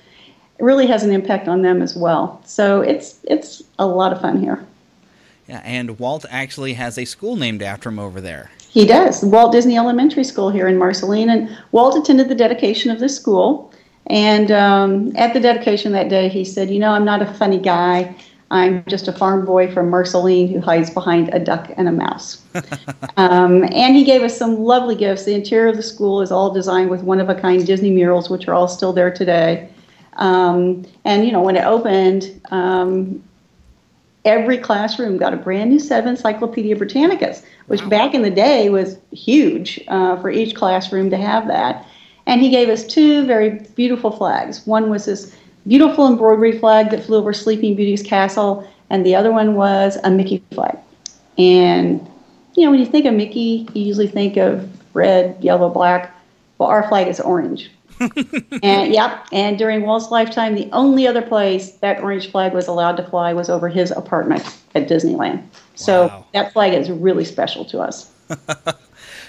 it 0.59 0.63
really 0.63 0.87
has 0.87 1.03
an 1.03 1.11
impact 1.11 1.47
on 1.47 1.61
them 1.61 1.81
as 1.81 1.95
well. 1.95 2.41
So 2.45 2.81
it's 2.81 3.19
it's 3.23 3.63
a 3.79 3.87
lot 3.87 4.13
of 4.13 4.21
fun 4.21 4.41
here. 4.41 4.63
Yeah, 5.47 5.61
and 5.65 5.99
Walt 5.99 6.25
actually 6.29 6.73
has 6.73 6.97
a 6.97 7.05
school 7.05 7.35
named 7.35 7.61
after 7.61 7.89
him 7.89 7.99
over 7.99 8.21
there. 8.21 8.51
He 8.69 8.85
does. 8.85 9.23
Walt 9.23 9.51
Disney 9.51 9.77
Elementary 9.77 10.23
School 10.23 10.49
here 10.49 10.67
in 10.67 10.77
Marceline. 10.77 11.29
And 11.29 11.55
Walt 11.71 11.97
attended 11.97 12.29
the 12.29 12.35
dedication 12.35 12.91
of 12.91 12.99
this 12.99 13.15
school. 13.15 13.71
And 14.07 14.51
um, 14.51 15.15
at 15.15 15.33
the 15.33 15.39
dedication 15.39 15.91
that 15.91 16.09
day, 16.09 16.27
he 16.29 16.43
said, 16.45 16.69
You 16.69 16.79
know, 16.79 16.91
I'm 16.91 17.05
not 17.05 17.21
a 17.21 17.33
funny 17.33 17.59
guy. 17.59 18.15
I'm 18.51 18.83
just 18.85 19.07
a 19.07 19.11
farm 19.11 19.45
boy 19.45 19.71
from 19.71 19.89
Marceline 19.89 20.47
who 20.47 20.59
hides 20.59 20.89
behind 20.89 21.29
a 21.33 21.39
duck 21.39 21.71
and 21.75 21.87
a 21.87 21.91
mouse. 21.91 22.41
um, 23.17 23.63
and 23.63 23.95
he 23.95 24.03
gave 24.03 24.21
us 24.21 24.37
some 24.37 24.59
lovely 24.59 24.95
gifts. 24.95 25.25
The 25.25 25.33
interior 25.33 25.69
of 25.69 25.77
the 25.77 25.83
school 25.83 26.21
is 26.21 26.31
all 26.31 26.53
designed 26.53 26.89
with 26.89 27.01
one 27.03 27.19
of 27.19 27.29
a 27.29 27.35
kind 27.35 27.65
Disney 27.65 27.89
murals, 27.89 28.29
which 28.29 28.47
are 28.47 28.53
all 28.53 28.67
still 28.67 28.93
there 28.93 29.11
today. 29.11 29.69
Um, 30.17 30.85
and, 31.05 31.25
you 31.25 31.31
know, 31.31 31.41
when 31.41 31.55
it 31.55 31.65
opened, 31.65 32.41
um, 32.51 33.23
every 34.25 34.57
classroom 34.57 35.17
got 35.17 35.33
a 35.33 35.37
brand 35.37 35.71
new 35.71 35.79
set 35.79 35.99
of 36.01 36.05
Encyclopedia 36.05 36.75
Britannicas, 36.75 37.43
which 37.67 37.87
back 37.89 38.13
in 38.13 38.21
the 38.21 38.29
day 38.29 38.69
was 38.69 38.97
huge 39.11 39.83
uh, 39.87 40.15
for 40.21 40.29
each 40.29 40.55
classroom 40.55 41.09
to 41.09 41.17
have 41.17 41.47
that. 41.47 41.85
And 42.25 42.41
he 42.41 42.49
gave 42.49 42.69
us 42.69 42.85
two 42.85 43.25
very 43.25 43.61
beautiful 43.75 44.11
flags. 44.11 44.65
One 44.65 44.89
was 44.89 45.05
this 45.05 45.35
beautiful 45.67 46.07
embroidery 46.07 46.57
flag 46.59 46.91
that 46.91 47.03
flew 47.03 47.17
over 47.17 47.33
Sleeping 47.33 47.75
Beauty's 47.75 48.03
castle, 48.03 48.69
and 48.89 49.05
the 49.05 49.15
other 49.15 49.31
one 49.31 49.55
was 49.55 49.97
a 50.03 50.11
Mickey 50.11 50.43
flag. 50.51 50.77
And, 51.37 52.05
you 52.55 52.65
know, 52.65 52.71
when 52.71 52.79
you 52.79 52.85
think 52.85 53.05
of 53.05 53.13
Mickey, 53.13 53.67
you 53.73 53.83
usually 53.83 54.07
think 54.07 54.37
of 54.37 54.69
red, 54.93 55.37
yellow, 55.41 55.69
black. 55.69 56.15
Well, 56.57 56.69
our 56.69 56.87
flag 56.87 57.07
is 57.07 57.19
orange. 57.19 57.71
and 58.63 58.93
yep, 58.93 59.25
and 59.31 59.57
during 59.57 59.83
Walt's 59.83 60.11
lifetime, 60.11 60.55
the 60.55 60.69
only 60.71 61.07
other 61.07 61.21
place 61.21 61.73
that 61.77 62.01
orange 62.01 62.31
flag 62.31 62.53
was 62.53 62.67
allowed 62.67 62.97
to 62.97 63.03
fly 63.03 63.33
was 63.33 63.49
over 63.49 63.69
his 63.69 63.91
apartment 63.91 64.43
at 64.75 64.87
Disneyland. 64.87 65.43
So 65.75 66.25
that 66.33 66.53
flag 66.53 66.73
is 66.73 66.89
really 66.91 67.25
special 67.25 67.65
to 67.65 67.79
us. 67.79 68.11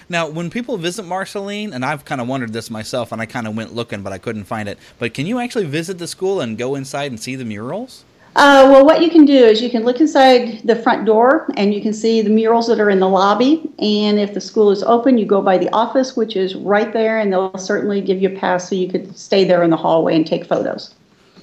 Now, 0.08 0.28
when 0.28 0.50
people 0.50 0.76
visit 0.76 1.04
Marceline, 1.04 1.72
and 1.72 1.84
I've 1.84 2.04
kind 2.04 2.20
of 2.20 2.28
wondered 2.28 2.52
this 2.52 2.70
myself, 2.70 3.12
and 3.12 3.20
I 3.20 3.26
kind 3.26 3.46
of 3.46 3.56
went 3.56 3.74
looking, 3.74 4.02
but 4.02 4.12
I 4.12 4.18
couldn't 4.18 4.44
find 4.44 4.68
it. 4.68 4.78
But 4.98 5.14
can 5.14 5.26
you 5.26 5.38
actually 5.38 5.66
visit 5.66 5.98
the 5.98 6.06
school 6.06 6.40
and 6.40 6.58
go 6.58 6.74
inside 6.74 7.10
and 7.10 7.20
see 7.20 7.36
the 7.36 7.44
murals? 7.44 8.04
Uh, 8.36 8.68
well, 8.68 8.84
what 8.84 9.00
you 9.00 9.08
can 9.10 9.24
do 9.24 9.32
is 9.32 9.62
you 9.62 9.70
can 9.70 9.84
look 9.84 10.00
inside 10.00 10.60
the 10.64 10.74
front 10.74 11.04
door 11.04 11.46
and 11.56 11.72
you 11.72 11.80
can 11.80 11.92
see 11.92 12.20
the 12.20 12.30
murals 12.30 12.66
that 12.66 12.80
are 12.80 12.90
in 12.90 12.98
the 12.98 13.08
lobby. 13.08 13.62
And 13.78 14.18
if 14.18 14.34
the 14.34 14.40
school 14.40 14.72
is 14.72 14.82
open, 14.82 15.18
you 15.18 15.24
go 15.24 15.40
by 15.40 15.56
the 15.56 15.70
office, 15.72 16.16
which 16.16 16.34
is 16.34 16.56
right 16.56 16.92
there, 16.92 17.20
and 17.20 17.32
they'll 17.32 17.56
certainly 17.56 18.00
give 18.00 18.20
you 18.20 18.30
a 18.30 18.38
pass 18.38 18.68
so 18.68 18.74
you 18.74 18.88
could 18.88 19.16
stay 19.16 19.44
there 19.44 19.62
in 19.62 19.70
the 19.70 19.76
hallway 19.76 20.16
and 20.16 20.26
take 20.26 20.46
photos. 20.46 20.94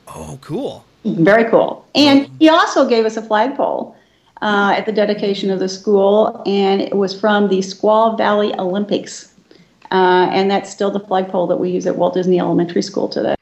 Oh, 0.09 0.37
cool. 0.41 0.83
Very 1.05 1.49
cool. 1.49 1.87
And 1.95 2.29
he 2.39 2.49
also 2.49 2.87
gave 2.87 3.05
us 3.05 3.15
a 3.15 3.21
flagpole 3.21 3.95
uh, 4.41 4.73
at 4.75 4.85
the 4.85 4.91
dedication 4.91 5.49
of 5.49 5.59
the 5.59 5.69
school, 5.69 6.41
and 6.45 6.81
it 6.81 6.95
was 6.95 7.19
from 7.19 7.49
the 7.49 7.59
Squaw 7.59 8.17
Valley 8.17 8.53
Olympics. 8.57 9.33
Uh, 9.91 10.29
and 10.31 10.49
that's 10.49 10.71
still 10.71 10.89
the 10.89 11.01
flagpole 11.01 11.47
that 11.47 11.57
we 11.57 11.69
use 11.69 11.85
at 11.85 11.97
Walt 11.97 12.13
Disney 12.13 12.39
Elementary 12.39 12.81
School 12.81 13.09
today. 13.09 13.35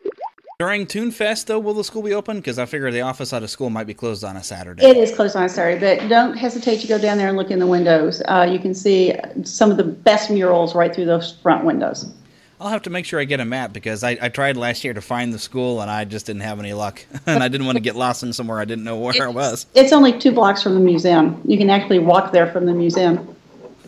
During 0.57 0.87
Toon 0.87 1.11
Fest, 1.11 1.47
though, 1.47 1.59
will 1.59 1.73
the 1.73 1.85
school 1.85 2.01
be 2.01 2.13
open? 2.13 2.37
Because 2.37 2.59
I 2.59 2.65
figure 2.65 2.91
the 2.91 2.99
office 2.99 3.31
out 3.31 3.43
of 3.43 3.49
school 3.49 3.69
might 3.69 3.87
be 3.87 3.93
closed 3.93 4.25
on 4.25 4.35
a 4.35 4.43
Saturday. 4.43 4.83
It 4.83 4.97
is 4.97 5.15
closed 5.15 5.37
on 5.37 5.43
a 5.43 5.49
Saturday, 5.49 5.79
but 5.79 6.09
don't 6.09 6.35
hesitate 6.35 6.81
to 6.81 6.87
go 6.87 6.99
down 6.99 7.17
there 7.17 7.29
and 7.29 7.37
look 7.37 7.49
in 7.49 7.59
the 7.59 7.67
windows. 7.67 8.21
Uh, 8.27 8.45
you 8.51 8.59
can 8.59 8.73
see 8.73 9.15
some 9.43 9.71
of 9.71 9.77
the 9.77 9.85
best 9.85 10.29
murals 10.29 10.75
right 10.75 10.93
through 10.93 11.05
those 11.05 11.31
front 11.31 11.63
windows. 11.63 12.11
I'll 12.59 12.67
have 12.69 12.81
to 12.83 12.89
make 12.89 13.05
sure 13.05 13.21
I 13.21 13.23
get 13.23 13.39
a 13.39 13.45
map 13.45 13.71
because 13.71 14.03
I, 14.03 14.17
I 14.21 14.27
tried 14.27 14.57
last 14.57 14.83
year 14.83 14.93
to 14.93 15.01
find 15.01 15.33
the 15.33 15.39
school 15.39 15.79
and 15.81 15.89
I 15.89 16.03
just 16.03 16.25
didn't 16.25 16.41
have 16.41 16.59
any 16.59 16.73
luck. 16.73 17.05
and 17.25 17.41
I 17.41 17.47
didn't 17.47 17.65
want 17.65 17.77
to 17.77 17.81
get 17.81 17.95
lost 17.95 18.21
in 18.21 18.33
somewhere 18.33 18.59
I 18.59 18.65
didn't 18.65 18.83
know 18.83 18.97
where 18.97 19.23
I 19.23 19.29
was. 19.29 19.65
It's 19.75 19.93
only 19.93 20.17
two 20.19 20.31
blocks 20.31 20.61
from 20.61 20.73
the 20.73 20.81
museum. 20.81 21.41
You 21.45 21.57
can 21.57 21.69
actually 21.69 21.99
walk 21.99 22.33
there 22.33 22.51
from 22.51 22.65
the 22.65 22.73
museum. 22.73 23.35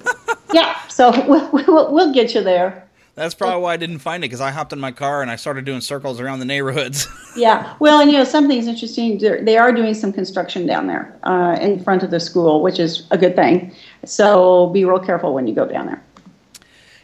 yeah, 0.54 0.88
so 0.88 1.12
we'll, 1.28 1.50
we'll, 1.52 1.94
we'll 1.94 2.14
get 2.14 2.34
you 2.34 2.42
there. 2.42 2.88
That's 3.16 3.36
probably 3.36 3.62
why 3.62 3.74
I 3.74 3.78
didn't 3.78 4.00
find 4.00 4.24
it 4.24 4.30
because 4.30 4.40
I 4.40 4.52
hopped 4.52 4.72
in 4.72 4.80
my 4.80 4.92
car 4.94 5.22
and 5.22 5.30
I 5.30 5.36
started 5.36 5.66
doing 5.66 5.82
circles 5.82 6.22
around 6.22 6.40
the 6.40 6.46
neighborhoods. 6.46 7.08
yeah. 7.36 7.76
Well, 7.80 8.00
and 8.00 8.10
you 8.10 8.18
know, 8.18 8.24
something's 8.24 8.68
interesting. 8.68 9.18
They 9.18 9.58
are 9.58 9.74
doing 9.74 9.94
some 9.94 10.14
construction 10.14 10.66
down 10.66 10.88
there 10.88 11.20
uh, 11.24 11.58
in 11.60 11.84
front 11.84 12.04
of 12.04 12.12
the 12.12 12.22
school, 12.22 12.62
which 12.64 12.80
is 12.80 13.06
a 13.12 13.18
good 13.18 13.36
thing. 13.36 13.76
So 14.06 14.68
be 14.70 14.86
real 14.86 15.00
careful 15.00 15.34
when 15.34 15.46
you 15.46 15.54
go 15.54 15.66
down 15.66 15.88
there. 15.88 16.02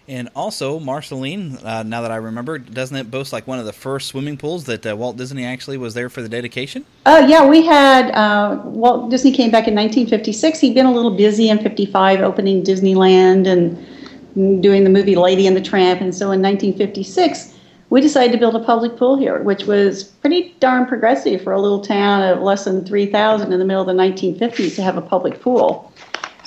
And 0.09 0.29
also, 0.35 0.79
Marceline, 0.79 1.57
uh, 1.65 1.83
now 1.83 2.01
that 2.01 2.11
I 2.11 2.15
remember, 2.15 2.57
doesn't 2.57 2.95
it 2.95 3.11
boast 3.11 3.33
like 3.33 3.45
one 3.45 3.59
of 3.59 3.65
the 3.65 3.73
first 3.73 4.07
swimming 4.07 4.37
pools 4.37 4.63
that 4.65 4.85
uh, 4.85 4.95
Walt 4.95 5.17
Disney 5.17 5.43
actually 5.43 5.77
was 5.77 5.93
there 5.95 6.09
for 6.09 6.21
the 6.21 6.29
dedication? 6.29 6.85
Oh, 7.05 7.23
uh, 7.23 7.27
yeah. 7.27 7.45
We 7.45 7.65
had 7.65 8.11
uh, 8.11 8.61
Walt 8.63 9.11
Disney 9.11 9.31
came 9.31 9.51
back 9.51 9.67
in 9.67 9.75
1956. 9.75 10.61
He'd 10.61 10.73
been 10.73 10.85
a 10.85 10.93
little 10.93 11.15
busy 11.15 11.49
in 11.49 11.59
55 11.59 12.21
opening 12.21 12.63
Disneyland 12.63 13.47
and 13.47 14.61
doing 14.61 14.85
the 14.85 14.89
movie 14.89 15.17
Lady 15.17 15.45
and 15.45 15.57
the 15.57 15.61
Tramp. 15.61 15.99
And 15.99 16.15
so 16.15 16.31
in 16.31 16.41
1956, 16.41 17.55
we 17.89 17.99
decided 17.99 18.31
to 18.31 18.37
build 18.37 18.55
a 18.55 18.63
public 18.63 18.95
pool 18.95 19.17
here, 19.17 19.41
which 19.43 19.65
was 19.65 20.03
pretty 20.03 20.55
darn 20.59 20.85
progressive 20.85 21.41
for 21.41 21.51
a 21.51 21.59
little 21.59 21.81
town 21.81 22.21
of 22.21 22.41
less 22.41 22.63
than 22.65 22.85
3,000 22.85 23.51
in 23.51 23.59
the 23.59 23.65
middle 23.65 23.81
of 23.81 23.87
the 23.87 23.93
1950s 23.93 24.75
to 24.75 24.83
have 24.83 24.95
a 24.95 25.01
public 25.01 25.41
pool. 25.41 25.91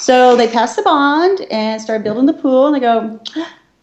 So 0.00 0.34
they 0.34 0.48
passed 0.48 0.76
the 0.76 0.82
bond 0.82 1.42
and 1.50 1.80
started 1.80 2.02
building 2.02 2.24
the 2.24 2.32
pool, 2.32 2.66
and 2.66 2.74
they 2.74 2.80
go, 2.80 3.20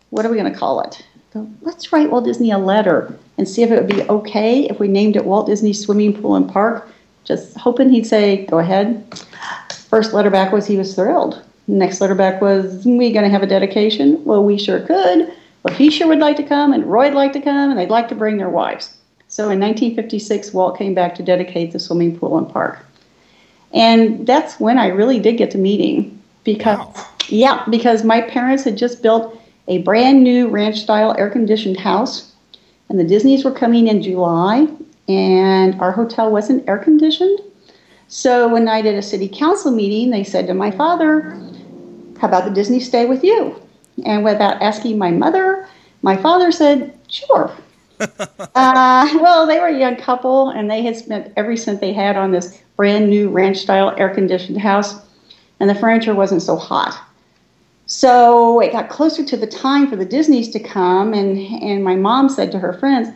what 0.10 0.26
are 0.26 0.30
we 0.30 0.38
going 0.38 0.52
to 0.52 0.58
call 0.58 0.82
it? 0.82 1.06
Go, 1.32 1.48
let's 1.62 1.94
write 1.94 2.10
Walt 2.10 2.26
Disney 2.26 2.50
a 2.50 2.58
letter 2.58 3.16
and 3.38 3.48
see 3.48 3.62
if 3.62 3.70
it 3.70 3.76
would 3.76 3.96
be 3.96 4.02
okay 4.10 4.64
if 4.64 4.80
we 4.80 4.88
named 4.88 5.16
it 5.16 5.26
Walt 5.26 5.46
Disney 5.46 5.74
Swimming 5.74 6.20
Pool 6.20 6.36
and 6.36 6.50
Park. 6.50 6.90
Just 7.24 7.56
hoping 7.56 7.90
he'd 7.90 8.08
say, 8.08 8.48
go 8.48 8.58
ahead. 8.58 9.06
First 9.90 10.14
letter 10.14 10.32
back 10.32 10.52
was 10.52 10.66
he 10.66 10.78
was 10.78 10.96
thrilled. 10.96 11.44
Next 11.68 12.02
letter 12.02 12.16
back 12.16 12.42
was, 12.42 12.84
we 12.84 13.12
going 13.12 13.26
to 13.26 13.30
have 13.30 13.44
a 13.44 13.48
dedication? 13.48 14.24
Well, 14.26 14.44
we 14.44 14.58
sure 14.58 14.80
could. 14.80 15.32
Well, 15.62 15.76
he 15.76 15.92
sure 15.92 16.08
would 16.08 16.20
like 16.20 16.38
to 16.38 16.44
come, 16.44 16.74
and 16.74 16.86
Roy'd 16.86 17.14
like 17.14 17.34
to 17.34 17.42
come, 17.42 17.70
and 17.70 17.78
they'd 17.78 17.90
like 17.90 18.08
to 18.10 18.16
bring 18.16 18.38
their 18.38 18.50
wives. 18.50 18.98
So 19.28 19.44
in 19.50 19.60
1956, 19.60 20.52
Walt 20.54 20.80
came 20.80 20.96
back 20.96 21.14
to 21.16 21.24
dedicate 21.24 21.74
the 21.74 21.80
swimming 21.80 22.18
pool 22.18 22.38
and 22.40 22.50
park. 22.50 22.80
And 23.74 24.26
that's 24.26 24.60
when 24.60 24.78
I 24.78 24.88
really 24.88 25.20
did 25.20 25.38
get 25.38 25.52
to 25.52 25.58
meeting 25.58 26.22
because, 26.44 26.78
wow. 26.78 27.08
yeah, 27.30 27.66
because 27.70 28.04
my 28.04 28.22
parents 28.22 28.64
had 28.64 28.78
just 28.78 29.04
built 29.04 29.40
a 29.68 29.80
brand 29.80 30.24
new 30.24 30.48
ranch 30.48 30.80
style 30.80 31.16
air 31.18 31.30
conditioned 31.30 31.78
house, 31.78 32.34
and 32.90 32.98
the 32.98 33.04
Disneys 33.04 33.44
were 33.44 33.52
coming 33.52 33.88
in 33.88 34.02
July, 34.02 34.68
and 35.10 35.80
our 35.82 35.92
hotel 35.92 36.32
wasn't 36.32 36.68
air 36.68 36.78
conditioned. 36.78 37.40
So 38.08 38.48
one 38.48 38.66
night 38.66 38.86
at 38.86 38.96
a 38.96 39.02
city 39.02 39.28
council 39.28 39.72
meeting, 39.72 40.10
they 40.10 40.24
said 40.24 40.48
to 40.48 40.54
my 40.54 40.72
father, 40.72 41.32
How 42.20 42.30
about 42.30 42.46
the 42.46 42.52
Disney 42.52 42.80
stay 42.80 43.06
with 43.06 43.24
you? 43.24 43.62
And 44.06 44.24
without 44.24 44.62
asking 44.62 44.98
my 44.98 45.12
mother, 45.12 45.68
my 46.02 46.16
father 46.16 46.52
said, 46.52 46.98
Sure. 47.10 47.52
uh, 48.56 49.18
well, 49.22 49.48
they 49.48 49.60
were 49.60 49.68
a 49.68 49.78
young 49.78 49.96
couple, 49.96 50.50
and 50.50 50.70
they 50.70 50.82
had 50.82 50.96
spent 50.96 51.34
every 51.36 51.58
cent 51.58 51.82
they 51.82 51.94
had 51.94 52.16
on 52.16 52.32
this 52.32 52.62
brand 52.76 53.10
new 53.10 53.30
ranch 53.30 53.58
style 53.58 53.94
air 53.98 54.14
conditioned 54.14 54.60
house, 54.60 54.96
and 55.60 55.70
the 55.70 55.76
furniture 55.76 56.14
wasn't 56.14 56.42
so 56.42 56.56
hot. 56.56 57.04
So 57.88 58.60
it 58.60 58.72
got 58.72 58.90
closer 58.90 59.24
to 59.24 59.38
the 59.38 59.48
time 59.48 59.90
for 59.90 59.96
the 59.96 60.06
Disneys 60.06 60.50
to 60.50 60.60
come, 60.60 61.14
and, 61.14 61.38
and 61.64 61.84
my 61.84 61.96
mom 61.96 62.30
said 62.30 62.52
to 62.52 62.60
her 62.60 62.74
friends, 62.74 63.10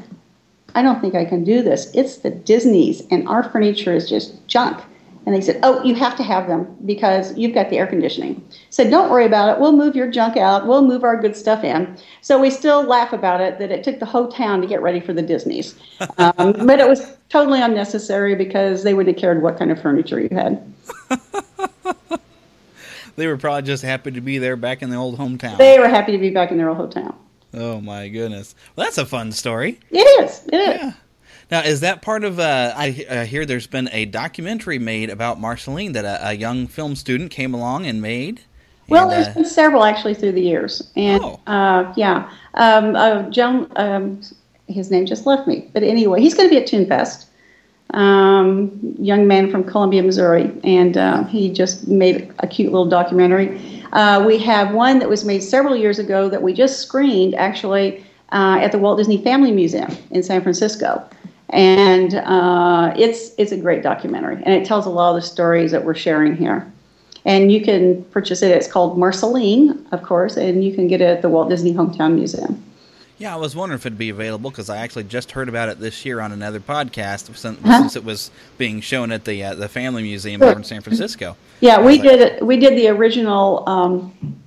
I 0.73 0.81
don't 0.81 1.01
think 1.01 1.13
I 1.13 1.25
can 1.25 1.43
do 1.43 1.61
this. 1.61 1.91
It's 1.93 2.17
the 2.17 2.31
Disneys, 2.31 3.05
and 3.11 3.27
our 3.27 3.43
furniture 3.43 3.93
is 3.93 4.09
just 4.09 4.47
junk. 4.47 4.81
And 5.25 5.35
they 5.35 5.41
said, 5.41 5.59
Oh, 5.61 5.83
you 5.83 5.93
have 5.95 6.15
to 6.17 6.23
have 6.23 6.47
them 6.47 6.75
because 6.85 7.37
you've 7.37 7.53
got 7.53 7.69
the 7.69 7.77
air 7.77 7.85
conditioning. 7.85 8.43
said, 8.69 8.89
Don't 8.89 9.09
worry 9.09 9.25
about 9.25 9.49
it. 9.49 9.59
We'll 9.59 9.71
move 9.71 9.95
your 9.95 10.09
junk 10.09 10.35
out. 10.35 10.65
We'll 10.65 10.85
move 10.85 11.03
our 11.03 11.15
good 11.15 11.35
stuff 11.35 11.63
in. 11.63 11.95
So 12.21 12.39
we 12.39 12.49
still 12.49 12.83
laugh 12.83 13.13
about 13.13 13.39
it 13.39 13.59
that 13.59 13.71
it 13.71 13.83
took 13.83 13.99
the 13.99 14.05
whole 14.05 14.27
town 14.27 14.61
to 14.61 14.67
get 14.67 14.81
ready 14.81 14.99
for 14.99 15.13
the 15.13 15.21
Disneys. 15.21 15.75
Um, 16.17 16.67
but 16.67 16.79
it 16.79 16.87
was 16.87 17.15
totally 17.29 17.61
unnecessary 17.61 18.35
because 18.35 18.83
they 18.83 18.93
wouldn't 18.93 19.15
have 19.15 19.21
cared 19.21 19.41
what 19.41 19.57
kind 19.57 19.71
of 19.71 19.81
furniture 19.81 20.19
you 20.19 20.29
had. 20.31 20.61
they 23.15 23.27
were 23.27 23.37
probably 23.37 23.61
just 23.63 23.83
happy 23.83 24.11
to 24.11 24.21
be 24.21 24.37
there 24.37 24.55
back 24.55 24.81
in 24.81 24.89
the 24.89 24.95
old 24.97 25.17
hometown. 25.17 25.57
They 25.57 25.79
were 25.79 25.87
happy 25.87 26.11
to 26.11 26.17
be 26.17 26.29
back 26.29 26.51
in 26.51 26.57
their 26.57 26.69
old 26.69 26.77
hometown. 26.77 27.15
Oh 27.53 27.81
my 27.81 28.07
goodness. 28.07 28.55
Well, 28.75 28.85
that's 28.85 28.97
a 28.97 29.05
fun 29.05 29.31
story. 29.31 29.79
It 29.89 29.99
is. 29.99 30.41
It 30.47 30.55
is. 30.55 30.81
Yeah. 30.81 30.93
Now, 31.51 31.59
is 31.63 31.81
that 31.81 32.01
part 32.01 32.23
of? 32.23 32.39
Uh, 32.39 32.73
I 32.75 33.05
uh, 33.09 33.25
hear 33.25 33.45
there's 33.45 33.67
been 33.67 33.89
a 33.91 34.05
documentary 34.05 34.79
made 34.79 35.09
about 35.09 35.37
Marceline 35.37 35.91
that 35.91 36.05
a, 36.05 36.29
a 36.29 36.33
young 36.33 36.65
film 36.65 36.95
student 36.95 37.29
came 37.29 37.53
along 37.53 37.85
and 37.85 38.01
made. 38.01 38.39
Well, 38.87 39.03
and, 39.03 39.11
there's 39.11 39.27
uh, 39.27 39.33
been 39.33 39.45
several 39.45 39.83
actually 39.83 40.13
through 40.13 40.31
the 40.31 40.41
years, 40.41 40.89
and 40.95 41.21
oh. 41.21 41.41
uh, 41.47 41.93
yeah, 41.97 42.31
um, 42.53 42.95
uh, 42.95 43.23
John, 43.29 43.69
um, 43.75 44.21
his 44.67 44.89
name 44.89 45.05
just 45.05 45.25
left 45.25 45.45
me, 45.45 45.69
but 45.73 45.83
anyway, 45.83 46.21
he's 46.21 46.33
going 46.33 46.47
to 46.47 46.55
be 46.55 46.61
at 46.61 46.67
ToonFest. 46.67 47.25
Um, 47.93 48.79
young 48.99 49.27
man 49.27 49.51
from 49.51 49.65
Columbia, 49.65 50.01
Missouri, 50.01 50.49
and 50.63 50.95
uh, 50.95 51.25
he 51.25 51.51
just 51.51 51.89
made 51.89 52.33
a 52.39 52.47
cute 52.47 52.71
little 52.71 52.87
documentary. 52.87 53.83
Uh, 53.91 54.23
we 54.25 54.37
have 54.37 54.73
one 54.73 54.99
that 54.99 55.09
was 55.09 55.25
made 55.25 55.43
several 55.43 55.75
years 55.75 55.99
ago 55.99 56.29
that 56.29 56.41
we 56.41 56.53
just 56.53 56.79
screened 56.79 57.35
actually 57.35 58.05
uh, 58.31 58.59
at 58.61 58.71
the 58.71 58.77
Walt 58.77 58.97
Disney 58.97 59.21
Family 59.21 59.51
Museum 59.51 59.91
in 60.11 60.23
San 60.23 60.41
Francisco 60.41 61.05
and 61.51 62.15
uh, 62.15 62.93
it's 62.97 63.31
it's 63.37 63.51
a 63.51 63.57
great 63.57 63.83
documentary, 63.83 64.41
and 64.43 64.53
it 64.53 64.65
tells 64.65 64.85
a 64.85 64.89
lot 64.89 65.09
of 65.09 65.21
the 65.21 65.27
stories 65.27 65.71
that 65.71 65.83
we're 65.83 65.95
sharing 65.95 66.35
here. 66.35 66.71
And 67.23 67.51
you 67.51 67.61
can 67.61 68.03
purchase 68.05 68.41
it. 68.41 68.49
It's 68.49 68.67
called 68.67 68.97
Marceline, 68.97 69.85
of 69.91 70.01
course, 70.01 70.37
and 70.37 70.63
you 70.63 70.73
can 70.73 70.87
get 70.87 71.01
it 71.01 71.05
at 71.05 71.21
the 71.21 71.29
Walt 71.29 71.49
Disney 71.49 71.71
Hometown 71.71 72.15
Museum. 72.15 72.63
Yeah, 73.19 73.35
I 73.35 73.37
was 73.37 73.55
wondering 73.55 73.77
if 73.77 73.85
it'd 73.85 73.99
be 73.99 74.09
available 74.09 74.49
because 74.49 74.71
I 74.71 74.77
actually 74.77 75.03
just 75.03 75.29
heard 75.33 75.47
about 75.47 75.69
it 75.69 75.79
this 75.79 76.03
year 76.03 76.19
on 76.21 76.31
another 76.31 76.59
podcast 76.59 77.35
since, 77.35 77.59
huh? 77.63 77.77
since 77.77 77.95
it 77.95 78.03
was 78.03 78.31
being 78.57 78.81
shown 78.81 79.11
at 79.11 79.25
the 79.25 79.43
uh, 79.43 79.53
the 79.53 79.69
Family 79.69 80.01
Museum 80.01 80.41
over 80.41 80.57
in 80.57 80.63
San 80.63 80.81
Francisco. 80.81 81.37
Yeah, 81.59 81.79
we 81.79 81.99
like, 81.99 82.01
did. 82.01 82.41
We 82.41 82.57
did 82.57 82.75
the 82.75 82.87
original 82.87 83.69
um, 83.69 84.41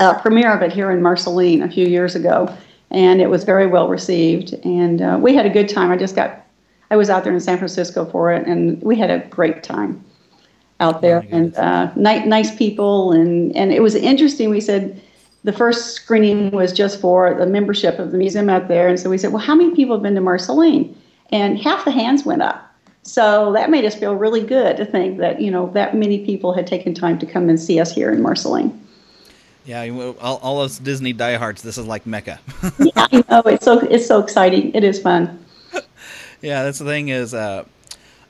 uh, 0.00 0.18
premiere 0.20 0.52
of 0.52 0.62
it 0.62 0.72
here 0.72 0.90
in 0.90 1.00
Marceline 1.02 1.62
a 1.62 1.70
few 1.70 1.86
years 1.86 2.16
ago, 2.16 2.52
and 2.90 3.20
it 3.20 3.30
was 3.30 3.44
very 3.44 3.68
well 3.68 3.88
received. 3.88 4.54
And 4.64 5.00
uh, 5.00 5.18
we 5.20 5.36
had 5.36 5.46
a 5.46 5.50
good 5.50 5.68
time. 5.68 5.92
I 5.92 5.96
just 5.96 6.16
got 6.16 6.45
I 6.90 6.96
was 6.96 7.10
out 7.10 7.24
there 7.24 7.32
in 7.32 7.40
San 7.40 7.58
Francisco 7.58 8.04
for 8.06 8.32
it, 8.32 8.46
and 8.46 8.80
we 8.82 8.96
had 8.96 9.10
a 9.10 9.26
great 9.28 9.62
time 9.62 10.04
out 10.78 11.00
there, 11.00 11.24
oh 11.24 11.36
and 11.36 11.56
uh, 11.56 11.90
nice, 11.96 12.26
nice 12.26 12.54
people, 12.54 13.12
and 13.12 13.54
and 13.56 13.72
it 13.72 13.82
was 13.82 13.94
interesting. 13.94 14.50
We 14.50 14.60
said 14.60 15.00
the 15.44 15.52
first 15.52 15.94
screening 15.94 16.50
was 16.50 16.72
just 16.72 17.00
for 17.00 17.34
the 17.34 17.46
membership 17.46 17.98
of 17.98 18.12
the 18.12 18.18
museum 18.18 18.50
out 18.50 18.68
there, 18.68 18.88
and 18.88 18.98
so 18.98 19.10
we 19.10 19.18
said, 19.18 19.32
well, 19.32 19.42
how 19.42 19.54
many 19.54 19.74
people 19.74 19.96
have 19.96 20.02
been 20.02 20.14
to 20.14 20.20
Marceline? 20.20 20.96
And 21.30 21.58
half 21.58 21.84
the 21.84 21.90
hands 21.90 22.24
went 22.24 22.42
up. 22.42 22.62
So 23.02 23.52
that 23.52 23.70
made 23.70 23.84
us 23.84 23.94
feel 23.94 24.14
really 24.14 24.42
good 24.42 24.76
to 24.76 24.84
think 24.84 25.18
that 25.18 25.40
you 25.40 25.50
know 25.50 25.70
that 25.72 25.96
many 25.96 26.24
people 26.24 26.52
had 26.52 26.66
taken 26.66 26.94
time 26.94 27.18
to 27.18 27.26
come 27.26 27.48
and 27.48 27.60
see 27.60 27.80
us 27.80 27.92
here 27.92 28.12
in 28.12 28.22
Marceline. 28.22 28.80
Yeah, 29.64 29.88
all, 30.20 30.36
all 30.36 30.60
us 30.60 30.78
Disney 30.78 31.12
diehards, 31.12 31.62
this 31.62 31.76
is 31.76 31.86
like 31.86 32.06
Mecca. 32.06 32.38
yeah, 32.78 32.90
I 32.94 33.24
know 33.28 33.40
it's 33.40 33.64
so 33.64 33.80
it's 33.80 34.06
so 34.06 34.20
exciting. 34.20 34.72
It 34.74 34.84
is 34.84 35.00
fun 35.00 35.44
yeah, 36.46 36.62
that's 36.62 36.78
the 36.78 36.84
thing 36.84 37.08
is, 37.08 37.34
uh, 37.34 37.64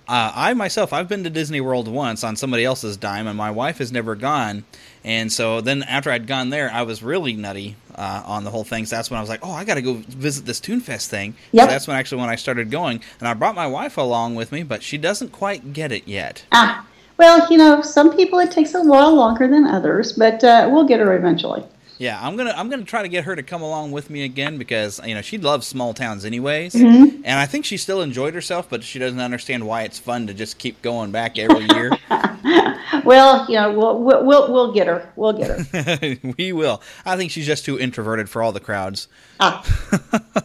uh, 0.08 0.32
I 0.34 0.54
myself, 0.54 0.92
I've 0.92 1.06
been 1.06 1.24
to 1.24 1.30
Disney 1.30 1.60
World 1.60 1.86
once 1.86 2.24
on 2.24 2.34
somebody 2.34 2.64
else's 2.64 2.96
dime, 2.96 3.26
and 3.26 3.36
my 3.36 3.50
wife 3.50 3.78
has 3.78 3.92
never 3.92 4.14
gone. 4.14 4.64
And 5.04 5.30
so 5.30 5.60
then 5.60 5.82
after 5.82 6.10
I'd 6.10 6.26
gone 6.26 6.48
there, 6.48 6.70
I 6.72 6.82
was 6.82 7.02
really 7.02 7.34
nutty 7.34 7.76
uh, 7.94 8.22
on 8.24 8.44
the 8.44 8.50
whole 8.50 8.64
thing. 8.64 8.86
So 8.86 8.96
that's 8.96 9.10
when 9.10 9.18
I 9.18 9.20
was 9.20 9.28
like, 9.28 9.40
oh, 9.42 9.50
I 9.50 9.64
got 9.64 9.74
to 9.74 9.82
go 9.82 9.94
visit 9.94 10.46
this 10.46 10.60
Toonfest 10.60 11.08
thing. 11.08 11.34
Yep. 11.52 11.64
So 11.64 11.70
that's 11.70 11.86
when 11.86 11.96
actually 11.96 12.22
when 12.22 12.30
I 12.30 12.36
started 12.36 12.70
going, 12.70 13.02
and 13.18 13.28
I 13.28 13.34
brought 13.34 13.54
my 13.54 13.66
wife 13.66 13.98
along 13.98 14.34
with 14.34 14.50
me, 14.50 14.62
but 14.62 14.82
she 14.82 14.96
doesn't 14.96 15.30
quite 15.30 15.74
get 15.74 15.92
it 15.92 16.08
yet. 16.08 16.44
Ah, 16.52 16.86
well, 17.18 17.46
you 17.50 17.58
know, 17.58 17.82
some 17.82 18.16
people 18.16 18.38
it 18.38 18.50
takes 18.50 18.74
a 18.74 18.82
while 18.82 19.14
longer 19.14 19.46
than 19.46 19.66
others, 19.66 20.14
but 20.14 20.42
uh, 20.42 20.70
we'll 20.72 20.86
get 20.86 21.00
her 21.00 21.14
eventually. 21.14 21.64
Yeah, 21.98 22.18
I'm 22.20 22.36
gonna 22.36 22.54
I'm 22.56 22.68
gonna 22.68 22.84
try 22.84 23.02
to 23.02 23.08
get 23.08 23.24
her 23.24 23.34
to 23.34 23.42
come 23.42 23.62
along 23.62 23.92
with 23.92 24.10
me 24.10 24.24
again 24.24 24.58
because 24.58 25.00
you 25.04 25.14
know 25.14 25.22
she 25.22 25.38
loves 25.38 25.66
small 25.66 25.94
towns 25.94 26.24
anyways, 26.24 26.74
mm-hmm. 26.74 27.22
and 27.24 27.38
I 27.38 27.46
think 27.46 27.64
she 27.64 27.76
still 27.76 28.02
enjoyed 28.02 28.34
herself, 28.34 28.68
but 28.68 28.82
she 28.84 28.98
doesn't 28.98 29.20
understand 29.20 29.66
why 29.66 29.82
it's 29.82 29.98
fun 29.98 30.26
to 30.26 30.34
just 30.34 30.58
keep 30.58 30.82
going 30.82 31.10
back 31.10 31.38
every 31.38 31.66
year. 31.74 31.90
well, 33.04 33.46
you 33.48 33.54
know, 33.54 33.72
we'll, 33.72 34.02
we'll 34.02 34.52
we'll 34.52 34.72
get 34.72 34.86
her. 34.86 35.10
We'll 35.16 35.32
get 35.32 35.58
her. 35.58 36.16
we 36.38 36.52
will. 36.52 36.82
I 37.04 37.16
think 37.16 37.30
she's 37.30 37.46
just 37.46 37.64
too 37.64 37.78
introverted 37.78 38.28
for 38.28 38.42
all 38.42 38.52
the 38.52 38.60
crowds. 38.60 39.08
Ah. 39.40 39.64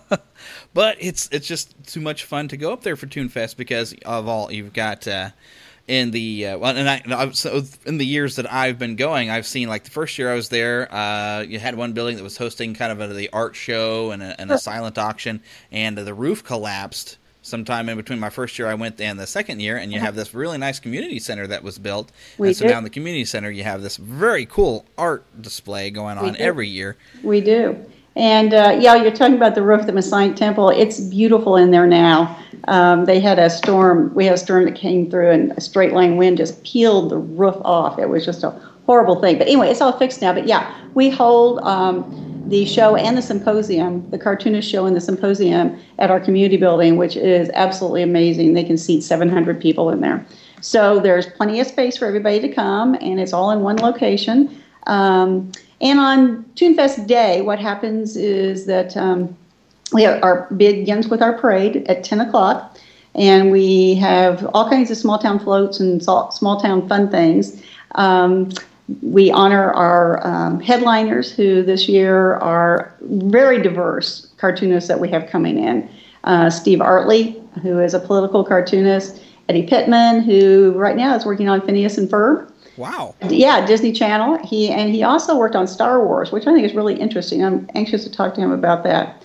but 0.74 0.98
it's 1.00 1.28
it's 1.32 1.48
just 1.48 1.76
too 1.86 2.02
much 2.02 2.24
fun 2.24 2.48
to 2.50 2.58
go 2.58 2.72
up 2.72 2.84
there 2.84 2.96
for 2.96 3.08
Toonfest 3.08 3.58
because 3.58 3.94
of 4.06 4.28
all 4.28 4.52
you've 4.52 4.74
got. 4.74 5.08
Uh, 5.08 5.32
in 5.88 6.12
the 6.12 6.48
uh, 6.48 6.58
well, 6.58 6.76
and 6.76 6.90
I, 6.90 7.02
I 7.08 7.32
so 7.32 7.64
in 7.86 7.98
the 7.98 8.06
years 8.06 8.36
that 8.38 8.52
I've 8.52 8.80
been 8.80 8.96
going, 8.96 9.30
I've 9.30 9.48
seen 9.48 9.70
like 9.70 9.84
the 9.84 9.92
first 9.92 10.18
year 10.18 10.32
I 10.32 10.36
was 10.36 10.50
there, 10.50 10.94
uh, 10.94 11.42
you 11.42 11.60
had 11.60 11.76
one 11.76 11.94
building 11.94 12.18
that 12.18 12.24
was 12.24 12.38
hosting 12.38 12.74
kind 12.74 12.92
of 12.92 13.12
a, 13.12 13.14
the 13.14 13.30
art 13.34 13.56
show 13.56 14.12
and 14.12 14.24
a, 14.24 14.40
and 14.40 14.52
a 14.52 14.58
silent 14.58 14.98
auction, 14.98 15.42
and 15.72 15.98
the 15.98 16.14
roof 16.14 16.44
collapsed 16.44 17.18
sometime 17.42 17.90
in 17.90 17.98
between 17.98 18.20
my 18.20 18.30
first 18.30 18.58
year 18.60 18.68
I 18.68 18.76
went 18.76 19.02
and 19.02 19.20
the 19.20 19.28
second 19.28 19.62
year, 19.62 19.78
and 19.78 19.92
you 19.92 19.98
uh-huh. 19.98 20.08
have 20.08 20.16
this 20.16 20.34
really 20.34 20.58
nice 20.58 20.80
community 20.80 21.20
center 21.20 21.48
that 21.48 21.64
was 21.64 21.80
built. 21.80 22.12
We 22.38 22.50
and 22.50 22.58
so 22.58 22.66
do. 22.66 22.72
now 22.72 22.78
in 22.78 22.84
the 22.84 22.90
community 22.90 23.26
center, 23.26 23.50
you 23.50 23.64
have 23.64 23.82
this 23.82 23.98
very 23.98 24.46
cool 24.46 24.86
art 24.98 25.26
display 25.42 25.90
going 25.90 26.18
on 26.18 26.36
every 26.38 26.68
year. 26.68 26.98
We 27.24 27.42
do. 27.42 27.84
And 28.16 28.54
uh, 28.54 28.78
yeah, 28.80 28.96
you're 28.96 29.12
talking 29.12 29.36
about 29.36 29.56
the 29.56 29.64
roof 29.64 29.82
of 29.82 29.88
the 29.88 29.94
Masonic 29.94 30.36
Temple. 30.36 30.70
It's 30.70 31.00
beautiful 31.00 31.56
in 31.56 31.72
there 31.72 31.88
now. 31.88 32.38
Um, 32.68 33.06
they 33.06 33.20
had 33.20 33.40
a 33.40 33.50
storm. 33.50 34.14
We 34.14 34.26
had 34.26 34.34
a 34.34 34.38
storm 34.38 34.66
that 34.66 34.76
came 34.76 35.10
through, 35.10 35.32
and 35.32 35.52
a 35.54 35.62
straight 35.62 35.94
line 35.94 36.18
wind 36.18 36.38
just 36.38 36.62
peeled 36.64 37.10
the 37.10 37.18
roof 37.18 37.56
off. 37.64 38.00
It 38.00 38.10
was 38.10 38.26
just 38.26 38.44
a 38.44 38.50
horrible 38.86 39.22
thing. 39.22 39.38
But 39.38 39.48
anyway, 39.48 39.70
it's 39.70 39.82
all 39.82 39.98
fixed 39.98 40.22
now. 40.22 40.34
But 40.34 40.46
yeah, 40.46 40.76
we 40.94 41.10
hold 41.10 41.60
um, 41.60 42.44
the 42.48 42.66
show 42.66 42.98
and 42.98 43.18
the 43.18 43.22
symposium, 43.22 44.10
the 44.12 44.18
cartoonist 44.18 44.70
show 44.70 44.86
and 44.86 44.96
the 44.96 45.02
symposium 45.02 45.80
at 45.98 46.12
our 46.12 46.20
community 46.20 46.58
building, 46.58 46.98
which 46.98 47.16
is 47.16 47.50
absolutely 47.54 48.04
amazing. 48.04 48.54
They 48.54 48.66
can 48.66 48.78
seat 48.78 49.02
700 49.02 49.62
people 49.62 49.90
in 49.90 50.02
there. 50.02 50.26
So 50.60 51.00
there's 51.00 51.28
plenty 51.28 51.60
of 51.62 51.68
space 51.68 51.98
for 51.98 52.06
everybody 52.06 52.40
to 52.42 52.50
come, 52.50 52.96
and 52.96 53.20
it's 53.20 53.34
all 53.34 53.52
in 53.52 53.62
one 53.62 53.78
location. 53.78 54.62
Um, 54.86 55.52
and 55.82 56.00
on 56.00 56.44
ToonFest 56.56 57.08
Day, 57.08 57.42
what 57.42 57.60
happens 57.60 58.16
is 58.16 58.66
that 58.68 58.96
um, 58.96 59.36
we 59.92 60.04
have 60.04 60.24
our 60.24 60.48
begins 60.56 61.08
with 61.08 61.22
our 61.22 61.38
parade 61.38 61.86
at 61.88 62.04
10 62.04 62.22
o'clock, 62.22 62.78
and 63.16 63.52
we 63.52 63.96
have 63.96 64.46
all 64.54 64.70
kinds 64.70 64.92
of 64.92 64.98
small 64.98 65.18
town 65.18 65.40
floats 65.40 65.80
and 65.80 66.02
small 66.02 66.60
town 66.62 66.88
fun 66.88 67.10
things. 67.10 67.62
Um, 67.96 68.50
we 69.02 69.32
honor 69.32 69.72
our 69.72 70.26
um, 70.26 70.60
headliners, 70.60 71.32
who 71.32 71.64
this 71.64 71.88
year 71.88 72.36
are 72.36 72.94
very 73.02 73.62
diverse 73.62 74.28
cartoonists 74.38 74.88
that 74.88 75.00
we 75.00 75.10
have 75.10 75.28
coming 75.30 75.58
in. 75.58 75.90
Uh, 76.24 76.50
Steve 76.50 76.80
Artley, 76.80 77.42
who 77.62 77.80
is 77.80 77.94
a 77.94 78.00
political 78.00 78.44
cartoonist, 78.44 79.22
Eddie 79.50 79.66
Pittman, 79.66 80.22
who 80.22 80.74
right 80.76 80.96
now 80.96 81.16
is 81.16 81.26
working 81.26 81.50
on 81.50 81.62
Phineas 81.62 81.98
and 81.98 82.10
Ferb. 82.10 82.52
Wow. 82.78 83.16
Yeah, 83.28 83.66
Disney 83.66 83.92
Channel. 83.92 84.38
He 84.46 84.70
and 84.70 84.94
he 84.94 85.04
also 85.04 85.38
worked 85.38 85.56
on 85.56 85.68
Star 85.68 86.04
Wars, 86.06 86.32
which 86.32 86.48
I 86.48 86.54
think 86.54 86.66
is 86.66 86.74
really 86.74 86.96
interesting. 86.96 87.44
I'm 87.44 87.70
anxious 87.76 88.04
to 88.06 88.12
talk 88.12 88.34
to 88.36 88.42
him 88.42 88.52
about 88.52 88.84
that. 88.84 89.24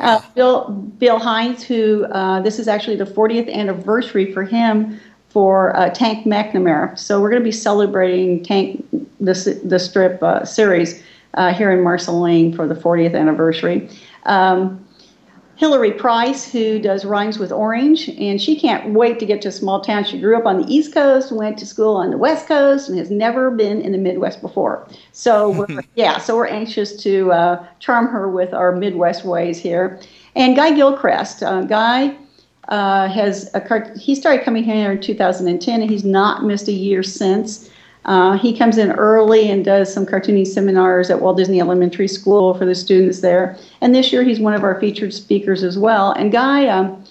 Uh, 0.00 0.20
Bill 0.34 0.70
Bill 0.70 1.18
Hinds, 1.18 1.62
who 1.62 2.04
uh, 2.06 2.40
this 2.40 2.58
is 2.58 2.68
actually 2.68 2.96
the 2.96 3.04
40th 3.04 3.52
anniversary 3.52 4.32
for 4.32 4.44
him 4.44 5.00
for 5.28 5.76
uh, 5.76 5.90
Tank 5.90 6.26
McNamara. 6.26 6.98
So 6.98 7.20
we're 7.20 7.30
going 7.30 7.42
to 7.42 7.44
be 7.44 7.52
celebrating 7.52 8.42
Tank 8.42 8.84
the 9.20 9.60
the 9.64 9.78
strip 9.78 10.22
uh, 10.22 10.44
series 10.44 11.02
uh, 11.34 11.52
here 11.52 11.70
in 11.70 11.82
Marceline 11.82 12.54
for 12.54 12.66
the 12.66 12.74
40th 12.74 13.14
anniversary. 13.14 13.88
Um, 14.24 14.85
Hilary 15.56 15.92
Price, 15.92 16.50
who 16.50 16.78
does 16.78 17.06
Rhymes 17.06 17.38
with 17.38 17.50
Orange, 17.50 18.10
and 18.10 18.40
she 18.40 18.60
can't 18.60 18.92
wait 18.92 19.18
to 19.18 19.26
get 19.26 19.40
to 19.42 19.48
a 19.48 19.52
small 19.52 19.80
town. 19.80 20.04
She 20.04 20.20
grew 20.20 20.36
up 20.36 20.44
on 20.44 20.60
the 20.60 20.72
East 20.72 20.92
Coast, 20.92 21.32
went 21.32 21.56
to 21.58 21.66
school 21.66 21.96
on 21.96 22.10
the 22.10 22.18
West 22.18 22.46
Coast, 22.46 22.90
and 22.90 22.98
has 22.98 23.10
never 23.10 23.50
been 23.50 23.80
in 23.80 23.92
the 23.92 23.98
Midwest 23.98 24.42
before. 24.42 24.86
So, 25.12 25.50
we're, 25.50 25.82
yeah, 25.94 26.18
so 26.18 26.36
we're 26.36 26.46
anxious 26.46 27.02
to 27.02 27.32
uh, 27.32 27.66
charm 27.78 28.06
her 28.08 28.28
with 28.28 28.52
our 28.52 28.72
Midwest 28.72 29.24
ways 29.24 29.58
here. 29.58 29.98
And 30.34 30.54
Guy 30.54 30.72
Gilchrist, 30.74 31.42
uh, 31.42 31.62
Guy 31.62 32.14
uh, 32.68 33.08
has 33.08 33.50
a 33.54 33.60
cart- 33.60 33.96
he 33.96 34.14
started 34.14 34.44
coming 34.44 34.62
here 34.62 34.92
in 34.92 35.00
2010, 35.00 35.80
and 35.80 35.90
he's 35.90 36.04
not 36.04 36.44
missed 36.44 36.68
a 36.68 36.72
year 36.72 37.02
since. 37.02 37.70
Uh, 38.06 38.38
he 38.38 38.56
comes 38.56 38.78
in 38.78 38.92
early 38.92 39.50
and 39.50 39.64
does 39.64 39.92
some 39.92 40.06
cartooning 40.06 40.46
seminars 40.46 41.10
at 41.10 41.20
Walt 41.20 41.36
Disney 41.36 41.60
Elementary 41.60 42.06
School 42.06 42.54
for 42.54 42.64
the 42.64 42.74
students 42.74 43.20
there. 43.20 43.58
And 43.80 43.94
this 43.94 44.12
year 44.12 44.22
he's 44.22 44.38
one 44.38 44.54
of 44.54 44.62
our 44.62 44.80
featured 44.80 45.12
speakers 45.12 45.64
as 45.64 45.76
well. 45.76 46.12
And 46.12 46.30
Guy 46.30 46.68
um, 46.68 47.04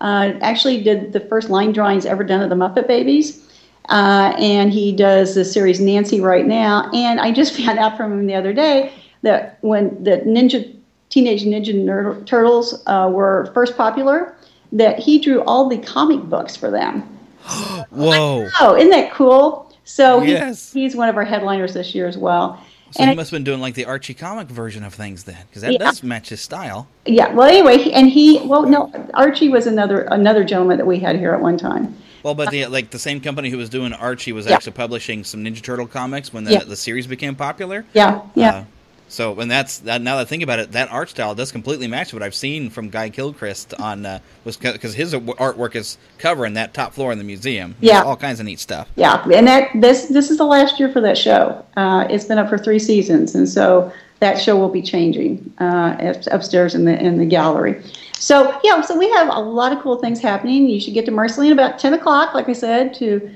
uh, 0.00 0.32
actually 0.40 0.82
did 0.82 1.12
the 1.12 1.20
first 1.20 1.50
line 1.50 1.72
drawings 1.72 2.06
ever 2.06 2.24
done 2.24 2.40
of 2.40 2.48
the 2.48 2.56
Muppet 2.56 2.88
Babies. 2.88 3.46
Uh, 3.90 4.34
and 4.38 4.72
he 4.72 4.90
does 4.90 5.34
the 5.34 5.44
series 5.44 5.80
Nancy 5.80 6.20
right 6.20 6.46
now. 6.46 6.90
And 6.92 7.20
I 7.20 7.30
just 7.30 7.54
found 7.56 7.78
out 7.78 7.98
from 7.98 8.12
him 8.12 8.26
the 8.26 8.34
other 8.34 8.54
day 8.54 8.92
that 9.22 9.58
when 9.60 10.02
the 10.02 10.18
Ninja 10.18 10.74
Teenage 11.10 11.44
Ninja 11.44 11.74
Nerd- 11.74 12.26
Turtles 12.26 12.82
uh, 12.86 13.10
were 13.12 13.50
first 13.54 13.76
popular, 13.76 14.34
that 14.72 14.98
he 14.98 15.18
drew 15.18 15.42
all 15.44 15.68
the 15.68 15.78
comic 15.78 16.22
books 16.24 16.56
for 16.56 16.70
them. 16.70 17.02
Whoa! 17.90 18.48
Oh, 18.60 18.76
isn't 18.76 18.90
that 18.90 19.12
cool? 19.12 19.67
So 19.88 20.22
yes. 20.22 20.72
he's, 20.72 20.92
he's 20.92 20.96
one 20.96 21.08
of 21.08 21.16
our 21.16 21.24
headliners 21.24 21.72
this 21.72 21.94
year 21.94 22.06
as 22.06 22.18
well. 22.18 22.62
So 22.90 23.00
and 23.02 23.10
he 23.10 23.16
must 23.16 23.30
have 23.30 23.36
been 23.36 23.44
doing 23.44 23.60
like 23.60 23.74
the 23.74 23.86
Archie 23.86 24.12
comic 24.12 24.48
version 24.48 24.84
of 24.84 24.92
things 24.92 25.24
then, 25.24 25.38
because 25.48 25.62
that 25.62 25.72
yeah. 25.72 25.78
does 25.78 26.02
match 26.02 26.28
his 26.28 26.42
style. 26.42 26.88
Yeah. 27.06 27.32
Well, 27.32 27.48
anyway, 27.48 27.90
and 27.90 28.08
he 28.08 28.40
well, 28.44 28.64
no, 28.66 28.92
Archie 29.14 29.48
was 29.48 29.66
another 29.66 30.02
another 30.10 30.44
gentleman 30.44 30.76
that 30.76 30.86
we 30.86 30.98
had 30.98 31.16
here 31.16 31.32
at 31.32 31.40
one 31.40 31.56
time. 31.56 31.96
Well, 32.22 32.34
but 32.34 32.50
the 32.50 32.66
like 32.66 32.90
the 32.90 32.98
same 32.98 33.20
company 33.20 33.48
who 33.48 33.56
was 33.56 33.70
doing 33.70 33.92
Archie 33.94 34.32
was 34.32 34.46
yeah. 34.46 34.54
actually 34.54 34.72
publishing 34.72 35.24
some 35.24 35.42
Ninja 35.42 35.62
Turtle 35.62 35.86
comics 35.86 36.32
when 36.32 36.44
the 36.44 36.52
yeah. 36.52 36.64
the 36.64 36.76
series 36.76 37.06
became 37.06 37.34
popular. 37.34 37.84
Yeah. 37.94 38.22
Yeah. 38.34 38.54
Uh, 38.54 38.64
so, 39.08 39.40
and 39.40 39.50
that's 39.50 39.78
that. 39.78 40.02
Now 40.02 40.16
that 40.16 40.22
I 40.22 40.24
think 40.26 40.42
about 40.42 40.58
it, 40.58 40.72
that 40.72 40.90
art 40.90 41.08
style 41.08 41.34
does 41.34 41.50
completely 41.50 41.88
match 41.88 42.12
what 42.12 42.22
I've 42.22 42.34
seen 42.34 42.68
from 42.68 42.90
Guy 42.90 43.08
Gilchrist 43.08 43.74
on 43.74 44.04
uh, 44.04 44.20
was 44.44 44.56
because 44.56 44.94
his 44.94 45.14
artwork 45.14 45.74
is 45.74 45.96
covering 46.18 46.54
that 46.54 46.74
top 46.74 46.92
floor 46.92 47.10
in 47.10 47.18
the 47.18 47.24
museum. 47.24 47.74
Yeah, 47.80 48.02
all 48.02 48.16
kinds 48.16 48.38
of 48.38 48.46
neat 48.46 48.60
stuff. 48.60 48.88
Yeah, 48.96 49.24
and 49.32 49.46
that 49.46 49.70
this 49.74 50.06
this 50.06 50.30
is 50.30 50.36
the 50.36 50.44
last 50.44 50.78
year 50.78 50.92
for 50.92 51.00
that 51.00 51.16
show. 51.16 51.64
Uh, 51.76 52.06
it's 52.10 52.26
been 52.26 52.38
up 52.38 52.48
for 52.48 52.58
three 52.58 52.78
seasons, 52.78 53.34
and 53.34 53.48
so 53.48 53.90
that 54.20 54.40
show 54.40 54.56
will 54.56 54.68
be 54.68 54.82
changing 54.82 55.52
uh, 55.58 56.14
upstairs 56.30 56.74
in 56.74 56.84
the 56.84 56.98
in 57.02 57.18
the 57.18 57.26
gallery. 57.26 57.82
So 58.14 58.58
yeah, 58.62 58.80
so 58.82 58.98
we 58.98 59.08
have 59.10 59.28
a 59.28 59.40
lot 59.40 59.72
of 59.72 59.80
cool 59.80 59.98
things 59.98 60.20
happening. 60.20 60.68
You 60.68 60.80
should 60.80 60.94
get 60.94 61.06
to 61.06 61.12
Marceline 61.12 61.52
about 61.52 61.78
ten 61.78 61.94
o'clock, 61.94 62.34
like 62.34 62.48
I 62.48 62.52
said, 62.52 62.92
to 62.94 63.30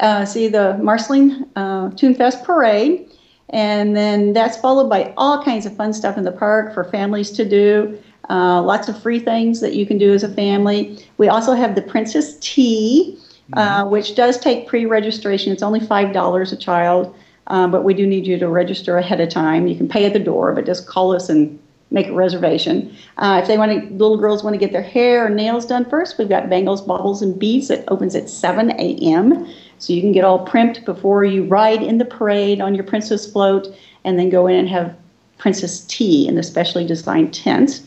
uh, 0.00 0.24
see 0.24 0.48
the 0.48 0.78
Marceline 0.78 1.48
uh, 1.56 1.90
Toon 1.90 2.14
Fest 2.14 2.44
parade. 2.44 3.10
And 3.50 3.96
then 3.96 4.32
that's 4.32 4.56
followed 4.58 4.88
by 4.88 5.12
all 5.16 5.42
kinds 5.42 5.64
of 5.64 5.74
fun 5.74 5.92
stuff 5.92 6.18
in 6.18 6.24
the 6.24 6.32
park 6.32 6.74
for 6.74 6.84
families 6.84 7.30
to 7.32 7.48
do. 7.48 7.98
Uh, 8.28 8.60
lots 8.60 8.88
of 8.88 9.02
free 9.02 9.18
things 9.18 9.60
that 9.60 9.74
you 9.74 9.86
can 9.86 9.96
do 9.96 10.12
as 10.12 10.22
a 10.22 10.28
family. 10.28 11.02
We 11.16 11.28
also 11.28 11.54
have 11.54 11.74
the 11.74 11.82
Princess 11.82 12.38
Tea, 12.40 13.18
uh, 13.54 13.82
mm-hmm. 13.82 13.90
which 13.90 14.14
does 14.14 14.38
take 14.38 14.66
pre 14.66 14.84
registration. 14.84 15.52
It's 15.52 15.62
only 15.62 15.80
$5 15.80 16.52
a 16.52 16.56
child, 16.56 17.14
uh, 17.46 17.66
but 17.68 17.84
we 17.84 17.94
do 17.94 18.06
need 18.06 18.26
you 18.26 18.38
to 18.38 18.48
register 18.48 18.98
ahead 18.98 19.20
of 19.20 19.30
time. 19.30 19.66
You 19.66 19.76
can 19.76 19.88
pay 19.88 20.04
at 20.04 20.12
the 20.12 20.18
door, 20.18 20.52
but 20.52 20.66
just 20.66 20.86
call 20.86 21.14
us 21.14 21.30
and 21.30 21.58
make 21.90 22.08
a 22.08 22.12
reservation. 22.12 22.94
Uh, 23.16 23.40
if 23.42 23.48
they 23.48 23.56
want 23.56 23.72
to, 23.72 23.94
little 23.94 24.18
girls 24.18 24.44
want 24.44 24.52
to 24.52 24.58
get 24.58 24.72
their 24.72 24.82
hair 24.82 25.24
or 25.24 25.30
nails 25.30 25.64
done 25.64 25.88
first, 25.88 26.18
we've 26.18 26.28
got 26.28 26.50
Bangles, 26.50 26.82
Baubles, 26.82 27.22
and 27.22 27.38
Beads 27.38 27.68
that 27.68 27.84
opens 27.88 28.14
at 28.14 28.28
7 28.28 28.72
a.m. 28.72 29.46
So 29.78 29.92
you 29.92 30.00
can 30.00 30.12
get 30.12 30.24
all 30.24 30.46
primped 30.46 30.84
before 30.84 31.24
you 31.24 31.44
ride 31.44 31.82
in 31.82 31.98
the 31.98 32.04
parade 32.04 32.60
on 32.60 32.74
your 32.74 32.84
princess 32.84 33.30
float 33.30 33.68
and 34.04 34.18
then 34.18 34.28
go 34.28 34.46
in 34.46 34.56
and 34.56 34.68
have 34.68 34.96
princess 35.38 35.80
tea 35.82 36.26
in 36.26 36.34
the 36.34 36.42
specially 36.42 36.86
designed 36.86 37.32
tent. 37.32 37.82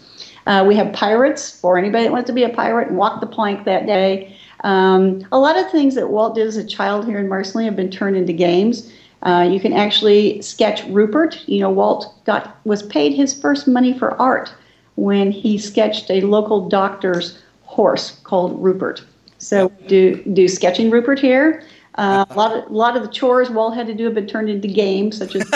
Uh, 0.48 0.64
we 0.68 0.76
have 0.76 0.92
pirates 0.94 1.60
for 1.60 1.78
anybody 1.78 2.06
that 2.06 2.12
wants 2.12 2.28
to 2.28 2.34
be 2.34 2.44
a 2.44 2.50
pirate 2.50 2.88
and 2.88 2.98
walk 2.98 3.20
the 3.20 3.28
plank 3.28 3.66
that 3.66 3.86
day. 3.86 4.36
Um, 4.64 5.26
a 5.32 5.40
lot 5.40 5.58
of 5.58 5.70
things 5.72 5.96
that 5.96 6.10
Walt 6.10 6.36
did 6.36 6.48
as 6.48 6.58
a 6.58 6.66
child 6.66 7.06
here 7.06 7.20
in 7.20 7.28
Marceline 7.28 7.66
have 7.66 7.76
been 7.76 7.92
turned 7.92 8.16
into 8.16 8.34
games. 8.34 8.92
Uh, 9.24 9.48
you 9.52 9.60
can 9.60 9.74
actually 9.74 10.42
sketch 10.42 10.84
Rupert. 10.86 11.48
You 11.48 11.60
know, 11.60 11.70
Walt 11.70 12.24
got 12.26 12.58
was 12.66 12.84
paid 12.84 13.14
his 13.14 13.40
first 13.40 13.68
money 13.68 13.98
for 13.98 14.20
art 14.20 14.54
when 14.96 15.32
he 15.32 15.58
sketched 15.58 16.10
a 16.10 16.22
local 16.22 16.68
doctor's 16.70 17.40
horse 17.64 18.20
called 18.24 18.62
Rupert. 18.64 19.04
So 19.38 19.70
do 19.88 20.24
do 20.34 20.48
sketching 20.48 20.90
Rupert 20.90 21.20
here. 21.20 21.64
Uh, 21.96 22.26
a 22.30 22.34
lot 22.36 22.56
of 22.56 22.70
a 22.70 22.74
lot 22.74 22.96
of 22.96 23.04
the 23.04 23.10
chores 23.10 23.50
Walt 23.50 23.76
had 23.76 23.86
to 23.88 23.94
do 23.94 24.06
have 24.06 24.14
been 24.14 24.28
turned 24.28 24.50
into 24.50 24.68
games, 24.68 25.18
such 25.18 25.36
as 25.36 25.50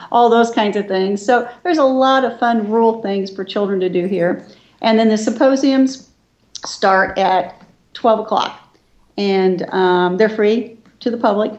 all 0.12 0.28
those 0.28 0.50
kinds 0.50 0.76
of 0.76 0.88
things. 0.88 1.24
So 1.24 1.48
there's 1.62 1.78
a 1.78 1.84
lot 1.84 2.24
of 2.24 2.38
fun 2.40 2.68
rural 2.68 3.00
things 3.00 3.30
for 3.30 3.44
children 3.44 3.78
to 3.80 3.88
do 3.88 4.06
here. 4.06 4.46
And 4.80 4.98
then 4.98 5.08
the 5.08 5.16
symposiums 5.16 6.10
start 6.66 7.16
at 7.16 7.62
12 7.94 8.20
o'clock, 8.20 8.76
and 9.16 9.62
um, 9.70 10.16
they're 10.16 10.28
free 10.28 10.76
to 11.00 11.10
the 11.10 11.16
public. 11.16 11.52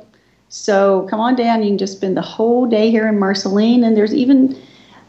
So 0.50 1.08
come 1.10 1.20
on 1.20 1.36
down. 1.36 1.64
You 1.64 1.70
can 1.70 1.78
just 1.78 1.98
spend 1.98 2.18
the 2.18 2.22
whole 2.22 2.66
day 2.66 2.92
here 2.92 3.08
in 3.08 3.18
Marceline, 3.18 3.86
and 3.86 3.96
there's 3.96 4.14
even 4.14 4.62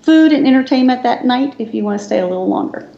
food 0.03 0.32
and 0.32 0.47
entertainment 0.47 1.03
that 1.03 1.24
night 1.24 1.57
if 1.59 1.74
you 1.74 1.82
want 1.82 1.99
to 1.99 2.05
stay 2.05 2.20
a 2.20 2.26
little 2.26 2.49
longer. 2.49 2.88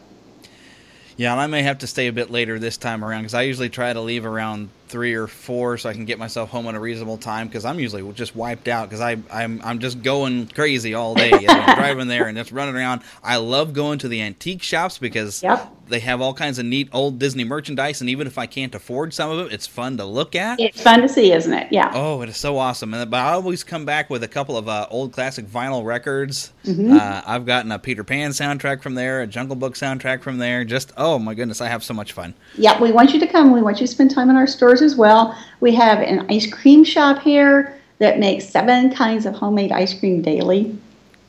Yeah, 1.15 1.31
and 1.31 1.41
I 1.41 1.47
may 1.47 1.63
have 1.63 1.79
to 1.79 1.87
stay 1.87 2.05
a 2.07 2.13
bit 2.13 2.29
later 2.29 2.59
this 2.59 2.77
time 2.77 3.03
around 3.03 3.23
because 3.23 3.33
I 3.33 3.41
usually 3.41 3.69
try 3.69 3.91
to 3.91 4.01
leave 4.01 4.25
around 4.25 4.69
three 4.87 5.13
or 5.13 5.27
four 5.27 5.77
so 5.77 5.89
I 5.89 5.93
can 5.93 6.05
get 6.05 6.19
myself 6.19 6.49
home 6.49 6.67
in 6.67 6.75
a 6.75 6.79
reasonable 6.79 7.17
time 7.17 7.47
because 7.47 7.65
I'm 7.65 7.79
usually 7.79 8.11
just 8.13 8.35
wiped 8.35 8.67
out 8.67 8.89
because 8.89 9.01
I 9.01 9.17
I'm 9.31 9.61
I'm 9.63 9.79
just 9.79 10.01
going 10.01 10.47
crazy 10.47 10.93
all 10.93 11.15
day. 11.15 11.29
You 11.29 11.47
know, 11.47 11.65
driving 11.75 12.07
there 12.07 12.27
and 12.27 12.37
just 12.37 12.51
running 12.51 12.75
around. 12.75 13.01
I 13.23 13.37
love 13.37 13.73
going 13.73 13.99
to 13.99 14.07
the 14.07 14.21
antique 14.21 14.63
shops 14.63 14.97
because 14.97 15.43
yep. 15.43 15.71
they 15.87 15.99
have 15.99 16.21
all 16.21 16.33
kinds 16.33 16.59
of 16.59 16.65
neat 16.65 16.89
old 16.93 17.19
Disney 17.19 17.43
merchandise, 17.43 18.01
and 18.01 18.09
even 18.09 18.27
if 18.27 18.37
I 18.37 18.45
can't 18.45 18.73
afford 18.73 19.13
some 19.13 19.31
of 19.31 19.47
it, 19.47 19.53
it's 19.53 19.67
fun 19.67 19.97
to 19.97 20.05
look 20.05 20.35
at. 20.35 20.59
It's 20.59 20.81
fun 20.81 21.01
to 21.01 21.09
see, 21.09 21.31
isn't 21.31 21.53
it? 21.53 21.67
Yeah. 21.71 21.91
Oh, 21.93 22.21
it 22.21 22.29
is 22.29 22.37
so 22.37 22.57
awesome. 22.57 22.93
And 22.93 23.09
but 23.09 23.17
I 23.17 23.33
always 23.33 23.63
come 23.63 23.85
back 23.85 24.09
with 24.09 24.23
a 24.23 24.27
couple 24.27 24.57
of 24.57 24.67
uh, 24.67 24.87
old 24.89 25.13
classic 25.13 25.45
vinyl 25.47 25.85
records. 25.85 26.53
Mm-hmm. 26.63 26.93
Uh, 26.93 27.21
I've 27.25 27.45
gotten 27.45 27.71
a 27.71 27.79
Peter 27.79 28.03
Pan 28.03 28.31
soundtrack 28.31 28.81
from 28.81 28.95
there, 28.95 29.21
a 29.21 29.27
Jungle 29.27 29.55
Book 29.55 29.75
soundtrack 29.75 30.21
from 30.21 30.37
there. 30.37 30.63
Just 30.65 30.91
oh 30.97 31.19
my 31.19 31.33
goodness, 31.33 31.61
I 31.61 31.67
have 31.67 31.83
so 31.83 31.93
much 31.93 32.13
fun. 32.13 32.33
Yeah, 32.55 32.79
we 32.81 32.91
want 32.91 33.13
you 33.13 33.19
to 33.19 33.27
come. 33.27 33.51
We 33.51 33.61
want 33.61 33.79
you 33.79 33.87
to 33.87 33.91
spend 33.91 34.11
time 34.11 34.29
in 34.29 34.35
our 34.35 34.47
stores 34.47 34.76
as 34.81 34.95
well. 34.95 35.37
We 35.59 35.73
have 35.75 35.99
an 35.99 36.25
ice 36.29 36.51
cream 36.51 36.83
shop 36.83 37.21
here 37.21 37.77
that 37.99 38.19
makes 38.19 38.47
seven 38.47 38.93
kinds 38.93 39.25
of 39.25 39.33
homemade 39.33 39.71
ice 39.71 39.97
cream 39.97 40.21
daily. 40.21 40.77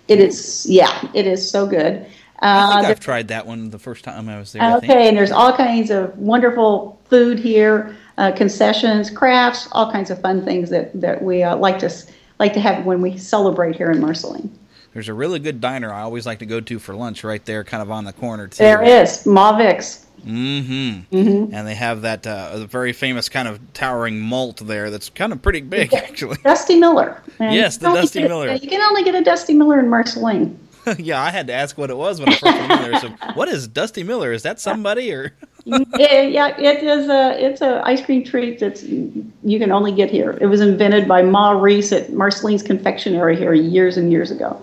It 0.08 0.20
is, 0.20 0.66
yeah, 0.68 1.08
it 1.14 1.26
is 1.26 1.48
so 1.48 1.66
good. 1.66 2.06
I 2.40 2.76
think 2.76 2.86
Uh, 2.86 2.90
I've 2.90 3.00
tried 3.00 3.28
that 3.28 3.46
one 3.46 3.70
the 3.70 3.78
first 3.78 4.04
time 4.04 4.28
I 4.28 4.38
was 4.38 4.52
there. 4.52 4.62
I 4.62 4.78
think. 4.78 4.84
Okay, 4.84 5.08
and 5.08 5.16
there's 5.16 5.32
all 5.32 5.52
kinds 5.52 5.90
of 5.90 6.16
wonderful 6.16 6.98
food 7.10 7.38
here, 7.38 7.96
uh, 8.16 8.32
concessions, 8.32 9.10
crafts, 9.10 9.68
all 9.72 9.90
kinds 9.90 10.10
of 10.10 10.20
fun 10.20 10.44
things 10.44 10.70
that 10.70 10.98
that 11.00 11.22
we 11.22 11.42
uh, 11.42 11.56
like 11.56 11.78
to 11.80 11.90
like 12.38 12.52
to 12.52 12.60
have 12.60 12.84
when 12.84 13.02
we 13.02 13.18
celebrate 13.18 13.74
here 13.74 13.90
in 13.90 14.00
Marceline. 14.00 14.50
There's 14.94 15.08
a 15.08 15.14
really 15.14 15.38
good 15.38 15.60
diner 15.60 15.92
I 15.92 16.02
always 16.02 16.26
like 16.26 16.38
to 16.38 16.46
go 16.46 16.60
to 16.60 16.78
for 16.78 16.94
lunch 16.94 17.24
right 17.24 17.44
there, 17.44 17.64
kind 17.64 17.82
of 17.82 17.90
on 17.90 18.04
the 18.04 18.12
corner 18.12 18.46
too. 18.46 18.62
There 18.62 18.82
is 18.82 19.24
Mavix. 19.24 20.04
Mm-hmm. 20.26 21.14
Mhm. 21.16 21.50
And 21.52 21.66
they 21.66 21.74
have 21.74 22.02
that 22.02 22.26
uh, 22.26 22.66
very 22.66 22.92
famous 22.92 23.28
kind 23.28 23.48
of 23.48 23.60
towering 23.72 24.20
malt 24.20 24.58
there 24.64 24.90
that's 24.90 25.08
kind 25.10 25.32
of 25.32 25.42
pretty 25.42 25.60
big, 25.60 25.92
actually. 25.94 26.36
Dusty 26.44 26.76
Miller. 26.76 27.22
And 27.38 27.54
Yes, 27.54 27.76
the 27.78 27.92
Dusty 27.92 28.20
get- 28.20 28.28
Miller. 28.28 28.52
You 28.52 28.68
can 28.68 28.80
only 28.82 29.04
get 29.04 29.14
a 29.14 29.22
Dusty 29.22 29.54
Miller 29.54 29.78
in 29.78 29.88
Marceline. 29.88 30.58
yeah, 30.98 31.20
I 31.20 31.30
had 31.30 31.46
to 31.48 31.52
ask 31.52 31.76
what 31.76 31.90
it 31.90 31.96
was 31.96 32.18
when 32.20 32.30
I 32.30 32.34
first 32.36 32.56
in 32.56 32.68
there. 32.68 33.00
So, 33.00 33.08
what 33.34 33.48
is 33.48 33.68
Dusty 33.68 34.02
Miller? 34.02 34.32
Is 34.32 34.42
that 34.44 34.58
somebody 34.60 35.12
or? 35.12 35.34
yeah, 35.66 36.22
yeah, 36.22 36.56
it 36.58 36.82
is 36.82 37.08
a 37.10 37.44
it's 37.44 37.60
a 37.60 37.82
ice 37.84 38.02
cream 38.02 38.24
treat 38.24 38.58
that's 38.58 38.82
you 38.84 39.58
can 39.58 39.70
only 39.70 39.92
get 39.92 40.08
here. 40.10 40.38
It 40.40 40.46
was 40.46 40.62
invented 40.62 41.06
by 41.06 41.20
Ma 41.22 41.50
Reese 41.50 41.92
at 41.92 42.12
Marceline's 42.14 42.62
Confectionery 42.62 43.36
here 43.36 43.52
years 43.52 43.98
and 43.98 44.10
years 44.10 44.30
ago. 44.30 44.58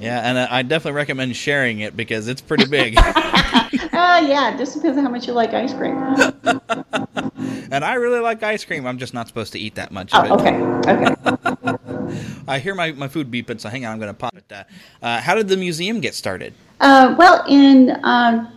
Yeah, 0.00 0.20
and 0.20 0.38
I 0.38 0.62
definitely 0.62 0.96
recommend 0.96 1.34
sharing 1.36 1.80
it 1.80 1.96
because 1.96 2.28
it's 2.28 2.40
pretty 2.40 2.66
big. 2.66 2.94
Ah, 2.96 4.18
yeah, 4.20 4.54
it 4.54 4.58
just 4.58 4.74
depends 4.74 4.96
on 4.96 5.04
how 5.04 5.10
much 5.10 5.26
you 5.26 5.32
like 5.32 5.52
ice 5.54 5.74
cream. 5.74 5.96
and 7.72 7.84
I 7.84 7.94
really 7.94 8.20
like 8.20 8.42
ice 8.42 8.64
cream. 8.64 8.86
I'm 8.86 8.98
just 8.98 9.12
not 9.12 9.26
supposed 9.26 9.52
to 9.54 9.58
eat 9.58 9.74
that 9.74 9.90
much 9.90 10.10
Oh, 10.12 10.20
of 10.20 10.26
it. 10.26 10.32
okay, 10.32 10.56
okay. 10.92 12.34
I 12.48 12.58
hear 12.58 12.74
my, 12.74 12.92
my 12.92 13.08
food 13.08 13.30
beeping, 13.30 13.60
so 13.60 13.68
hang 13.68 13.84
on, 13.84 13.92
I'm 13.92 13.98
going 13.98 14.08
to 14.08 14.14
pop 14.14 14.36
it. 14.36 14.44
Uh, 14.50 14.64
uh, 15.02 15.20
how 15.20 15.34
did 15.34 15.48
the 15.48 15.56
museum 15.56 16.00
get 16.00 16.14
started? 16.14 16.54
Uh, 16.80 17.14
well, 17.18 17.44
in 17.48 17.98
um, 18.04 18.48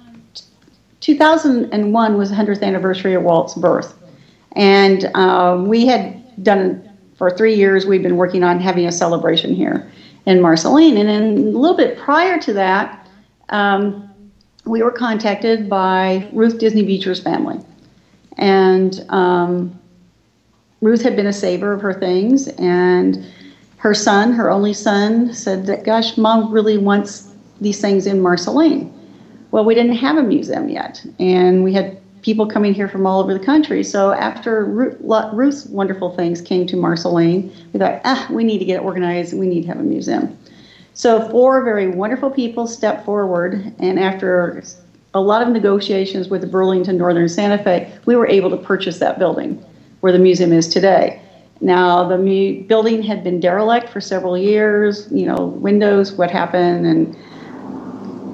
2001 1.00 2.18
was 2.18 2.30
the 2.30 2.36
100th 2.36 2.62
anniversary 2.62 3.16
of 3.16 3.24
Walt's 3.24 3.56
birth. 3.56 3.98
And 4.54 5.10
uh, 5.16 5.62
we 5.66 5.88
had 5.88 6.44
done, 6.44 6.88
for 7.16 7.32
three 7.32 7.56
years, 7.56 7.86
we've 7.86 8.04
been 8.04 8.18
working 8.18 8.44
on 8.44 8.60
having 8.60 8.86
a 8.86 8.92
celebration 8.92 9.56
here 9.56 9.92
in 10.26 10.42
Marceline. 10.42 10.98
And 10.98 11.10
then 11.10 11.38
a 11.54 11.58
little 11.58 11.78
bit 11.78 11.98
prior 11.98 12.40
to 12.40 12.54
that, 12.54 13.08
um, 13.50 14.10
we 14.66 14.84
were 14.84 14.92
contacted 14.92 15.70
by 15.70 16.30
Ruth 16.34 16.60
Disney 16.60 16.84
Beecher's 16.84 17.20
family. 17.20 17.60
And 18.38 19.04
um, 19.10 19.80
Ruth 20.82 21.02
had 21.02 21.16
been 21.16 21.28
a 21.28 21.34
saver 21.34 21.74
of 21.74 21.82
her 21.82 21.94
things, 21.94 22.48
and 22.48 23.26
her 23.78 23.94
son, 23.94 24.34
her 24.34 24.50
only 24.50 24.74
son, 24.74 25.34
said 25.34 25.66
that, 25.68 25.84
Gosh, 25.84 26.18
mom 26.18 26.52
really 26.52 26.78
wants 26.78 27.34
these 27.60 27.80
things 27.80 28.08
in 28.08 28.22
Marceline. 28.22 28.92
Well, 29.52 29.66
we 29.66 29.76
didn't 29.76 29.96
have 29.96 30.18
a 30.18 30.24
museum 30.24 30.70
yet, 30.70 31.06
and 31.20 31.64
we 31.64 31.74
had 31.74 32.01
people 32.22 32.46
coming 32.46 32.74
here 32.74 32.88
from 32.88 33.06
all 33.06 33.20
over 33.20 33.34
the 33.34 33.44
country. 33.44 33.84
So 33.84 34.12
after 34.12 34.66
Ruth's 34.66 35.66
wonderful 35.66 36.16
things 36.16 36.42
came 36.42 36.68
to 36.68 36.76
Marceline, 36.76 37.52
we 37.74 37.80
thought, 37.80 38.02
ah, 38.06 38.28
we 38.30 38.44
need 38.44 38.60
to 38.60 38.66
get 38.66 38.82
organized, 38.82 39.38
we 39.38 39.48
need 39.48 39.62
to 39.62 39.68
have 39.68 39.80
a 39.80 39.84
museum. 39.84 40.38
So 40.94 41.28
four 41.30 41.64
very 41.64 41.88
wonderful 41.88 42.30
people 42.30 42.68
stepped 42.68 43.06
forward, 43.06 43.74
and 43.80 44.00
after 44.00 44.64
a 45.14 45.22
lot 45.22 45.42
of 45.42 45.50
negotiations 45.50 46.30
with 46.30 46.42
the 46.42 46.48
Burlington 46.48 46.98
Northern 46.98 47.28
Santa 47.28 47.62
Fe, 47.64 47.92
we 48.06 48.16
were 48.16 48.28
able 48.28 48.50
to 48.50 48.58
purchase 48.58 49.00
that 49.00 49.18
building 49.18 49.64
where 50.02 50.12
the 50.12 50.20
museum 50.20 50.52
is 50.52 50.68
today. 50.68 51.22
Now, 51.62 52.08
the 52.08 52.18
mu- 52.18 52.64
building 52.64 53.04
had 53.04 53.24
been 53.24 53.40
derelict 53.40 53.90
for 53.90 54.02
several 54.02 54.38
years, 54.38 55.08
you 55.12 55.26
know, 55.26 55.46
windows, 55.46 56.12
what 56.14 56.32
happened, 56.32 56.86
and 56.86 57.16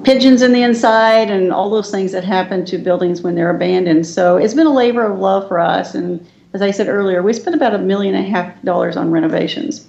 pigeons 0.08 0.40
in 0.40 0.52
the 0.54 0.62
inside, 0.62 1.30
and 1.30 1.52
all 1.52 1.68
those 1.68 1.90
things 1.90 2.12
that 2.12 2.24
happen 2.24 2.64
to 2.64 2.78
buildings 2.78 3.20
when 3.20 3.34
they're 3.34 3.54
abandoned. 3.54 4.06
So 4.06 4.38
it's 4.38 4.54
been 4.54 4.66
a 4.66 4.72
labor 4.72 5.04
of 5.04 5.18
love 5.18 5.46
for 5.46 5.58
us. 5.58 5.94
And 5.94 6.26
as 6.54 6.62
I 6.62 6.70
said 6.70 6.88
earlier, 6.88 7.22
we 7.22 7.34
spent 7.34 7.54
about 7.54 7.74
a 7.74 7.78
million 7.78 8.14
and 8.14 8.26
a 8.26 8.30
half 8.30 8.62
dollars 8.62 8.96
on 8.96 9.10
renovations. 9.10 9.86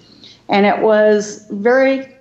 And 0.50 0.66
it 0.66 0.80
was 0.80 1.48
very 1.52 2.14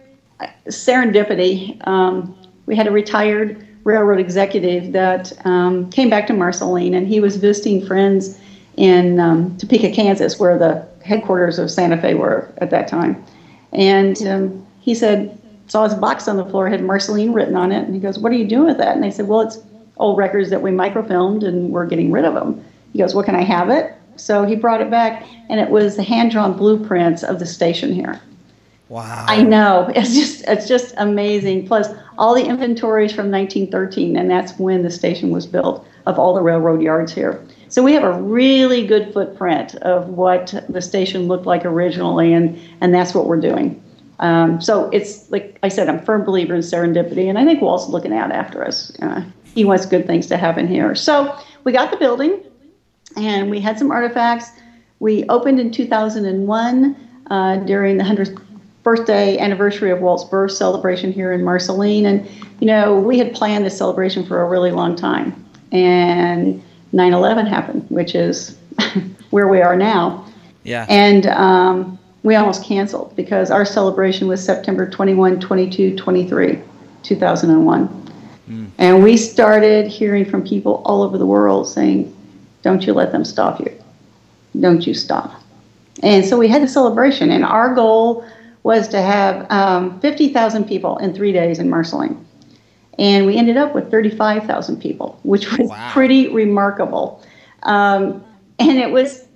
serendipity. 0.69 1.85
Um, 1.89 2.39
we 2.67 2.77
had 2.77 2.87
a 2.87 2.93
retired 2.93 3.67
railroad 3.83 4.21
executive 4.21 4.93
that 4.93 5.33
um, 5.45 5.91
came 5.91 6.09
back 6.09 6.29
to 6.29 6.35
Marceline, 6.35 6.95
and 6.95 7.09
he 7.09 7.19
was 7.19 7.35
visiting 7.35 7.85
friends 7.85 8.39
in 8.77 9.19
um, 9.19 9.57
Topeka, 9.57 9.91
Kansas, 9.91 10.39
where 10.39 10.57
the 10.57 10.87
headquarters 11.05 11.59
of 11.59 11.69
Santa 11.69 12.01
Fe 12.01 12.15
were 12.15 12.49
at 12.59 12.71
that 12.71 12.87
time. 12.87 13.25
And 13.73 14.23
um, 14.23 14.67
he 14.83 14.95
said, 14.95 15.37
saw 15.69 15.85
his 15.85 15.95
box 15.95 16.27
on 16.29 16.37
the 16.37 16.45
floor, 16.45 16.69
had 16.69 16.83
Marceline 16.83 17.33
written 17.33 17.57
on 17.57 17.73
it, 17.73 17.85
and 17.85 17.95
he 17.95 18.01
goes, 18.01 18.19
"What 18.19 18.33
are 18.33 18.37
you 18.37 18.47
doing 18.47 18.67
with 18.67 18.79
that?" 18.79 18.95
And 18.95 19.05
they 19.05 19.11
said, 19.11 19.29
"Well, 19.29 19.41
it's 19.41 19.61
old 19.99 20.19
records 20.19 20.51
that 20.51 20.63
we 20.63 20.71
microfilmed, 20.71 21.45
and 21.45 21.71
we're 21.71 21.87
getting 21.87 22.11
rid 22.11 22.25
of 22.25 22.35
them." 22.35 22.61
He 22.93 22.99
goes, 22.99 23.15
"Well, 23.15 23.25
can 23.25 23.37
I 23.37 23.43
have 23.43 23.71
it?" 23.71 23.93
So 24.17 24.45
he 24.45 24.57
brought 24.57 24.81
it 24.81 24.91
back, 24.91 25.25
and 25.49 25.61
it 25.61 25.71
was 25.71 25.97
the 25.97 26.03
hand-drawn 26.03 26.55
blueprints 26.55 27.23
of 27.23 27.39
the 27.39 27.47
station 27.47 27.93
here. 27.93 28.21
Wow. 28.89 29.27
I 29.29 29.43
know. 29.43 29.91
It's 29.95 30.15
just 30.15 30.45
it's 30.49 30.67
just 30.67 30.95
amazing. 30.97 31.67
Plus 31.67 31.89
all 32.17 32.35
the 32.35 32.45
inventories 32.45 33.13
from 33.13 33.31
1913, 33.31 34.17
and 34.17 34.31
that's 34.31 34.59
when 34.59 34.83
the 34.83 34.91
station 34.91 35.31
was 35.31 35.47
built 35.47 35.87
of 36.07 36.19
all 36.19 36.35
the 36.35 36.41
railroad 36.41 36.81
yards 36.81 37.13
here. 37.13 37.45
So 37.69 37.83
we 37.83 37.93
have 37.93 38.05
a 38.05 38.13
really 38.13 38.87
good 38.87 39.13
footprint 39.13 39.75
of 39.77 40.09
what 40.09 40.55
the 40.71 40.81
station 40.81 41.29
looked 41.29 41.45
like 41.45 41.67
originally, 41.67 42.33
and 42.33 42.59
and 42.81 42.95
that's 42.95 43.15
what 43.15 43.27
we're 43.27 43.41
doing. 43.41 43.81
Um, 44.21 44.61
so 44.61 44.91
it's 44.91 45.31
like 45.31 45.59
I 45.63 45.69
said, 45.69 45.89
I'm 45.89 45.99
a 45.99 46.03
firm 46.03 46.25
believer 46.25 46.55
in 46.55 46.61
serendipity, 46.61 47.29
and 47.29 47.39
I 47.39 47.45
think 47.45 47.63
Walt's 47.63 47.89
looking 47.89 48.13
out 48.13 48.33
after 48.33 48.65
us. 48.65 48.93
Uh, 49.01 49.25
he 49.55 49.65
wants 49.65 49.87
good 49.87 50.07
things 50.07 50.27
to 50.29 50.37
happen 50.37 50.69
here. 50.69 50.95
So 50.95 51.37
we 51.65 51.73
got 51.73 51.91
the 51.91 51.97
building, 51.97 52.43
and 53.17 53.51
we 53.51 53.61
had 53.61 53.79
some 53.79 53.91
artifacts. 53.91 54.51
We 55.01 55.25
opened 55.29 55.61
in 55.61 55.71
2001 55.71 56.97
uh, 57.31 57.57
during 57.59 57.97
the 57.99 58.05
100th 58.05 58.43
birthday 58.83 59.39
anniversary 59.39 59.91
of 59.91 60.01
Walt's 60.01 60.25
birth 60.25 60.53
celebration 60.53 61.13
here 61.13 61.33
in 61.33 61.45
Marceline. 61.45 62.07
And, 62.07 62.27
you 62.61 62.67
know, 62.67 62.99
we 62.99 63.19
had 63.19 63.35
planned 63.35 63.65
this 63.65 63.77
celebration 63.77 64.25
for 64.25 64.41
a 64.41 64.49
really 64.49 64.71
long 64.71 64.97
time. 64.97 65.45
And 65.73 66.63
9 66.93 67.13
11 67.13 67.47
happened, 67.47 67.87
which 67.91 68.15
is 68.15 68.57
where 69.31 69.47
we 69.49 69.61
are 69.61 69.77
now. 69.77 70.25
Yeah. 70.65 70.87
And 70.89 71.27
um, 71.27 71.99
we 72.23 72.35
almost 72.35 72.65
canceled 72.65 73.15
because 73.17 73.51
our 73.51 73.65
celebration 73.65 74.29
was 74.29 74.45
September 74.45 74.89
21, 74.89 75.41
22, 75.41 75.97
23, 75.97 76.63
2001. 77.03 78.09
And 78.79 79.03
we 79.03 79.17
started 79.17 79.87
hearing 79.87 80.25
from 80.25 80.43
people 80.43 80.83
all 80.85 81.03
over 81.03 81.19
the 81.19 81.27
world 81.27 81.69
saying, 81.69 82.15
don't 82.63 82.87
you 82.87 82.93
let 82.93 83.13
them 83.13 83.25
stop 83.25 83.61
you. 83.61 83.73
Don't 84.59 84.87
you 84.87 84.95
stop. 84.95 85.43
And 86.03 86.25
so 86.25 86.39
we 86.39 86.49
had 86.49 86.63
the 86.63 86.69
celebration, 86.69 87.31
and 87.31 87.45
our 87.45 87.75
goal 87.75 88.25
was 88.63 88.89
to 88.89 89.03
have 89.03 89.51
um, 89.51 90.01
50,000 90.01 90.65
people 90.65 90.97
in 90.99 91.15
three 91.15 91.33
days 91.33 91.59
in 91.59 91.69
Marceline. 91.69 92.25
And 92.99 93.27
we 93.27 93.37
ended 93.37 93.57
up 93.57 93.75
with 93.75 93.91
35,000 93.91 94.81
people, 94.81 95.19
which 95.23 95.57
was 95.57 95.71
pretty 95.93 96.29
remarkable. 96.29 97.23
Um, 97.63 98.25
and 98.59 98.79
it 98.79 98.91
was 98.91 99.28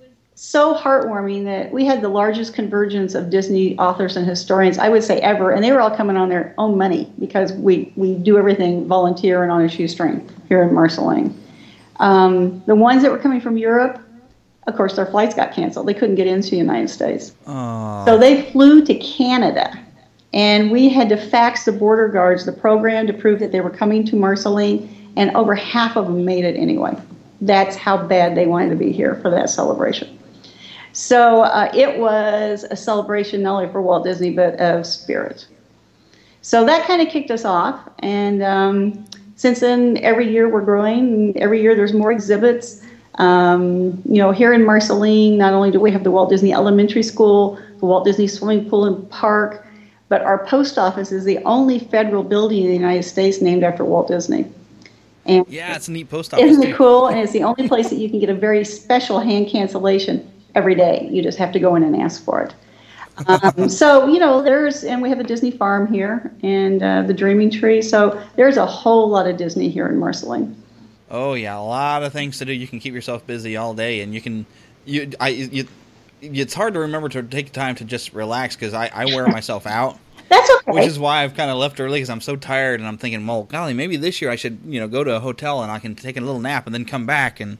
so 0.43 0.75
heartwarming 0.75 1.45
that 1.45 1.71
we 1.71 1.85
had 1.85 2.01
the 2.01 2.09
largest 2.09 2.53
convergence 2.53 3.15
of 3.15 3.29
Disney 3.29 3.77
authors 3.77 4.17
and 4.17 4.27
historians, 4.27 4.77
I 4.77 4.89
would 4.89 5.01
say, 5.01 5.21
ever. 5.21 5.51
And 5.51 5.63
they 5.63 5.71
were 5.71 5.79
all 5.79 5.89
coming 5.89 6.17
on 6.17 6.27
their 6.27 6.53
own 6.57 6.77
money 6.77 7.09
because 7.17 7.53
we, 7.53 7.93
we 7.95 8.15
do 8.15 8.37
everything 8.37 8.85
volunteer 8.85 9.41
and 9.41 9.51
on 9.53 9.63
a 9.63 9.69
shoestring 9.69 10.29
here 10.49 10.61
in 10.61 10.73
Marceline. 10.73 11.33
Um, 12.01 12.61
the 12.65 12.75
ones 12.75 13.03
that 13.03 13.11
were 13.11 13.17
coming 13.17 13.39
from 13.39 13.55
Europe, 13.55 14.01
of 14.67 14.75
course, 14.75 14.97
their 14.97 15.05
flights 15.05 15.33
got 15.33 15.53
canceled. 15.53 15.87
They 15.87 15.93
couldn't 15.93 16.15
get 16.15 16.27
into 16.27 16.51
the 16.51 16.57
United 16.57 16.89
States. 16.89 17.33
Oh. 17.47 18.03
So 18.05 18.17
they 18.17 18.51
flew 18.51 18.83
to 18.85 18.95
Canada. 18.95 19.79
And 20.33 20.71
we 20.71 20.89
had 20.89 21.07
to 21.09 21.17
fax 21.17 21.63
the 21.63 21.71
border 21.71 22.09
guards 22.09 22.45
the 22.45 22.51
program 22.51 23.07
to 23.07 23.13
prove 23.13 23.39
that 23.39 23.53
they 23.53 23.61
were 23.61 23.69
coming 23.69 24.03
to 24.07 24.17
Marceline, 24.17 25.13
and 25.15 25.33
over 25.37 25.55
half 25.55 25.95
of 25.95 26.07
them 26.07 26.25
made 26.25 26.43
it 26.43 26.57
anyway. 26.57 26.97
That's 27.39 27.77
how 27.77 28.05
bad 28.05 28.35
they 28.35 28.45
wanted 28.45 28.71
to 28.71 28.75
be 28.75 28.91
here 28.91 29.15
for 29.15 29.31
that 29.31 29.49
celebration. 29.49 30.19
So 30.93 31.41
uh, 31.41 31.71
it 31.73 31.99
was 31.99 32.65
a 32.69 32.75
celebration 32.75 33.41
not 33.41 33.55
only 33.55 33.71
for 33.71 33.81
Walt 33.81 34.03
Disney, 34.03 34.29
but 34.29 34.59
of 34.59 34.85
spirit. 34.85 35.47
So 36.43 36.65
that 36.65 36.85
kind 36.85 37.01
of 37.01 37.09
kicked 37.09 37.31
us 37.31 37.45
off. 37.45 37.89
And 37.99 38.43
um, 38.43 39.05
since 39.35 39.59
then, 39.59 39.97
every 39.97 40.31
year 40.31 40.47
we're 40.47 40.61
growing. 40.61 41.35
Every 41.41 41.61
year 41.61 41.75
there's 41.75 41.93
more 41.93 42.11
exhibits. 42.11 42.85
Um, 43.15 44.01
you 44.05 44.17
know, 44.17 44.31
here 44.31 44.53
in 44.53 44.65
Marceline, 44.65 45.37
not 45.37 45.53
only 45.53 45.71
do 45.71 45.79
we 45.79 45.91
have 45.91 46.03
the 46.03 46.11
Walt 46.11 46.29
Disney 46.29 46.53
Elementary 46.53 47.03
School, 47.03 47.59
the 47.79 47.85
Walt 47.87 48.05
Disney 48.05 48.27
Swimming 48.27 48.69
Pool 48.69 48.85
and 48.85 49.09
Park, 49.09 49.65
but 50.09 50.21
our 50.21 50.45
post 50.45 50.77
office 50.77 51.11
is 51.11 51.23
the 51.23 51.39
only 51.39 51.79
federal 51.79 52.23
building 52.23 52.63
in 52.63 52.67
the 52.67 52.75
United 52.75 53.03
States 53.03 53.41
named 53.41 53.63
after 53.63 53.83
Walt 53.83 54.07
Disney. 54.07 54.45
And 55.25 55.45
Yeah, 55.47 55.75
it's 55.75 55.87
a 55.87 55.91
neat 55.91 56.09
post 56.09 56.33
office. 56.33 56.45
isn't 56.51 56.63
it 56.63 56.75
cool? 56.75 57.07
And 57.07 57.19
it's 57.19 57.31
the 57.31 57.43
only 57.43 57.67
place 57.67 57.89
that 57.89 57.95
you 57.95 58.09
can 58.09 58.19
get 58.19 58.29
a 58.29 58.35
very 58.35 58.63
special 58.65 59.19
hand 59.19 59.47
cancellation 59.47 60.29
every 60.55 60.75
day. 60.75 61.07
You 61.11 61.21
just 61.21 61.37
have 61.37 61.51
to 61.53 61.59
go 61.59 61.75
in 61.75 61.83
and 61.83 61.95
ask 61.95 62.23
for 62.23 62.41
it. 62.41 62.53
um, 63.27 63.69
so 63.69 64.07
you 64.07 64.19
know, 64.19 64.41
there's 64.41 64.83
and 64.83 65.01
we 65.01 65.09
have 65.09 65.19
a 65.19 65.23
Disney 65.23 65.51
farm 65.51 65.91
here 65.91 66.31
and 66.41 66.81
uh, 66.81 67.01
the 67.03 67.13
Dreaming 67.13 67.51
Tree. 67.51 67.81
So 67.81 68.21
there's 68.35 68.57
a 68.57 68.65
whole 68.65 69.09
lot 69.09 69.27
of 69.27 69.37
Disney 69.37 69.69
here 69.69 69.87
in 69.87 69.97
Marceline. 69.97 70.55
Oh 71.09 71.35
yeah, 71.35 71.57
a 71.57 71.61
lot 71.61 72.03
of 72.03 72.11
things 72.11 72.39
to 72.39 72.45
do. 72.45 72.53
You 72.53 72.67
can 72.67 72.79
keep 72.79 72.93
yourself 72.93 73.25
busy 73.27 73.55
all 73.55 73.73
day, 73.73 74.01
and 74.01 74.13
you 74.13 74.21
can 74.21 74.45
you 74.85 75.11
I 75.19 75.29
you. 75.29 75.67
It's 76.21 76.53
hard 76.53 76.73
to 76.75 76.79
remember 76.79 77.09
to 77.09 77.21
take 77.21 77.51
time 77.51 77.75
to 77.75 77.85
just 77.85 78.13
relax 78.13 78.55
because 78.55 78.73
I, 78.73 78.89
I 78.93 79.05
wear 79.05 79.27
myself 79.27 79.67
out. 79.67 79.99
That's 80.29 80.49
okay. 80.49 80.71
Which 80.71 80.85
is 80.85 80.97
why 80.97 81.23
I've 81.23 81.35
kind 81.35 81.51
of 81.51 81.57
left 81.57 81.79
early 81.79 81.97
because 81.99 82.09
I'm 82.09 82.21
so 82.21 82.35
tired 82.37 82.79
and 82.79 82.87
I'm 82.87 82.97
thinking, 82.97 83.27
well, 83.27 83.43
golly, 83.43 83.73
maybe 83.73 83.97
this 83.97 84.21
year 84.21 84.31
I 84.31 84.37
should, 84.37 84.59
you 84.65 84.79
know, 84.79 84.87
go 84.87 85.03
to 85.03 85.17
a 85.17 85.19
hotel 85.19 85.61
and 85.61 85.71
I 85.71 85.79
can 85.79 85.95
take 85.95 86.15
a 86.15 86.21
little 86.21 86.39
nap 86.39 86.65
and 86.65 86.73
then 86.73 86.85
come 86.85 87.05
back 87.05 87.39
and. 87.39 87.57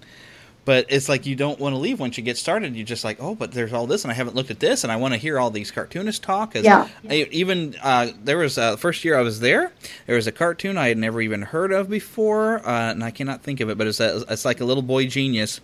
But 0.66 0.86
it's 0.88 1.10
like 1.10 1.26
you 1.26 1.36
don't 1.36 1.60
want 1.60 1.74
to 1.74 1.78
leave 1.78 2.00
once 2.00 2.18
you 2.18 2.24
get 2.24 2.38
started. 2.38 2.74
You're 2.74 2.86
just 2.86 3.04
like, 3.04 3.18
oh, 3.20 3.36
but 3.36 3.52
there's 3.52 3.74
all 3.74 3.86
this, 3.86 4.06
and 4.06 4.12
I 4.12 4.16
haven't 4.16 4.34
looked 4.36 4.50
at 4.50 4.62
this, 4.62 4.84
and 4.86 4.94
I 4.94 4.96
want 4.96 5.14
to 5.14 5.18
hear 5.20 5.38
all 5.38 5.50
these 5.50 5.72
cartoonists 5.72 6.20
talk. 6.20 6.56
Yeah. 6.56 6.88
I, 7.10 7.28
even 7.32 7.76
uh, 7.84 8.12
there 8.24 8.38
was 8.38 8.58
uh, 8.58 8.72
the 8.72 8.78
first 8.78 9.04
year 9.04 9.18
I 9.18 9.22
was 9.24 9.42
there, 9.42 9.74
there 10.08 10.16
was 10.16 10.26
a 10.26 10.32
cartoon 10.32 10.78
I 10.78 10.88
had 10.88 10.98
never 10.98 11.20
even 11.22 11.42
heard 11.42 11.74
of 11.74 11.90
before, 11.90 12.66
uh, 12.66 12.92
and 12.92 13.04
I 13.04 13.12
cannot 13.12 13.44
think 13.44 13.60
of 13.60 13.70
it, 13.70 13.78
but 13.78 13.88
it's 13.88 14.00
a, 14.00 14.24
it's 14.30 14.46
like 14.46 14.62
a 14.62 14.66
little 14.66 14.84
boy 14.84 15.06
genius, 15.08 15.60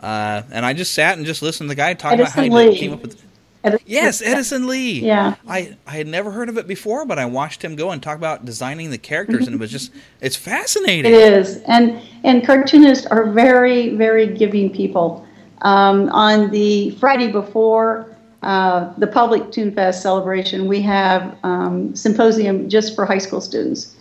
uh, 0.00 0.42
and 0.50 0.64
I 0.64 0.72
just 0.72 0.94
sat 0.94 1.18
and 1.18 1.26
just 1.26 1.42
listened 1.42 1.68
to 1.68 1.72
the 1.72 1.76
guy 1.76 1.92
talk 1.92 2.14
Edison 2.14 2.44
about 2.46 2.52
how 2.54 2.60
he 2.62 2.70
Lee. 2.70 2.78
came 2.78 2.92
up 2.94 3.02
with. 3.02 3.22
Edison- 3.62 3.84
Yes, 3.86 4.22
Edison 4.22 4.66
Lee. 4.68 5.00
Yeah. 5.04 5.34
I, 5.46 5.76
I 5.86 5.90
had 5.90 6.06
never 6.06 6.30
heard 6.30 6.48
of 6.48 6.56
it 6.56 6.66
before, 6.66 7.04
but 7.04 7.18
I 7.18 7.26
watched 7.26 7.62
him 7.62 7.76
go 7.76 7.90
and 7.90 8.02
talk 8.02 8.16
about 8.16 8.46
designing 8.46 8.90
the 8.90 8.96
characters, 8.96 9.46
and 9.46 9.54
it 9.54 9.60
was 9.60 9.70
just 9.70 9.92
it's 10.22 10.34
fascinating. 10.34 11.12
It 11.12 11.18
is, 11.18 11.58
and 11.68 12.00
and 12.24 12.44
cartoonists 12.46 13.06
are 13.06 13.30
very 13.30 13.94
very 13.96 14.26
giving 14.26 14.70
people. 14.70 15.26
Um, 15.62 16.08
on 16.10 16.50
the 16.50 16.92
Friday 16.92 17.30
before 17.30 18.16
uh, 18.42 18.92
the 18.96 19.06
public 19.06 19.42
Toonfest 19.44 20.00
celebration, 20.00 20.66
we 20.66 20.80
have 20.82 21.36
um, 21.42 21.94
symposium 21.94 22.68
just 22.68 22.94
for 22.94 23.04
high 23.04 23.18
school 23.18 23.40
students. 23.40 23.96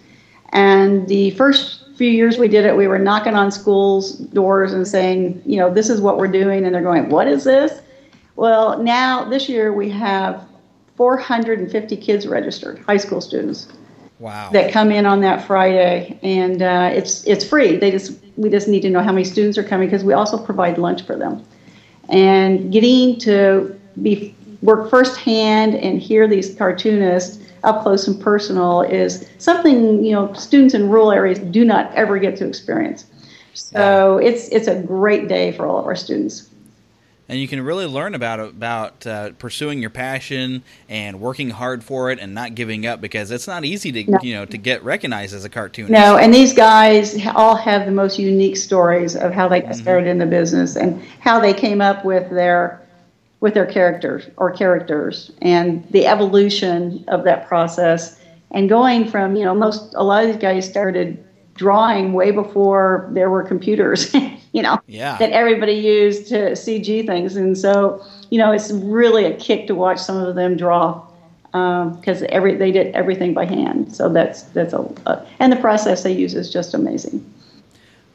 And 0.51 1.07
the 1.07 1.31
first 1.31 1.85
few 1.97 2.09
years 2.09 2.37
we 2.37 2.47
did 2.47 2.65
it, 2.65 2.75
we 2.75 2.87
were 2.87 2.97
knocking 2.97 3.35
on 3.35 3.51
schools' 3.51 4.13
doors 4.13 4.71
and 4.71 4.87
saying, 4.87 5.41
you 5.45 5.57
know, 5.57 5.71
this 5.71 5.89
is 5.89 5.99
what 5.99 6.17
we're 6.17 6.27
doing, 6.27 6.63
and 6.63 6.73
they're 6.73 6.81
going, 6.81 7.09
what 7.09 7.27
is 7.27 7.43
this? 7.43 7.81
Well, 8.37 8.81
now 8.81 9.25
this 9.25 9.49
year 9.49 9.73
we 9.73 9.89
have 9.89 10.47
450 10.95 11.97
kids 11.97 12.25
registered, 12.25 12.79
high 12.79 12.97
school 12.97 13.19
students 13.19 13.67
Wow. 14.19 14.49
that 14.51 14.73
come 14.73 14.91
in 14.91 15.05
on 15.05 15.21
that 15.21 15.47
Friday, 15.47 16.19
and 16.23 16.61
uh, 16.61 16.89
it's 16.93 17.25
it's 17.25 17.47
free. 17.47 17.77
They 17.77 17.89
just 17.89 18.19
we 18.35 18.49
just 18.49 18.67
need 18.67 18.81
to 18.81 18.89
know 18.89 19.01
how 19.01 19.13
many 19.13 19.23
students 19.23 19.57
are 19.57 19.63
coming 19.63 19.87
because 19.87 20.03
we 20.03 20.11
also 20.11 20.37
provide 20.37 20.77
lunch 20.77 21.03
for 21.03 21.15
them, 21.15 21.45
and 22.09 22.71
getting 22.71 23.17
to 23.21 23.79
be 24.01 24.35
work 24.61 24.89
firsthand 24.89 25.75
and 25.75 26.01
hear 26.01 26.27
these 26.27 26.53
cartoonists 26.55 27.41
up 27.63 27.81
close 27.81 28.07
and 28.07 28.21
personal 28.21 28.81
is 28.81 29.29
something 29.37 30.03
you 30.03 30.11
know 30.11 30.33
students 30.33 30.73
in 30.73 30.89
rural 30.89 31.13
areas 31.13 31.39
do 31.39 31.63
not 31.63 31.93
ever 31.95 32.19
get 32.19 32.35
to 32.37 32.45
experience. 32.45 33.05
So 33.53 34.17
it's 34.17 34.49
it's 34.49 34.67
a 34.67 34.81
great 34.81 35.29
day 35.29 35.53
for 35.53 35.65
all 35.65 35.77
of 35.77 35.85
our 35.85 35.95
students. 35.95 36.48
And 37.29 37.39
you 37.39 37.47
can 37.47 37.61
really 37.61 37.85
learn 37.85 38.15
about 38.15 38.39
about 38.39 39.05
uh, 39.05 39.29
pursuing 39.37 39.79
your 39.79 39.91
passion 39.91 40.63
and 40.89 41.21
working 41.21 41.51
hard 41.51 41.83
for 41.83 42.11
it 42.11 42.19
and 42.19 42.33
not 42.33 42.55
giving 42.55 42.87
up 42.87 42.99
because 42.99 43.29
it's 43.29 43.47
not 43.47 43.63
easy 43.63 43.91
to 43.91 44.11
No. 44.11 44.17
you 44.21 44.33
know 44.33 44.45
to 44.45 44.57
get 44.57 44.83
recognized 44.83 45.33
as 45.35 45.45
a 45.45 45.49
cartoonist. 45.49 45.91
No, 45.91 46.17
and 46.17 46.33
these 46.33 46.53
guys 46.53 47.15
all 47.35 47.55
have 47.55 47.85
the 47.85 47.91
most 47.91 48.17
unique 48.17 48.57
stories 48.57 49.15
of 49.15 49.31
how 49.31 49.47
they 49.47 49.61
got 49.61 49.75
started 49.75 50.09
in 50.09 50.17
the 50.17 50.25
business 50.25 50.75
and 50.75 51.01
how 51.19 51.39
they 51.39 51.53
came 51.53 51.79
up 51.79 52.03
with 52.03 52.29
their 52.31 52.81
with 53.39 53.53
their 53.53 53.67
characters 53.67 54.27
or 54.37 54.51
characters 54.51 55.31
and 55.41 55.87
the 55.91 56.07
evolution 56.07 57.05
of 57.07 57.23
that 57.23 57.47
process 57.47 58.19
and 58.51 58.67
going 58.67 59.07
from 59.07 59.35
you 59.35 59.45
know 59.45 59.53
most 59.53 59.93
a 59.95 60.03
lot 60.03 60.23
of 60.23 60.29
these 60.29 60.41
guys 60.41 60.67
started 60.67 61.23
drawing 61.53 62.13
way 62.13 62.31
before 62.31 63.09
there 63.13 63.29
were 63.29 63.43
computers 63.43 64.13
you 64.51 64.61
know 64.61 64.79
Yeah. 64.87 65.17
that 65.19 65.31
everybody 65.31 65.73
used 65.73 66.27
to 66.29 66.51
CG 66.55 67.05
things 67.05 67.35
and 67.35 67.57
so 67.57 68.03
you 68.29 68.37
know 68.37 68.51
it's 68.51 68.71
really 68.71 69.25
a 69.25 69.35
kick 69.37 69.67
to 69.67 69.75
watch 69.75 69.99
some 69.99 70.17
of 70.17 70.35
them 70.35 70.55
draw 70.57 71.01
because 71.51 72.21
every 72.29 72.55
they 72.55 72.71
did 72.71 72.93
everything 72.95 73.33
by 73.33 73.45
hand. 73.45 73.95
So 73.95 74.07
that's 74.09 74.43
that's 74.53 74.73
a, 74.73 74.81
uh, 75.07 75.25
and 75.39 75.51
the 75.51 75.57
process 75.57 76.03
they 76.03 76.11
use 76.11 76.35
is 76.35 76.51
just 76.51 76.73
amazing. 76.75 77.25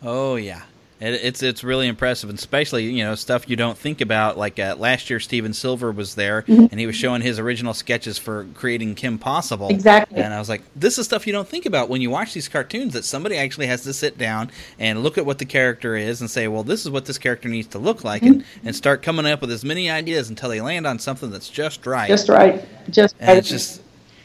Oh 0.02 0.36
yeah, 0.36 0.62
it, 1.04 1.20
it's 1.22 1.42
it's 1.42 1.62
really 1.62 1.86
impressive, 1.88 2.30
and 2.30 2.38
especially 2.38 2.84
you 2.84 3.04
know 3.04 3.14
stuff 3.14 3.48
you 3.48 3.56
don't 3.56 3.76
think 3.76 4.00
about. 4.00 4.38
Like 4.38 4.58
uh, 4.58 4.76
last 4.78 5.10
year, 5.10 5.20
Stephen 5.20 5.52
Silver 5.52 5.92
was 5.92 6.14
there, 6.14 6.42
Mhm. 6.42 6.68
and 6.70 6.80
he 6.80 6.86
was 6.86 6.96
showing 6.96 7.20
his 7.22 7.38
original 7.38 7.74
sketches 7.74 8.18
for 8.18 8.46
creating 8.54 8.94
Kim 8.94 9.18
Possible. 9.18 9.68
Exactly. 9.68 10.20
And 10.22 10.32
I 10.32 10.38
was 10.38 10.48
like, 10.48 10.62
this 10.74 10.98
is 10.98 11.06
stuff 11.06 11.26
you 11.26 11.32
don't 11.32 11.48
think 11.48 11.66
about 11.66 11.88
when 11.88 12.00
you 12.00 12.10
watch 12.10 12.32
these 12.34 12.48
cartoons. 12.48 12.92
That 12.92 13.04
somebody 13.04 13.36
actually 13.36 13.66
has 13.66 13.82
to 13.82 13.92
sit 13.92 14.18
down 14.18 14.50
and 14.78 15.02
look 15.02 15.18
at 15.18 15.26
what 15.26 15.38
the 15.38 15.44
character 15.44 15.96
is 15.96 16.20
and 16.20 16.30
say, 16.30 16.48
well, 16.48 16.62
this 16.62 16.84
is 16.84 16.90
what 16.90 17.04
this 17.04 17.18
character 17.18 17.48
needs 17.48 17.68
to 17.68 17.78
look 17.78 18.04
like, 18.04 18.22
and 18.22 18.44
and 18.64 18.74
start 18.74 19.02
coming 19.02 19.26
up 19.26 19.40
with 19.40 19.50
as 19.50 19.64
many 19.64 19.90
ideas 19.90 20.28
until 20.30 20.48
they 20.48 20.60
land 20.60 20.86
on 20.86 20.98
something 20.98 21.30
that's 21.30 21.48
just 21.48 21.86
right. 21.86 22.08
Just 22.08 22.28
right, 22.28 22.64
just 22.90 23.14
And 23.20 23.28
right. 23.28 23.38
it's 23.38 23.48
just 23.48 23.82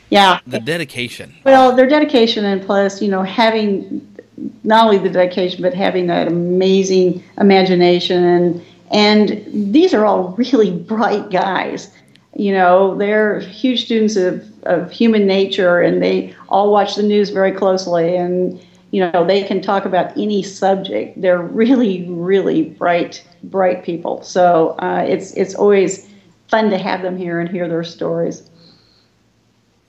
yeah. 0.10 0.40
the 0.48 0.60
dedication. 0.60 1.36
Well, 1.46 1.76
their 1.76 1.88
dedication 1.88 2.46
and 2.46 2.62
plus, 2.62 3.02
you 3.02 3.10
know, 3.10 3.24
having 3.24 4.06
not 4.64 4.86
only 4.86 4.98
the 4.98 5.10
dedication 5.10 5.62
but 5.62 5.74
having 5.74 6.08
that 6.08 6.28
amazing 6.28 7.24
imagination 7.38 8.24
and 8.24 8.66
and 8.92 9.74
these 9.74 9.94
are 9.94 10.06
all 10.06 10.30
really 10.38 10.72
bright 10.94 11.30
guys. 11.30 11.94
You 12.36 12.54
know, 12.54 12.96
they're 12.96 13.40
huge 13.40 13.86
students 13.86 14.16
of, 14.16 14.46
of 14.64 14.92
human 14.92 15.28
nature 15.28 15.82
and 15.82 16.02
they 16.02 16.34
all 16.48 16.72
watch 16.72 16.96
the 16.96 17.04
news 17.04 17.30
very 17.32 17.52
closely 17.52 18.16
and 18.16 18.60
you 18.92 19.08
know, 19.12 19.26
they 19.26 19.44
can 19.44 19.62
talk 19.62 19.86
about 19.86 20.18
any 20.18 20.42
subject. 20.42 21.22
They're 21.22 21.42
really, 21.42 22.08
really 22.10 22.64
bright, 22.64 23.24
bright 23.44 23.84
people. 23.84 24.24
So 24.24 24.70
uh, 24.80 25.06
it's 25.08 25.32
it's 25.34 25.54
always 25.54 26.10
fun 26.48 26.72
to 26.72 26.78
have 26.78 27.04
them 27.04 27.16
here 27.16 27.40
and 27.40 27.50
hear 27.50 27.68
their 27.68 27.84
stories. 27.84 28.50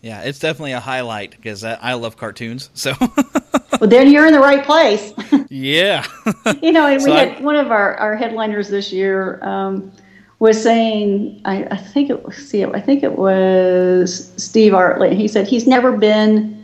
Yeah, 0.03 0.21
it's 0.23 0.39
definitely 0.39 0.73
a 0.73 0.81
highlight 0.81 1.31
because 1.33 1.65
I, 1.65 1.75
I 1.75 1.95
love 1.95 2.17
cartoons. 2.17 2.71
So 2.75 2.93
Well, 3.81 3.89
then 3.91 4.11
you're 4.13 4.27
in 4.27 4.33
the 4.33 4.39
right 4.41 4.65
place. 4.65 5.13
yeah. 5.49 6.07
you 6.63 6.71
know, 6.73 6.87
and 6.87 7.03
we 7.03 7.11
So 7.11 7.13
I- 7.15 7.25
had 7.27 7.43
one 7.45 7.57
of 7.57 7.71
our, 7.71 7.97
our 7.97 8.15
headliners 8.17 8.69
this 8.69 8.93
year 8.93 9.43
um, 9.43 9.91
was 10.39 10.63
saying, 10.63 11.41
I, 11.45 11.65
I 11.65 11.77
think 11.77 12.11
it 12.11 12.25
was, 12.25 12.37
see, 12.37 12.65
I 12.65 12.81
think 12.81 13.03
it 13.03 13.17
was 13.19 14.33
Steve 14.37 14.73
Artley. 14.73 15.15
He 15.17 15.27
said 15.29 15.47
he's 15.47 15.67
never 15.67 15.97
been, 15.97 16.57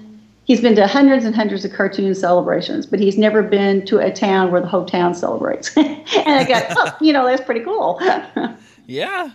he's 0.45 0.61
been 0.61 0.77
to 0.77 0.87
hundreds 0.87 1.25
and 1.25 1.35
hundreds 1.35 1.64
of 1.64 1.73
cartoon 1.73 2.14
celebrations, 2.14 2.87
but 2.87 3.01
he's 3.01 3.17
never 3.19 3.43
been 3.43 3.85
to 3.87 3.99
a 3.99 4.12
town 4.12 4.51
where 4.53 4.61
the 4.61 4.67
whole 4.67 4.85
town 4.85 5.14
celebrates. 5.14 5.75
and 5.77 6.05
I 6.29 6.45
got, 6.45 6.67
oh, 6.71 6.97
you 7.01 7.12
know, 7.12 7.27
that's 7.27 7.43
pretty 7.43 7.61
cool. 7.61 7.99
Yeah. 8.87 9.31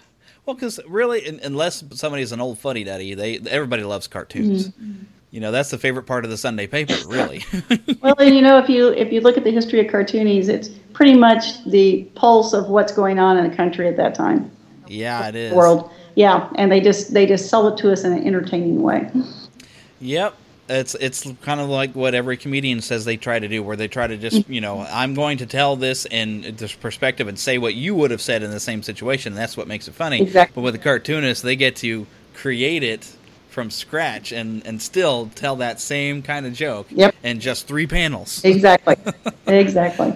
Well, 0.45 0.55
because 0.55 0.79
really, 0.87 1.27
un- 1.27 1.39
unless 1.43 1.83
somebody's 1.93 2.31
an 2.31 2.41
old 2.41 2.57
fuddy 2.57 2.83
duddy, 2.83 3.13
they 3.13 3.37
everybody 3.47 3.83
loves 3.83 4.07
cartoons. 4.07 4.69
Mm-hmm. 4.69 5.03
You 5.31 5.39
know, 5.39 5.51
that's 5.51 5.71
the 5.71 5.77
favorite 5.77 6.03
part 6.03 6.25
of 6.25 6.29
the 6.29 6.37
Sunday 6.37 6.67
paper, 6.67 6.95
really. 7.07 7.43
well, 8.01 8.15
and 8.19 8.35
you 8.35 8.41
know, 8.41 8.57
if 8.57 8.67
you 8.69 8.89
if 8.89 9.13
you 9.13 9.21
look 9.21 9.37
at 9.37 9.45
the 9.45 9.51
history 9.51 9.79
of 9.79 9.89
cartoonies, 9.89 10.49
it's 10.49 10.67
pretty 10.91 11.15
much 11.15 11.63
the 11.65 12.03
pulse 12.15 12.51
of 12.53 12.67
what's 12.67 12.91
going 12.91 13.17
on 13.17 13.37
in 13.37 13.49
the 13.49 13.55
country 13.55 13.87
at 13.87 13.95
that 13.95 14.13
time. 14.13 14.51
yeah, 14.87 15.29
it 15.29 15.35
is. 15.35 15.53
World, 15.53 15.89
yeah, 16.15 16.49
and 16.55 16.69
they 16.69 16.81
just 16.81 17.13
they 17.13 17.25
just 17.25 17.49
sell 17.49 17.65
it 17.69 17.77
to 17.77 17.93
us 17.93 18.03
in 18.03 18.11
an 18.11 18.27
entertaining 18.27 18.81
way. 18.81 19.09
Yep. 20.01 20.35
It's 20.67 20.95
it's 20.95 21.31
kind 21.41 21.59
of 21.61 21.69
like 21.69 21.95
what 21.95 22.13
every 22.13 22.35
comedian 22.35 22.81
says 22.81 23.05
they 23.05 23.17
try 23.17 23.39
to 23.39 23.47
do, 23.47 23.63
where 23.63 23.75
they 23.77 23.87
try 23.87 24.07
to 24.07 24.17
just 24.17 24.49
you 24.49 24.59
know 24.59 24.81
I'm 24.81 25.13
going 25.13 25.37
to 25.37 25.45
tell 25.45 25.77
this 25.77 26.05
in 26.05 26.55
this 26.57 26.73
perspective 26.73 27.29
and 27.29 27.39
say 27.39 27.57
what 27.57 27.73
you 27.73 27.95
would 27.95 28.11
have 28.11 28.21
said 28.21 28.43
in 28.43 28.51
the 28.51 28.59
same 28.59 28.83
situation. 28.83 29.33
And 29.33 29.41
that's 29.41 29.55
what 29.55 29.67
makes 29.67 29.87
it 29.87 29.93
funny. 29.93 30.21
Exactly. 30.21 30.55
But 30.55 30.61
with 30.61 30.73
the 30.73 30.79
cartoonists, 30.79 31.41
they 31.41 31.55
get 31.55 31.77
to 31.77 32.05
create 32.33 32.83
it 32.83 33.15
from 33.51 33.69
scratch 33.69 34.31
and 34.31 34.65
and 34.65 34.81
still 34.81 35.29
tell 35.35 35.57
that 35.57 35.79
same 35.79 36.21
kind 36.21 36.45
of 36.45 36.53
joke. 36.53 36.87
Yep. 36.89 37.15
In 37.23 37.39
just 37.39 37.67
three 37.67 37.85
panels. 37.85 38.43
Exactly, 38.43 38.95
exactly. 39.47 40.13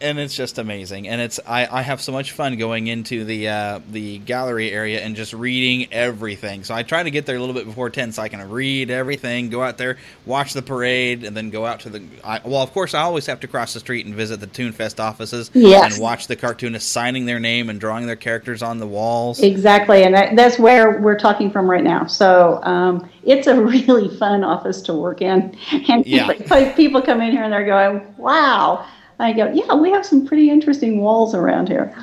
And 0.00 0.18
it's 0.18 0.34
just 0.34 0.58
amazing 0.58 1.08
and 1.08 1.20
it's 1.20 1.38
I, 1.46 1.66
I 1.78 1.82
have 1.82 2.00
so 2.00 2.12
much 2.12 2.32
fun 2.32 2.56
going 2.58 2.86
into 2.88 3.24
the 3.24 3.48
uh, 3.48 3.80
the 3.90 4.18
gallery 4.18 4.70
area 4.70 5.00
and 5.00 5.14
just 5.16 5.32
reading 5.32 5.92
everything 5.92 6.64
so 6.64 6.74
i 6.74 6.82
try 6.82 7.02
to 7.02 7.10
get 7.10 7.26
there 7.26 7.36
a 7.36 7.40
little 7.40 7.54
bit 7.54 7.66
before 7.66 7.90
10 7.90 8.12
so 8.12 8.22
i 8.22 8.28
can 8.28 8.50
read 8.50 8.90
everything 8.90 9.48
go 9.50 9.62
out 9.62 9.78
there 9.78 9.96
watch 10.26 10.52
the 10.52 10.62
parade 10.62 11.24
and 11.24 11.36
then 11.36 11.50
go 11.50 11.64
out 11.66 11.80
to 11.80 11.90
the 11.90 12.02
I, 12.24 12.40
well 12.44 12.62
of 12.62 12.72
course 12.72 12.94
i 12.94 13.02
always 13.02 13.26
have 13.26 13.40
to 13.40 13.48
cross 13.48 13.74
the 13.74 13.80
street 13.80 14.06
and 14.06 14.14
visit 14.14 14.40
the 14.40 14.46
toonfest 14.46 14.98
offices 15.00 15.50
Yes. 15.54 15.94
and 15.94 16.02
watch 16.02 16.26
the 16.26 16.36
cartoonists 16.36 16.90
signing 16.90 17.26
their 17.26 17.40
name 17.40 17.70
and 17.70 17.78
drawing 17.80 18.06
their 18.06 18.16
characters 18.16 18.62
on 18.62 18.78
the 18.78 18.86
walls 18.86 19.40
Exactly, 19.40 20.02
and 20.04 20.14
that, 20.14 20.36
that's 20.36 20.58
where 20.58 21.00
we're 21.00 21.18
talking 21.18 21.50
from 21.50 21.70
right 21.70 21.82
now. 21.84 22.06
So 22.06 22.60
um, 22.64 23.08
it's 23.24 23.46
a 23.46 23.54
really 23.64 24.08
fun 24.18 24.44
office 24.44 24.80
to 24.82 24.94
work 24.94 25.20
in, 25.22 25.56
and 25.88 26.06
Yeah. 26.06 26.32
people, 26.34 26.70
people 26.72 27.02
come 27.02 27.20
in 27.20 27.32
here 27.32 27.42
and 27.42 27.52
they're 27.52 27.64
going, 27.66 28.14
"Wow!" 28.18 28.86
I 29.18 29.32
go, 29.32 29.50
"Yeah, 29.52 29.74
we 29.74 29.90
have 29.90 30.04
some 30.04 30.26
pretty 30.26 30.50
interesting 30.50 31.00
walls 31.00 31.34
around 31.34 31.68
here." 31.68 31.94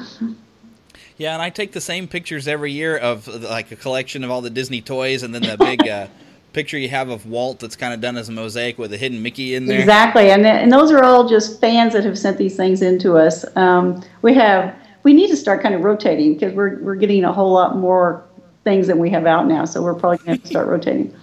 Yeah, 1.18 1.34
and 1.34 1.41
I 1.41 1.49
take 1.49 1.74
the 1.74 1.82
same 1.82 2.07
pictures 2.07 2.47
every 2.47 2.72
year 2.72 2.97
of 2.97 3.28
like 3.28 3.72
a 3.72 3.76
collection 3.76 4.24
of 4.24 4.32
all 4.32 4.41
the 4.41 4.49
Disney 4.49 4.82
toys, 4.82 5.24
and 5.24 5.36
then 5.36 5.41
the 5.41 5.57
big 5.57 5.88
uh, 5.88 6.07
picture 6.53 6.78
you 6.78 6.89
have 6.89 7.10
of 7.10 7.26
Walt 7.26 7.60
that's 7.60 7.76
kind 7.76 7.93
of 7.93 7.99
done 7.99 8.18
as 8.18 8.30
a 8.30 8.32
mosaic 8.32 8.78
with 8.78 8.93
a 8.93 8.97
hidden 8.97 9.22
Mickey 9.22 9.55
in 9.55 9.66
there. 9.66 9.80
Exactly, 9.80 10.32
and 10.32 10.45
and 10.45 10.72
those 10.72 10.91
are 10.91 11.03
all 11.03 11.28
just 11.28 11.60
fans 11.60 11.93
that 11.93 12.05
have 12.05 12.18
sent 12.18 12.38
these 12.38 12.55
things 12.55 12.82
in 12.82 12.99
to 12.99 13.18
us. 13.18 13.45
Um, 13.57 14.01
we 14.22 14.34
have 14.36 14.74
we 15.03 15.14
need 15.14 15.28
to 15.28 15.36
start 15.36 15.62
kind 15.62 15.76
of 15.76 15.84
rotating 15.84 16.34
because 16.36 16.53
we're 16.53 16.80
we're 16.80 16.95
getting 16.95 17.24
a 17.26 17.34
whole 17.34 17.51
lot 17.51 17.76
more 17.76 18.24
things 18.64 18.88
than 18.88 18.97
we 18.97 19.10
have 19.10 19.26
out 19.26 19.47
now, 19.47 19.66
so 19.66 19.82
we're 19.82 19.95
probably 19.95 20.18
going 20.26 20.39
to 20.39 20.47
start 20.47 20.68
rotating. 20.76 21.14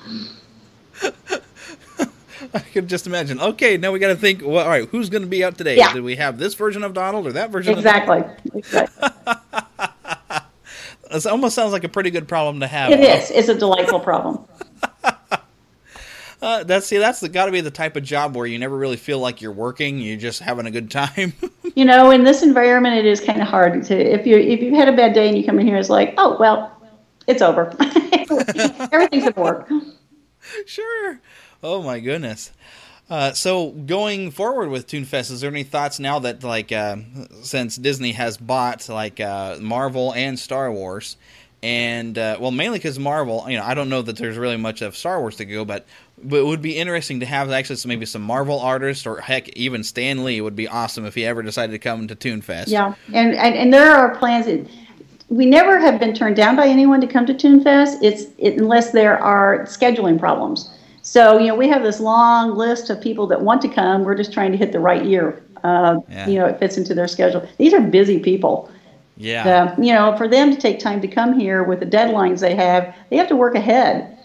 I 2.55 2.61
could 2.61 2.89
just 2.89 3.07
imagine. 3.07 3.41
Okay, 3.41 3.77
now 3.77 3.93
we 3.93 3.99
got 3.99 4.09
to 4.09 4.17
think. 4.17 4.43
Well, 4.43 4.65
all 4.65 4.69
right, 4.69 4.89
who's 4.89 5.11
going 5.11 5.23
to 5.23 5.29
be 5.29 5.45
out 5.45 5.59
today? 5.59 5.77
Yeah. 5.77 5.93
Do 5.93 6.03
we 6.03 6.17
have 6.17 6.39
this 6.39 6.55
version 6.55 6.83
of 6.83 6.95
Donald 6.95 7.27
or 7.27 7.33
that 7.33 7.51
version? 7.51 7.75
Exactly. 7.75 8.19
Of 8.19 8.55
exactly. 8.55 9.09
It 11.09 11.25
almost 11.25 11.55
sounds 11.55 11.73
like 11.73 11.85
a 11.85 11.89
pretty 11.89 12.11
good 12.11 12.27
problem 12.27 12.61
to 12.61 12.67
have. 12.67 12.91
It 12.91 13.01
is. 13.01 13.31
It's 13.31 13.49
a 13.49 13.55
delightful 13.55 14.01
problem. 14.01 14.45
Uh, 16.43 16.63
that's 16.65 16.87
see, 16.87 16.99
that's 16.99 17.27
got 17.29 17.47
to 17.47 17.51
be 17.51 17.63
the 17.63 17.71
type 17.71 17.97
of 17.97 18.05
job 18.05 18.37
where 18.37 18.47
you 18.47 18.59
never 18.59 18.77
really 18.77 18.99
feel 18.99 19.19
like 19.19 19.41
you're 19.41 19.51
working. 19.51 19.99
You're 19.99 20.19
just 20.19 20.41
having 20.41 20.67
a 20.67 20.71
good 20.71 20.91
time. 20.91 21.33
you 21.75 21.87
know, 21.87 22.11
in 22.11 22.25
this 22.25 22.43
environment, 22.43 22.95
it 22.95 23.07
is 23.07 23.23
kind 23.23 23.41
of 23.41 23.49
hard 23.49 23.83
to 23.85 23.97
if 23.97 24.27
you 24.27 24.37
if 24.37 24.61
you've 24.61 24.75
had 24.75 24.87
a 24.87 24.93
bad 24.93 25.15
day 25.15 25.29
and 25.29 25.37
you 25.37 25.45
come 25.45 25.59
in 25.59 25.67
here, 25.67 25.79
it's 25.79 25.89
like, 25.89 26.13
oh 26.19 26.37
well, 26.39 26.79
it's 27.27 27.41
over. 27.41 27.75
Everything's 28.93 29.27
at 29.27 29.37
work. 29.37 29.71
sure. 30.67 31.21
Oh 31.67 31.83
my 31.83 31.99
goodness. 31.99 32.53
Uh, 33.11 33.33
so 33.33 33.71
going 33.71 34.31
forward 34.31 34.69
with 34.69 34.87
Toonfest, 34.87 35.33
is 35.33 35.41
there 35.41 35.51
any 35.51 35.65
thoughts 35.65 35.99
now 35.99 36.21
that 36.21 36.45
like 36.45 36.71
uh, 36.71 36.97
since 37.43 37.75
Disney 37.75 38.13
has 38.13 38.37
bought 38.37 38.89
like 38.89 39.19
uh, 39.19 39.57
Marvel 39.61 40.15
and 40.15 40.39
Star 40.39 40.71
Wars, 40.71 41.17
and 41.65 42.17
uh, 42.17 42.39
well 42.41 42.53
mainly 42.53 42.79
because 42.79 43.01
Marvel, 43.01 43.45
you 43.49 43.57
know, 43.57 43.65
I 43.65 43.75
don't 43.75 43.89
know 43.89 44.01
that 44.01 44.17
there's 44.17 44.37
really 44.37 44.57
much 44.57 44.81
of 44.81 44.97
Star 44.97 45.19
Wars 45.19 45.37
to 45.37 45.45
go, 45.45 45.65
but 45.65 45.87
but 46.23 46.37
it 46.37 46.47
would 46.47 46.63
be 46.63 46.77
interesting 46.77 47.19
to 47.19 47.27
have 47.27 47.51
actually 47.51 47.77
some, 47.77 47.89
maybe 47.89 48.07
some 48.07 48.23
Marvel 48.23 48.61
artists 48.61 49.05
or 49.05 49.21
heck 49.21 49.49
even 49.51 49.83
Stan 49.83 50.23
Lee 50.23 50.41
would 50.41 50.57
be 50.57 50.69
awesome 50.69 51.05
if 51.05 51.17
he 51.17 51.27
ever 51.27 51.43
decided 51.43 51.73
to 51.73 51.81
come 51.81 52.07
to 52.07 52.15
Toonfest. 52.15 52.69
Yeah, 52.69 52.95
and 53.13 53.35
and, 53.35 53.57
and 53.57 53.75
there 53.75 53.91
are 53.91 54.15
plans. 54.17 54.69
We 55.31 55.47
never 55.47 55.81
have 55.81 55.99
been 55.99 56.15
turned 56.15 56.37
down 56.37 56.55
by 56.55 56.69
anyone 56.69 57.01
to 57.01 57.09
come 57.09 57.27
to 57.27 57.35
Toonfest. 57.35 58.03
It's 58.03 58.27
it, 58.39 58.59
unless 58.59 58.93
there 58.93 59.19
are 59.19 59.65
scheduling 59.65 60.17
problems. 60.17 60.71
So 61.07 61.39
you 61.39 61.47
know 61.47 61.55
we 61.55 61.69
have 61.69 61.85
this 61.85 62.01
long 62.01 62.57
list 62.57 62.91
of 62.91 63.01
people 63.01 63.29
that 63.29 63.41
want 63.41 63.63
to 63.63 63.69
come. 63.69 64.03
We're 64.03 64.17
just 64.17 64.33
trying 64.33 64.51
to 64.51 64.59
hit 64.59 64.73
the 64.73 64.81
right 64.81 65.05
year. 65.05 65.41
Uh, 65.63 66.01
Yeah. 66.11 66.27
You 66.27 66.39
know, 66.41 66.47
it 66.47 66.59
fits 66.59 66.77
into 66.77 66.95
their 66.95 67.07
schedule. 67.07 67.47
These 67.59 67.73
are 67.73 67.81
busy 67.81 68.19
people. 68.19 68.69
Yeah. 69.17 69.75
You 69.79 69.95
know, 69.95 70.17
for 70.17 70.27
them 70.29 70.51
to 70.51 70.61
take 70.61 70.79
time 70.81 71.01
to 71.01 71.09
come 71.09 71.39
here 71.39 71.63
with 71.63 71.79
the 71.79 71.87
deadlines 71.87 72.41
they 72.41 72.57
have, 72.57 72.93
they 73.09 73.17
have 73.17 73.29
to 73.29 73.37
work 73.37 73.55
ahead 73.55 74.19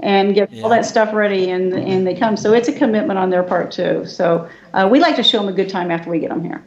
and 0.00 0.34
get 0.34 0.50
all 0.62 0.68
that 0.68 0.84
stuff 0.84 1.14
ready, 1.14 1.50
and 1.50 1.72
and 1.72 2.06
they 2.06 2.14
come. 2.14 2.36
So 2.36 2.52
it's 2.52 2.68
a 2.68 2.72
commitment 2.72 3.18
on 3.18 3.30
their 3.30 3.42
part 3.42 3.70
too. 3.72 4.04
So 4.04 4.48
uh, 4.74 4.86
we 4.92 5.00
like 5.00 5.16
to 5.16 5.22
show 5.22 5.38
them 5.38 5.48
a 5.48 5.52
good 5.52 5.70
time 5.70 5.90
after 5.90 6.10
we 6.10 6.18
get 6.20 6.28
them 6.28 6.44
here. 6.44 6.62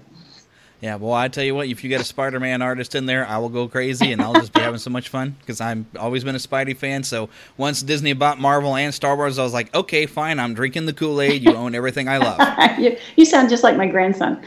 Yeah, 0.81 0.95
well, 0.95 1.13
I 1.13 1.27
tell 1.27 1.43
you 1.43 1.53
what, 1.53 1.67
if 1.67 1.83
you 1.83 1.89
get 1.89 2.01
a 2.01 2.03
Spider-Man 2.03 2.63
artist 2.63 2.95
in 2.95 3.05
there, 3.05 3.25
I 3.27 3.37
will 3.37 3.49
go 3.49 3.67
crazy 3.67 4.11
and 4.11 4.19
I'll 4.19 4.33
just 4.33 4.51
be 4.51 4.61
having 4.61 4.79
so 4.79 4.89
much 4.89 5.09
fun 5.09 5.35
because 5.39 5.61
I'm 5.61 5.85
always 5.97 6.23
been 6.23 6.33
a 6.33 6.39
Spidey 6.39 6.75
fan. 6.75 7.03
So 7.03 7.29
once 7.55 7.83
Disney 7.83 8.13
bought 8.13 8.39
Marvel 8.39 8.75
and 8.75 8.91
Star 8.91 9.15
Wars, 9.15 9.37
I 9.37 9.43
was 9.43 9.53
like, 9.53 9.73
okay, 9.75 10.07
fine, 10.07 10.39
I'm 10.39 10.55
drinking 10.55 10.87
the 10.87 10.93
Kool-Aid. 10.93 11.43
You 11.43 11.53
own 11.53 11.75
everything 11.75 12.09
I 12.09 12.17
love. 12.17 12.39
you, 12.79 12.97
you 13.15 13.25
sound 13.25 13.49
just 13.49 13.63
like 13.63 13.77
my 13.77 13.85
grandson. 13.85 14.43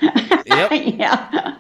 Yep. 0.47 0.71
yeah. 0.99 1.57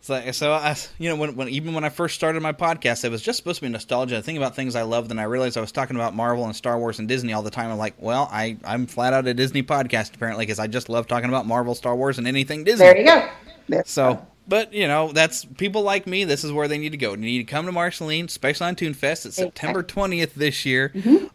So, 0.00 0.32
so 0.32 0.52
I, 0.52 0.74
you 0.98 1.08
know, 1.08 1.16
when, 1.16 1.36
when 1.36 1.48
even 1.48 1.72
when 1.72 1.84
I 1.84 1.90
first 1.90 2.16
started 2.16 2.42
my 2.42 2.52
podcast, 2.52 3.04
it 3.04 3.10
was 3.10 3.22
just 3.22 3.36
supposed 3.36 3.60
to 3.60 3.66
be 3.66 3.68
nostalgia, 3.68 4.22
think 4.22 4.38
about 4.38 4.56
things 4.56 4.74
I 4.74 4.82
loved, 4.82 5.10
and 5.10 5.20
I 5.20 5.24
realized 5.24 5.56
I 5.56 5.60
was 5.60 5.70
talking 5.70 5.96
about 5.96 6.16
Marvel 6.16 6.46
and 6.46 6.56
Star 6.56 6.78
Wars 6.78 6.98
and 6.98 7.06
Disney 7.06 7.32
all 7.32 7.42
the 7.42 7.50
time. 7.50 7.70
I'm 7.70 7.78
like, 7.78 7.94
well, 7.98 8.28
I 8.32 8.56
I'm 8.64 8.86
flat 8.86 9.12
out 9.12 9.26
a 9.26 9.34
Disney 9.34 9.62
podcast 9.62 10.14
apparently 10.14 10.46
because 10.46 10.58
I 10.58 10.66
just 10.66 10.88
love 10.88 11.06
talking 11.06 11.28
about 11.28 11.46
Marvel, 11.46 11.74
Star 11.74 11.94
Wars, 11.94 12.16
and 12.18 12.26
anything 12.26 12.64
Disney. 12.64 12.86
There 12.86 12.98
you 12.98 13.04
go. 13.04 13.28
So, 13.90 14.26
but 14.48 14.72
you 14.72 14.88
know, 14.88 15.12
that's 15.12 15.44
people 15.44 15.82
like 15.82 16.06
me. 16.06 16.24
This 16.24 16.42
is 16.42 16.50
where 16.50 16.68
they 16.68 16.78
need 16.78 16.92
to 16.92 16.96
go. 16.96 17.10
You 17.10 17.18
need 17.18 17.38
to 17.38 17.44
come 17.44 17.66
to 17.66 17.72
Marceline, 17.72 18.24
especially 18.24 18.66
on 18.66 18.76
ToonFest. 18.76 19.26
It's 19.26 19.36
September 19.36 19.82
twentieth 19.82 20.34
this 20.34 20.64
year. 20.64 20.92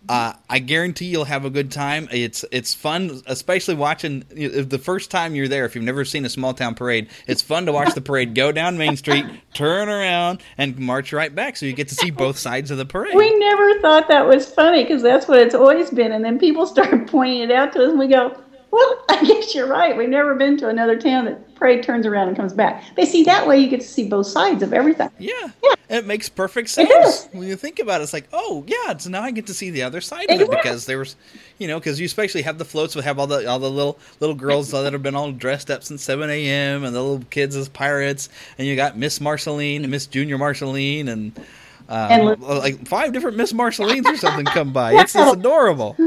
Uh, 0.09 0.33
I 0.49 0.59
guarantee 0.59 1.05
you'll 1.05 1.25
have 1.25 1.45
a 1.45 1.51
good 1.51 1.71
time. 1.71 2.09
It's 2.11 2.43
it's 2.51 2.73
fun, 2.73 3.21
especially 3.27 3.75
watching 3.75 4.25
the 4.31 4.81
first 4.83 5.11
time 5.11 5.35
you're 5.35 5.47
there. 5.47 5.63
If 5.65 5.75
you've 5.75 5.83
never 5.83 6.03
seen 6.03 6.25
a 6.25 6.29
small 6.29 6.55
town 6.55 6.73
parade, 6.73 7.09
it's 7.27 7.43
fun 7.43 7.67
to 7.67 7.71
watch 7.71 7.93
the 7.93 8.01
parade 8.01 8.33
go 8.33 8.51
down 8.51 8.79
Main 8.79 8.97
Street, 8.97 9.25
turn 9.53 9.89
around, 9.89 10.41
and 10.57 10.77
march 10.79 11.13
right 11.13 11.33
back. 11.33 11.55
So 11.55 11.67
you 11.67 11.73
get 11.73 11.89
to 11.89 11.95
see 11.95 12.09
both 12.09 12.39
sides 12.39 12.71
of 12.71 12.79
the 12.79 12.85
parade. 12.85 13.15
We 13.15 13.37
never 13.37 13.79
thought 13.79 14.07
that 14.07 14.27
was 14.27 14.49
funny 14.49 14.83
because 14.83 15.03
that's 15.03 15.27
what 15.27 15.39
it's 15.39 15.55
always 15.55 15.91
been. 15.91 16.11
And 16.11 16.25
then 16.25 16.39
people 16.39 16.65
start 16.65 17.07
pointing 17.07 17.41
it 17.43 17.51
out 17.51 17.73
to 17.73 17.83
us, 17.83 17.91
and 17.91 17.99
we 17.99 18.07
go, 18.07 18.42
"Well, 18.73 19.05
I 19.09 19.23
guess 19.23 19.53
you're 19.55 19.67
right. 19.67 19.95
We've 19.95 20.09
never 20.09 20.35
been 20.35 20.57
to 20.57 20.67
another 20.67 20.99
town 20.99 21.25
that 21.25 21.55
parade 21.55 21.83
turns 21.83 22.05
around 22.05 22.27
and 22.29 22.35
comes 22.37 22.53
back." 22.53 22.83
But 22.95 23.07
see, 23.07 23.23
that 23.23 23.47
way 23.47 23.59
you 23.59 23.69
get 23.69 23.81
to 23.81 23.87
see 23.87 24.07
both 24.07 24.27
sides 24.27 24.63
of 24.63 24.73
everything. 24.73 25.09
Yeah, 25.19 25.31
yeah, 25.63 25.73
it 25.89 26.05
makes 26.05 26.27
perfect 26.29 26.69
sense 26.69 27.29
when 27.31 27.47
you 27.47 27.55
think 27.55 27.79
about 27.79 28.01
it. 28.01 28.05
It's 28.05 28.13
like, 28.13 28.27
oh 28.33 28.63
yeah, 28.67 28.97
so 28.97 29.09
now 29.09 29.21
I 29.21 29.31
get 29.31 29.47
to 29.47 29.53
see 29.53 29.69
the 29.69 29.83
other 29.83 30.01
side 30.01 30.29
of 30.29 30.41
it 30.41 30.49
because 30.49 30.85
there 30.85 30.99
was, 30.99 31.15
you 31.59 31.67
know, 31.67 31.79
because 31.79 31.99
you 31.99 32.05
especially 32.05 32.41
have 32.41 32.57
the 32.57 32.65
floats 32.65 32.95
that 32.95 33.03
have 33.03 33.19
all 33.19 33.27
the 33.27 33.47
all 33.47 33.59
the 33.59 33.69
little 33.69 33.99
little 34.19 34.35
girls 34.35 34.71
that 34.71 34.91
have 34.91 35.03
been 35.03 35.15
all 35.15 35.31
dressed 35.31 35.69
up 35.69 35.83
since 35.83 36.03
seven 36.03 36.29
a.m. 36.29 36.83
and 36.83 36.95
the 36.95 37.01
little 37.01 37.23
kids 37.29 37.55
as 37.55 37.69
pirates, 37.69 38.29
and 38.57 38.67
you 38.67 38.75
got 38.75 38.97
Miss 38.97 39.21
Marceline 39.21 39.83
and 39.83 39.91
Miss 39.91 40.07
Junior 40.07 40.37
Marceline 40.37 41.07
and. 41.07 41.39
Uh, 41.89 42.07
And- 42.09 42.41
like 42.41 42.87
five 42.87 43.11
different 43.11 43.35
Miss 43.35 43.51
Marcelines 43.53 44.07
or 44.07 44.15
something 44.15 44.45
come 44.45 44.71
by. 44.71 44.93
It's, 45.01 45.13
it's 45.13 45.31
adorable. 45.33 45.97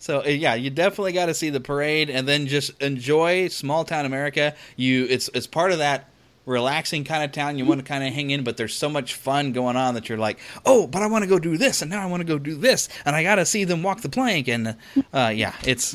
So 0.00 0.24
uh, 0.24 0.28
yeah, 0.28 0.54
you 0.54 0.70
definitely 0.70 1.12
got 1.12 1.26
to 1.26 1.34
see 1.34 1.50
the 1.50 1.60
parade 1.60 2.10
and 2.10 2.26
then 2.26 2.46
just 2.46 2.70
enjoy 2.82 3.48
small 3.48 3.84
town 3.84 4.06
America. 4.06 4.56
You 4.74 5.06
it's 5.08 5.28
it's 5.34 5.46
part 5.46 5.72
of 5.72 5.78
that 5.78 6.10
relaxing 6.46 7.04
kind 7.04 7.22
of 7.22 7.32
town. 7.32 7.58
You 7.58 7.66
want 7.66 7.80
to 7.80 7.84
kind 7.84 8.02
of 8.02 8.12
hang 8.12 8.30
in, 8.30 8.42
but 8.42 8.56
there's 8.56 8.74
so 8.74 8.88
much 8.88 9.14
fun 9.14 9.52
going 9.52 9.76
on 9.76 9.94
that 9.94 10.08
you're 10.08 10.18
like, 10.18 10.38
oh, 10.64 10.86
but 10.86 11.02
I 11.02 11.06
want 11.06 11.22
to 11.22 11.28
go 11.28 11.38
do 11.38 11.56
this, 11.56 11.82
and 11.82 11.90
now 11.90 12.02
I 12.02 12.06
want 12.06 12.22
to 12.22 12.26
go 12.26 12.38
do 12.38 12.56
this, 12.56 12.88
and 13.04 13.14
I 13.14 13.22
got 13.22 13.36
to 13.36 13.46
see 13.46 13.64
them 13.64 13.82
walk 13.82 14.00
the 14.00 14.08
plank, 14.08 14.48
and 14.48 14.74
uh, 15.12 15.32
yeah, 15.34 15.54
it's 15.64 15.94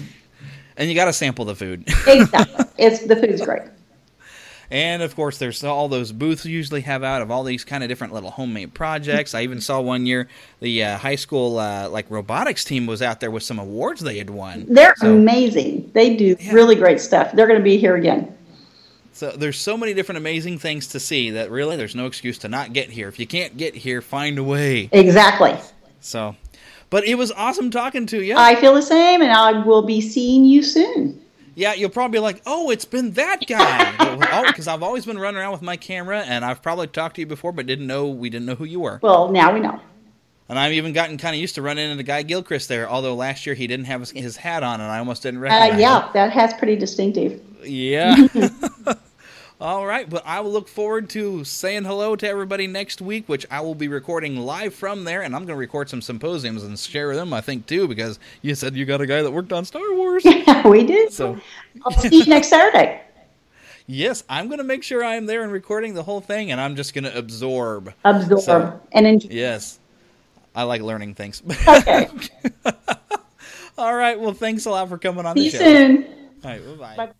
and 0.78 0.88
you 0.88 0.96
got 0.96 1.06
to 1.06 1.14
sample 1.14 1.46
the 1.46 1.56
food. 1.56 1.84
exactly. 2.08 2.66
It's 2.78 3.06
the 3.06 3.16
food's 3.16 3.42
great. 3.42 3.64
And 4.72 5.02
of 5.04 5.16
course, 5.16 5.38
there's 5.38 5.64
all 5.64 5.88
those 5.88 6.12
booths 6.12 6.46
usually 6.46 6.82
have 6.82 7.04
out 7.04 7.22
of 7.22 7.30
all 7.30 7.44
these 7.44 7.64
kind 7.64 7.84
of 7.84 7.90
different 7.90 8.14
little 8.14 8.32
homemade 8.32 8.74
projects. 8.74 9.36
I 9.36 9.42
even 9.44 9.62
saw 9.62 9.80
one 9.82 10.06
year 10.06 10.28
the 10.60 10.84
uh, 10.84 10.98
high 10.98 11.16
school 11.16 11.60
uh, 11.60 11.88
like 11.90 12.10
robotics 12.10 12.64
team 12.64 12.86
was 12.88 13.02
out 13.02 13.20
there 13.20 13.30
with 13.32 13.44
some 13.44 13.60
awards 13.60 14.02
they 14.02 14.18
had 14.18 14.30
won. 14.30 14.66
They're 14.68 14.96
So- 14.98 15.14
amazing. 15.16 15.92
They 15.94 16.16
do 16.16 16.36
really 16.52 16.76
great 16.76 17.00
stuff. 17.00 17.32
They're 17.34 17.48
going 17.48 17.60
to 17.60 17.64
be 17.64 17.78
here 17.78 17.96
again. 17.96 18.36
So 19.14 19.32
there's 19.32 19.58
so 19.58 19.78
many 19.78 19.94
different 19.94 20.18
amazing 20.18 20.60
things 20.60 20.88
to 20.88 21.00
see 21.00 21.30
that 21.32 21.50
really 21.50 21.78
there's 21.78 21.96
no 21.96 22.06
excuse 22.06 22.38
to 22.40 22.50
not 22.50 22.74
get 22.74 22.90
here. 22.90 23.08
If 23.08 23.18
you 23.18 23.26
can't 23.26 23.56
get 23.56 23.74
here, 23.76 24.02
find 24.02 24.38
a 24.38 24.44
way. 24.44 24.90
Exactly. 24.92 25.56
So, 26.02 26.36
but 26.90 27.06
it 27.06 27.16
was 27.16 27.32
awesome 27.32 27.72
talking 27.72 28.08
to 28.08 28.22
you. 28.22 28.36
I 28.38 28.56
feel 28.56 28.74
the 28.74 28.82
same, 28.82 29.22
and 29.22 29.32
I 29.32 29.64
will 29.66 29.84
be 29.84 30.02
seeing 30.02 30.44
you 30.44 30.62
soon. 30.64 31.22
Yeah, 31.56 31.74
you'll 31.74 31.90
probably 31.90 32.18
be 32.18 32.22
like, 32.22 32.42
"Oh, 32.46 32.70
it's 32.70 32.86
been 32.86 33.12
that 33.12 33.48
guy." 33.48 33.96
oh, 34.00 34.44
because 34.48 34.68
I've 34.68 34.84
always 34.84 35.06
been 35.06 35.18
running 35.18 35.40
around 35.40 35.54
with 35.54 35.62
my 35.62 35.78
camera, 35.78 36.22
and 36.22 36.46
I've 36.46 36.62
probably 36.62 36.88
talked 36.88 37.16
to 37.16 37.22
you 37.22 37.28
before, 37.28 37.52
but 37.52 37.66
didn't 37.66 37.88
know 37.88 38.08
we 38.08 38.30
didn't 38.30 38.46
know 38.46 38.56
who 38.56 38.66
you 38.66 38.82
were. 38.82 39.00
Well, 39.02 39.30
now 39.32 39.54
we 39.54 39.60
know. 39.60 39.80
And 40.48 40.60
I've 40.60 40.74
even 40.74 40.94
gotten 40.94 41.18
kind 41.18 41.34
of 41.36 41.42
used 41.42 41.56
to 41.56 41.64
running 41.64 41.90
into 41.90 42.04
Guy 42.04 42.22
Gilchrist 42.22 42.70
there. 42.70 42.88
Although 42.88 43.16
last 43.16 43.46
year 43.48 43.56
he 43.56 43.66
didn't 43.66 43.86
have 43.86 44.02
his, 44.02 44.12
his 44.12 44.38
hat 44.38 44.62
on, 44.62 44.80
and 44.80 44.92
I 44.92 45.00
almost 45.00 45.24
didn't 45.24 45.40
Uh, 45.40 45.44
recognize 45.44 45.80
yeah, 45.80 46.10
that 46.14 46.32
hat's 46.32 46.54
pretty 46.54 46.76
distinctive. 46.76 47.42
Yeah. 47.64 48.16
All 49.62 49.86
right, 49.88 50.10
but 50.10 50.22
I 50.26 50.42
will 50.42 50.52
look 50.52 50.68
forward 50.68 51.10
to 51.12 51.46
saying 51.46 51.86
hello 51.86 52.18
to 52.18 52.28
everybody 52.28 52.68
next 52.68 53.00
week, 53.02 53.30
which 53.30 53.46
I 53.50 53.62
will 53.62 53.74
be 53.74 53.88
recording 53.88 54.36
live 54.36 54.74
from 54.74 55.06
there, 55.06 55.22
and 55.22 55.34
I'm 55.34 55.44
going 55.44 55.56
to 55.56 55.60
record 55.60 55.90
some 55.90 56.02
symposiums 56.02 56.64
and 56.64 56.78
share 56.78 57.16
them, 57.16 57.34
I 57.34 57.40
think, 57.40 57.66
too, 57.66 57.88
because 57.88 58.20
you 58.42 58.54
said 58.54 58.76
you 58.76 58.84
got 58.86 59.00
a 59.00 59.08
guy 59.08 59.22
that 59.22 59.32
worked 59.32 59.54
on 59.54 59.64
Star 59.64 59.82
Wars. 59.94 60.26
Yeah, 60.46 60.68
we 60.68 60.86
did. 60.86 61.14
So, 61.14 61.40
I'll 61.86 61.92
see 61.94 62.18
you 62.20 62.26
next 62.26 62.50
Saturday. 62.50 63.00
yes, 63.88 64.26
I'm 64.30 64.48
going 64.48 64.58
to 64.58 64.64
make 64.66 64.84
sure 64.84 65.04
I 65.06 65.16
am 65.16 65.26
there 65.26 65.42
and 65.44 65.52
recording 65.54 65.94
the 65.94 66.04
whole 66.04 66.20
thing, 66.22 66.52
and 66.52 66.60
I'm 66.60 66.76
just 66.76 66.94
going 66.94 67.06
to 67.06 67.18
absorb. 67.18 67.94
Absorb 68.04 68.42
So, 68.42 68.82
and 68.92 69.08
enjoy. 69.08 69.30
yes, 69.32 69.80
I 70.54 70.64
like 70.64 70.82
learning 70.82 71.16
things. 71.16 71.42
Okay. 71.66 72.10
All 73.78 73.96
right, 73.96 74.20
well, 74.20 74.34
thanks 74.34 74.66
a 74.66 74.70
lot 74.70 74.90
for 74.90 74.98
coming 74.98 75.26
on 75.26 75.38
See 75.38 75.50
the 75.50 75.58
show. 75.58 75.64
you 75.64 75.66
show. 75.66 76.04
soon. 76.04 76.30
All 76.44 76.52
right, 76.52 76.78
bye-bye. 76.96 77.14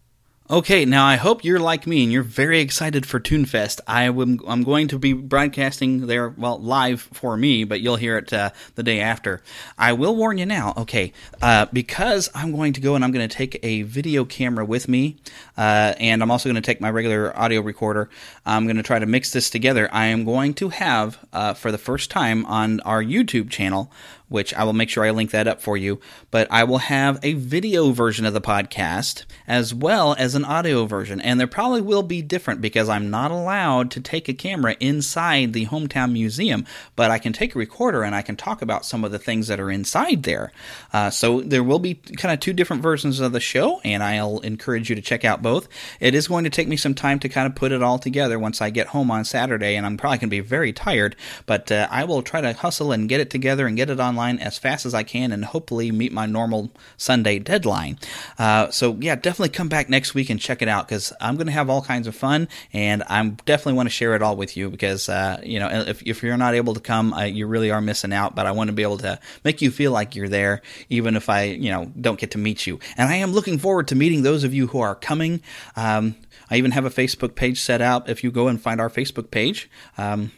Okay, 0.48 0.86
now 0.86 1.04
I 1.08 1.16
hope 1.16 1.44
you're 1.44 1.60
like 1.60 1.88
me 1.88 2.04
and 2.04 2.12
you're 2.12 2.22
very 2.22 2.60
excited 2.60 3.08
for 3.08 3.20
ToonFest. 3.20 3.80
I 3.88 4.04
am, 4.04 4.40
I'm 4.48 4.62
going 4.62 4.88
to 4.90 5.00
be 5.00 5.12
broadcasting 5.12 6.06
there, 6.06 6.30
well, 6.30 6.60
live 6.60 7.02
for 7.14 7.36
me, 7.36 7.64
but 7.64 7.82
you'll 7.82 7.96
hear 7.96 8.20
it 8.20 8.32
uh, 8.32 8.52
the 8.76 8.84
day 8.84 9.00
after. 9.00 9.42
I 9.76 9.94
will 9.94 10.16
warn 10.16 10.38
you 10.38 10.46
now, 10.46 10.76
okay, 10.78 11.14
uh, 11.42 11.66
because 11.74 12.30
I'm 12.36 12.52
going 12.52 12.74
to 12.74 12.80
go 12.80 12.94
and 12.94 13.04
I'm 13.04 13.12
going 13.12 13.28
to 13.28 13.36
take 13.36 13.60
a 13.64 13.82
video 13.82 14.24
camera 14.24 14.64
with 14.64 14.88
me, 14.88 15.18
uh, 15.58 15.96
and 15.98 16.22
I'm 16.22 16.30
also 16.30 16.48
going 16.48 16.62
to 16.62 16.66
take 16.66 16.80
my 16.80 16.92
regular 16.92 17.36
audio 17.36 17.62
recorder. 17.62 18.08
I'm 18.46 18.66
going 18.66 18.78
to 18.78 18.84
try 18.84 19.00
to 19.00 19.08
mix 19.08 19.32
this 19.32 19.50
together. 19.50 19.90
I 19.92 20.06
am 20.06 20.26
going 20.26 20.54
to 20.56 20.70
have, 20.70 21.26
uh, 21.34 21.56
for 21.56 21.72
the 21.72 21.80
first 21.80 22.12
time 22.12 22.46
on 22.46 22.82
our 22.82 23.04
YouTube 23.04 23.50
channel, 23.50 23.92
which 24.36 24.54
I 24.54 24.66
will 24.66 24.74
make 24.74 24.90
sure 24.90 25.06
I 25.06 25.12
link 25.12 25.32
that 25.32 25.48
up 25.48 25.62
for 25.62 25.78
you. 25.78 26.02
But 26.30 26.50
I 26.52 26.66
will 26.66 26.80
have 26.80 27.20
a 27.24 27.34
video 27.34 27.92
version 27.92 28.26
of 28.26 28.34
the 28.34 28.42
podcast 28.42 29.24
as 29.48 29.74
well 29.74 30.14
as 30.20 30.36
an 30.36 30.44
audio 30.44 30.86
version. 30.86 31.22
And 31.22 31.40
there 31.40 31.48
probably 31.48 31.80
will 31.80 32.04
be 32.04 32.22
different 32.22 32.60
because 32.60 32.90
I'm 32.90 33.10
not 33.10 33.32
allowed 33.32 33.92
to 33.92 34.02
take 34.02 34.28
a 34.28 34.34
camera 34.34 34.76
inside 34.82 35.54
the 35.54 35.68
hometown 35.68 36.12
museum, 36.12 36.66
but 36.98 37.12
I 37.12 37.18
can 37.18 37.32
take 37.32 37.56
a 37.56 37.60
recorder 37.60 38.04
and 38.04 38.14
I 38.14 38.22
can 38.22 38.36
talk 38.36 38.62
about 38.62 38.86
some 38.86 39.06
of 39.06 39.14
the 39.14 39.20
things 39.20 39.48
that 39.48 39.62
are 39.62 39.72
inside 39.72 40.24
there. 40.24 40.52
Uh, 40.92 41.10
so 41.10 41.40
there 41.40 41.64
will 41.64 41.80
be 41.80 41.94
kind 41.94 42.34
of 42.34 42.42
two 42.42 42.52
different 42.52 42.84
versions 42.84 43.22
of 43.22 43.32
the 43.32 43.40
show, 43.40 43.80
and 43.86 44.04
I'll 44.04 44.40
encourage 44.40 44.90
you 44.90 44.98
to 44.98 45.02
check 45.02 45.24
out 45.24 45.42
both. 45.42 45.70
It 46.02 46.14
is 46.14 46.28
going 46.28 46.44
to 46.44 46.50
take 46.50 46.68
me 46.68 46.76
some 46.76 46.94
time 46.94 47.20
to 47.20 47.30
kind 47.30 47.48
of 47.48 47.56
put 47.56 47.72
it 47.72 47.82
all 47.82 48.00
together 48.00 48.38
once 48.38 48.62
I 48.62 48.70
get 48.70 48.88
home 48.88 49.10
on 49.10 49.24
Saturday, 49.24 49.76
and 49.76 49.86
I'm 49.86 49.96
probably 49.96 50.18
going 50.18 50.30
to 50.30 50.36
be 50.36 50.42
very 50.42 50.74
tired, 50.74 51.16
but 51.46 51.72
uh, 51.72 51.88
I 51.90 52.04
will 52.04 52.22
try 52.22 52.42
to 52.42 52.52
hustle 52.52 52.92
and 52.92 53.08
get 53.08 53.22
it 53.22 53.30
together 53.30 53.68
and 53.68 53.78
get 53.78 53.90
it 53.90 54.00
on 54.00 54.16
online 54.26 54.44
as 54.46 54.58
fast 54.58 54.86
as 54.86 54.94
I 54.94 55.04
can 55.04 55.32
and 55.32 55.46
hopefully 55.46 55.92
meet 55.92 56.12
my 56.12 56.26
normal 56.26 56.72
Sunday 56.98 57.40
deadline. 57.40 57.98
Uh, 58.38 58.70
so, 58.72 58.98
yeah, 59.00 59.16
definitely 59.16 59.50
come 59.50 59.70
back 59.70 59.90
next 59.90 60.14
week 60.14 60.30
and 60.30 60.40
check 60.40 60.62
it 60.62 60.68
out 60.68 60.88
because 60.88 61.14
I'm 61.22 61.36
going 61.36 61.48
to 61.48 61.54
have 61.54 61.70
all 61.70 61.82
kinds 61.82 62.08
of 62.08 62.16
fun 62.16 62.48
and 62.74 63.04
I 63.04 63.24
definitely 63.46 63.74
want 63.74 63.88
to 63.88 63.92
share 63.92 64.16
it 64.16 64.22
all 64.22 64.36
with 64.36 64.58
you 64.58 64.70
because, 64.70 65.10
uh, 65.10 65.40
you 65.44 65.60
know, 65.60 65.70
if, 65.70 66.02
if 66.04 66.24
you're 66.24 66.38
not 66.38 66.56
able 66.56 66.74
to 66.74 66.80
come, 66.80 67.14
uh, 67.14 67.24
you 67.24 67.48
really 67.48 67.72
are 67.72 67.82
missing 67.82 68.14
out. 68.14 68.36
But 68.36 68.46
I 68.46 68.52
want 68.52 68.70
to 68.70 68.74
be 68.74 68.84
able 68.84 68.98
to 69.00 69.20
make 69.44 69.62
you 69.62 69.72
feel 69.72 69.92
like 69.92 70.16
you're 70.16 70.30
there, 70.30 70.62
even 70.90 71.16
if 71.16 71.30
I, 71.30 71.44
you 71.44 71.72
know, 71.72 71.92
don't 72.00 72.20
get 72.20 72.32
to 72.32 72.38
meet 72.38 72.68
you. 72.68 72.80
And 72.98 73.10
I 73.10 73.16
am 73.16 73.32
looking 73.32 73.58
forward 73.58 73.88
to 73.90 73.96
meeting 73.96 74.24
those 74.24 74.44
of 74.44 74.54
you 74.54 74.68
who 74.68 74.80
are 74.80 74.96
coming. 74.96 75.42
Um, 75.76 76.16
I 76.50 76.58
even 76.58 76.72
have 76.72 76.86
a 76.86 76.90
Facebook 76.90 77.36
page 77.36 77.60
set 77.60 77.82
out. 77.82 78.10
If 78.10 78.24
you 78.24 78.32
go 78.32 78.48
and 78.48 78.62
find 78.62 78.80
our 78.80 78.90
Facebook 78.90 79.32
page, 79.32 79.70
um, 79.98 80.32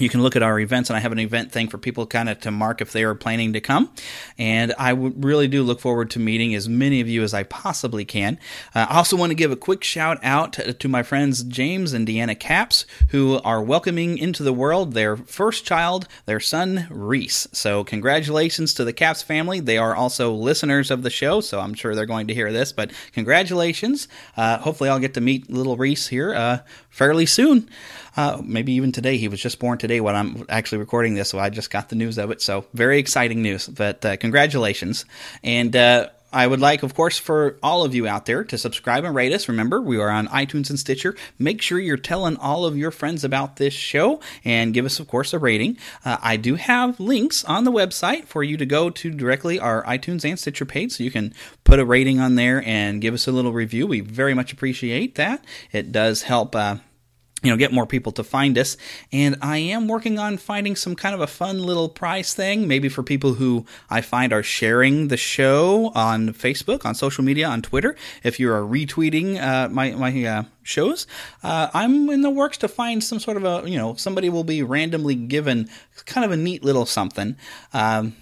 you 0.00 0.08
can 0.08 0.22
look 0.22 0.36
at 0.36 0.42
our 0.42 0.58
events 0.60 0.90
and 0.90 0.96
I 0.96 1.00
have 1.00 1.12
an 1.12 1.18
event 1.18 1.52
thing 1.52 1.68
for 1.68 1.78
people 1.78 2.06
kind 2.06 2.28
of 2.28 2.40
to 2.40 2.50
mark 2.50 2.80
if 2.80 2.92
they 2.92 3.04
are 3.04 3.14
planning 3.14 3.52
to 3.52 3.60
come. 3.60 3.92
And 4.38 4.74
I 4.78 4.90
really 4.90 5.48
do 5.48 5.62
look 5.62 5.80
forward 5.80 6.10
to 6.10 6.18
meeting 6.18 6.54
as 6.54 6.68
many 6.68 7.00
of 7.00 7.08
you 7.08 7.22
as 7.22 7.34
I 7.34 7.42
possibly 7.42 8.04
can. 8.04 8.38
Uh, 8.74 8.86
I 8.88 8.96
also 8.96 9.16
want 9.16 9.30
to 9.30 9.34
give 9.34 9.50
a 9.50 9.56
quick 9.56 9.84
shout 9.84 10.18
out 10.22 10.52
to, 10.54 10.88
my 10.88 11.02
friends 11.02 11.42
James 11.44 11.92
and 11.92 12.06
Deanna 12.06 12.38
Caps, 12.38 12.86
who 13.10 13.40
are 13.40 13.62
welcoming 13.62 14.16
into 14.16 14.42
the 14.42 14.52
world 14.52 14.94
their 14.94 15.16
first 15.16 15.66
child, 15.66 16.08
their 16.24 16.40
son 16.40 16.86
Reese. 16.90 17.46
So 17.52 17.84
congratulations 17.84 18.72
to 18.74 18.84
the 18.84 18.92
Caps 18.92 19.22
family. 19.22 19.60
They 19.60 19.76
are 19.76 19.94
also 19.94 20.32
listeners 20.32 20.90
of 20.90 21.02
the 21.02 21.10
show, 21.10 21.40
so 21.40 21.60
I'm 21.60 21.74
sure 21.74 21.94
they're 21.94 22.06
going 22.06 22.28
to 22.28 22.34
hear 22.34 22.52
this, 22.52 22.72
but 22.72 22.90
congratulations. 23.12 24.08
Uh, 24.36 24.58
hopefully 24.58 24.88
I'll 24.88 24.98
get 24.98 25.14
to 25.14 25.20
meet 25.20 25.50
little 25.50 25.76
Reese 25.76 26.08
here 26.08 26.34
uh, 26.34 26.58
fairly 26.88 27.26
soon. 27.26 27.68
Uh, 28.16 28.40
maybe 28.42 28.72
even 28.72 28.92
today. 28.92 29.16
He 29.16 29.28
was 29.28 29.40
just 29.40 29.58
born 29.58 29.78
today 29.78 30.00
when 30.00 30.16
I'm 30.16 30.44
actually 30.48 30.78
recording 30.78 31.14
this, 31.14 31.28
so 31.28 31.38
I 31.38 31.50
just 31.50 31.70
got 31.70 31.88
the 31.88 31.96
news 31.96 32.18
of 32.18 32.30
it. 32.30 32.42
So 32.42 32.64
very 32.74 32.98
exciting 32.98 33.42
news. 33.42 33.68
But 33.68 34.04
uh, 34.04 34.16
congratulations. 34.16 35.04
And 35.42 35.74
uh, 35.74 36.08
I 36.32 36.46
would 36.46 36.60
like, 36.60 36.82
of 36.82 36.94
course, 36.94 37.16
for 37.16 37.58
all 37.62 37.84
of 37.84 37.94
you 37.94 38.06
out 38.06 38.26
there 38.26 38.44
to 38.44 38.58
subscribe 38.58 39.04
and 39.04 39.14
rate 39.14 39.32
us. 39.32 39.48
Remember, 39.48 39.80
we 39.80 39.98
are 39.98 40.10
on 40.10 40.28
iTunes 40.28 40.68
and 40.68 40.78
Stitcher. 40.78 41.16
Make 41.38 41.62
sure 41.62 41.78
you're 41.78 41.96
telling 41.96 42.36
all 42.36 42.66
of 42.66 42.76
your 42.76 42.90
friends 42.90 43.24
about 43.24 43.56
this 43.56 43.72
show 43.72 44.20
and 44.44 44.74
give 44.74 44.84
us, 44.84 45.00
of 45.00 45.08
course, 45.08 45.32
a 45.32 45.38
rating. 45.38 45.78
Uh, 46.04 46.18
I 46.20 46.36
do 46.36 46.56
have 46.56 47.00
links 47.00 47.44
on 47.44 47.64
the 47.64 47.72
website 47.72 48.26
for 48.26 48.42
you 48.42 48.58
to 48.58 48.66
go 48.66 48.90
to 48.90 49.10
directly 49.10 49.58
our 49.58 49.82
iTunes 49.84 50.28
and 50.28 50.38
Stitcher 50.38 50.66
page 50.66 50.92
so 50.92 51.04
you 51.04 51.10
can 51.10 51.32
put 51.64 51.78
a 51.78 51.84
rating 51.84 52.20
on 52.20 52.34
there 52.34 52.62
and 52.62 53.00
give 53.00 53.14
us 53.14 53.26
a 53.26 53.32
little 53.32 53.52
review. 53.52 53.86
We 53.86 54.00
very 54.00 54.34
much 54.34 54.52
appreciate 54.52 55.14
that. 55.14 55.42
It 55.72 55.92
does 55.92 56.22
help. 56.22 56.54
Uh, 56.54 56.76
you 57.42 57.50
know, 57.50 57.56
get 57.56 57.72
more 57.72 57.86
people 57.86 58.12
to 58.12 58.24
find 58.24 58.58
us. 58.58 58.76
And 59.12 59.36
I 59.40 59.58
am 59.58 59.86
working 59.86 60.18
on 60.18 60.38
finding 60.38 60.74
some 60.74 60.96
kind 60.96 61.14
of 61.14 61.20
a 61.20 61.26
fun 61.26 61.62
little 61.62 61.88
prize 61.88 62.34
thing, 62.34 62.66
maybe 62.66 62.88
for 62.88 63.02
people 63.02 63.34
who 63.34 63.64
I 63.88 64.00
find 64.00 64.32
are 64.32 64.42
sharing 64.42 65.08
the 65.08 65.16
show 65.16 65.92
on 65.94 66.30
Facebook, 66.30 66.84
on 66.84 66.94
social 66.94 67.22
media, 67.22 67.48
on 67.48 67.62
Twitter. 67.62 67.96
If 68.24 68.40
you 68.40 68.50
are 68.52 68.62
retweeting 68.62 69.40
uh, 69.40 69.68
my 69.68 69.92
my 69.92 70.24
uh, 70.24 70.42
shows, 70.62 71.06
uh, 71.42 71.68
I'm 71.72 72.10
in 72.10 72.22
the 72.22 72.30
works 72.30 72.58
to 72.58 72.68
find 72.68 73.02
some 73.02 73.20
sort 73.20 73.36
of 73.36 73.44
a 73.44 73.68
you 73.68 73.78
know 73.78 73.94
somebody 73.94 74.28
will 74.28 74.44
be 74.44 74.62
randomly 74.62 75.14
given 75.14 75.68
kind 76.06 76.24
of 76.24 76.32
a 76.32 76.36
neat 76.36 76.64
little 76.64 76.86
something. 76.86 77.36
Um, 77.72 78.16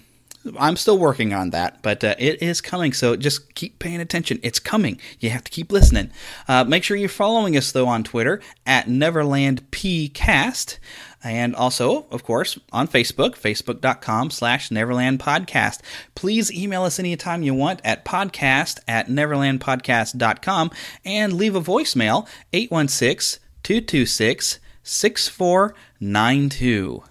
I'm 0.57 0.75
still 0.75 0.97
working 0.97 1.33
on 1.33 1.51
that, 1.51 1.81
but 1.81 2.03
uh, 2.03 2.15
it 2.17 2.41
is 2.41 2.61
coming. 2.61 2.93
So 2.93 3.15
just 3.15 3.53
keep 3.55 3.79
paying 3.79 4.01
attention. 4.01 4.39
It's 4.43 4.59
coming. 4.59 4.99
You 5.19 5.29
have 5.31 5.43
to 5.43 5.51
keep 5.51 5.71
listening. 5.71 6.11
Uh, 6.47 6.63
make 6.63 6.83
sure 6.83 6.97
you're 6.97 7.09
following 7.09 7.57
us 7.57 7.71
though 7.71 7.87
on 7.87 8.03
Twitter 8.03 8.41
at 8.65 8.87
Neverland 8.87 9.69
PCast. 9.71 10.77
And 11.23 11.55
also, 11.55 12.05
of 12.11 12.23
course, 12.23 12.59
on 12.71 12.87
Facebook, 12.87 13.31
facebook.com 13.31 14.29
slash 14.29 14.71
Neverland 14.71 15.19
Podcast. 15.19 15.81
Please 16.15 16.53
email 16.53 16.83
us 16.83 16.99
anytime 16.99 17.43
you 17.43 17.53
want 17.53 17.81
at 17.83 18.05
podcast 18.05 18.79
at 18.87 19.07
neverlandpodcast.com 19.07 20.71
and 21.03 21.33
leave 21.33 21.55
a 21.55 21.61
voicemail 21.61 22.27
816 22.53 23.41
226 23.63 24.59
6492. 24.83 27.03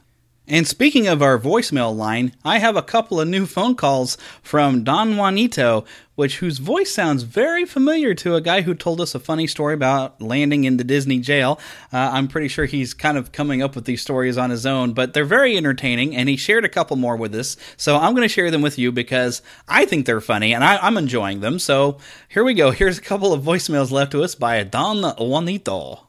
And 0.49 0.65
speaking 0.65 1.09
of 1.09 1.23
our 1.23 1.41
voicemail 1.41 1.95
line, 1.95 2.33
I 2.45 2.59
have 2.59 2.77
a 2.77 2.83
couple 2.83 3.21
of 3.21 3.27
new 3.27 3.47
phone 3.47 3.75
calls 3.75 4.17
from 4.43 4.85
Don 4.85 5.17
Juanito, 5.17 5.85
which 6.15 6.39
whose 6.39 6.59
voice 6.59 6.95
sounds 6.95 7.25
very 7.25 7.65
familiar 7.65 8.15
to 8.15 8.37
a 8.37 8.41
guy 8.41 8.61
who 8.61 8.73
told 8.73 9.01
us 9.01 9.17
a 9.17 9.19
funny 9.19 9.49
story 9.49 9.75
about 9.75 10.23
landing 10.23 10.63
in 10.63 10.77
the 10.77 10.85
Disney 10.85 11.19
jail. 11.19 11.59
Uh, 11.93 12.11
I'm 12.13 12.29
pretty 12.29 12.47
sure 12.47 12.65
he's 12.65 12.95
kind 12.95 13.19
of 13.19 13.33
coming 13.33 13.61
up 13.61 13.75
with 13.75 13.87
these 13.87 14.03
stories 14.03 14.39
on 14.39 14.51
his 14.51 14.65
own, 14.65 14.93
but 14.93 15.15
they're 15.15 15.25
very 15.25 15.57
entertaining, 15.57 16.15
and 16.15 16.29
he 16.29 16.37
shared 16.37 16.65
a 16.65 16.69
couple 16.69 16.97
more 16.97 17.17
with 17.17 17.35
us. 17.35 17.57
So 17.77 17.97
I'm 17.97 18.15
going 18.15 18.23
to 18.23 18.33
share 18.33 18.53
them 18.53 18.63
with 18.63 18.79
you 18.79 18.93
because 18.93 19.43
I 19.67 19.85
think 19.85 20.07
they're 20.07 20.21
funny 20.21 20.55
and 20.55 20.63
I, 20.63 20.77
I'm 20.77 20.97
enjoying 20.97 21.41
them. 21.41 21.59
So 21.59 21.99
here 22.29 22.45
we 22.45 22.55
go. 22.55 22.71
Here's 22.71 22.99
a 22.99 23.03
couple 23.03 23.33
of 23.33 23.43
voicemails 23.43 23.91
left 23.91 24.13
to 24.13 24.23
us 24.23 24.37
by 24.37 24.63
Don 24.63 25.03
Juanito. 25.03 26.07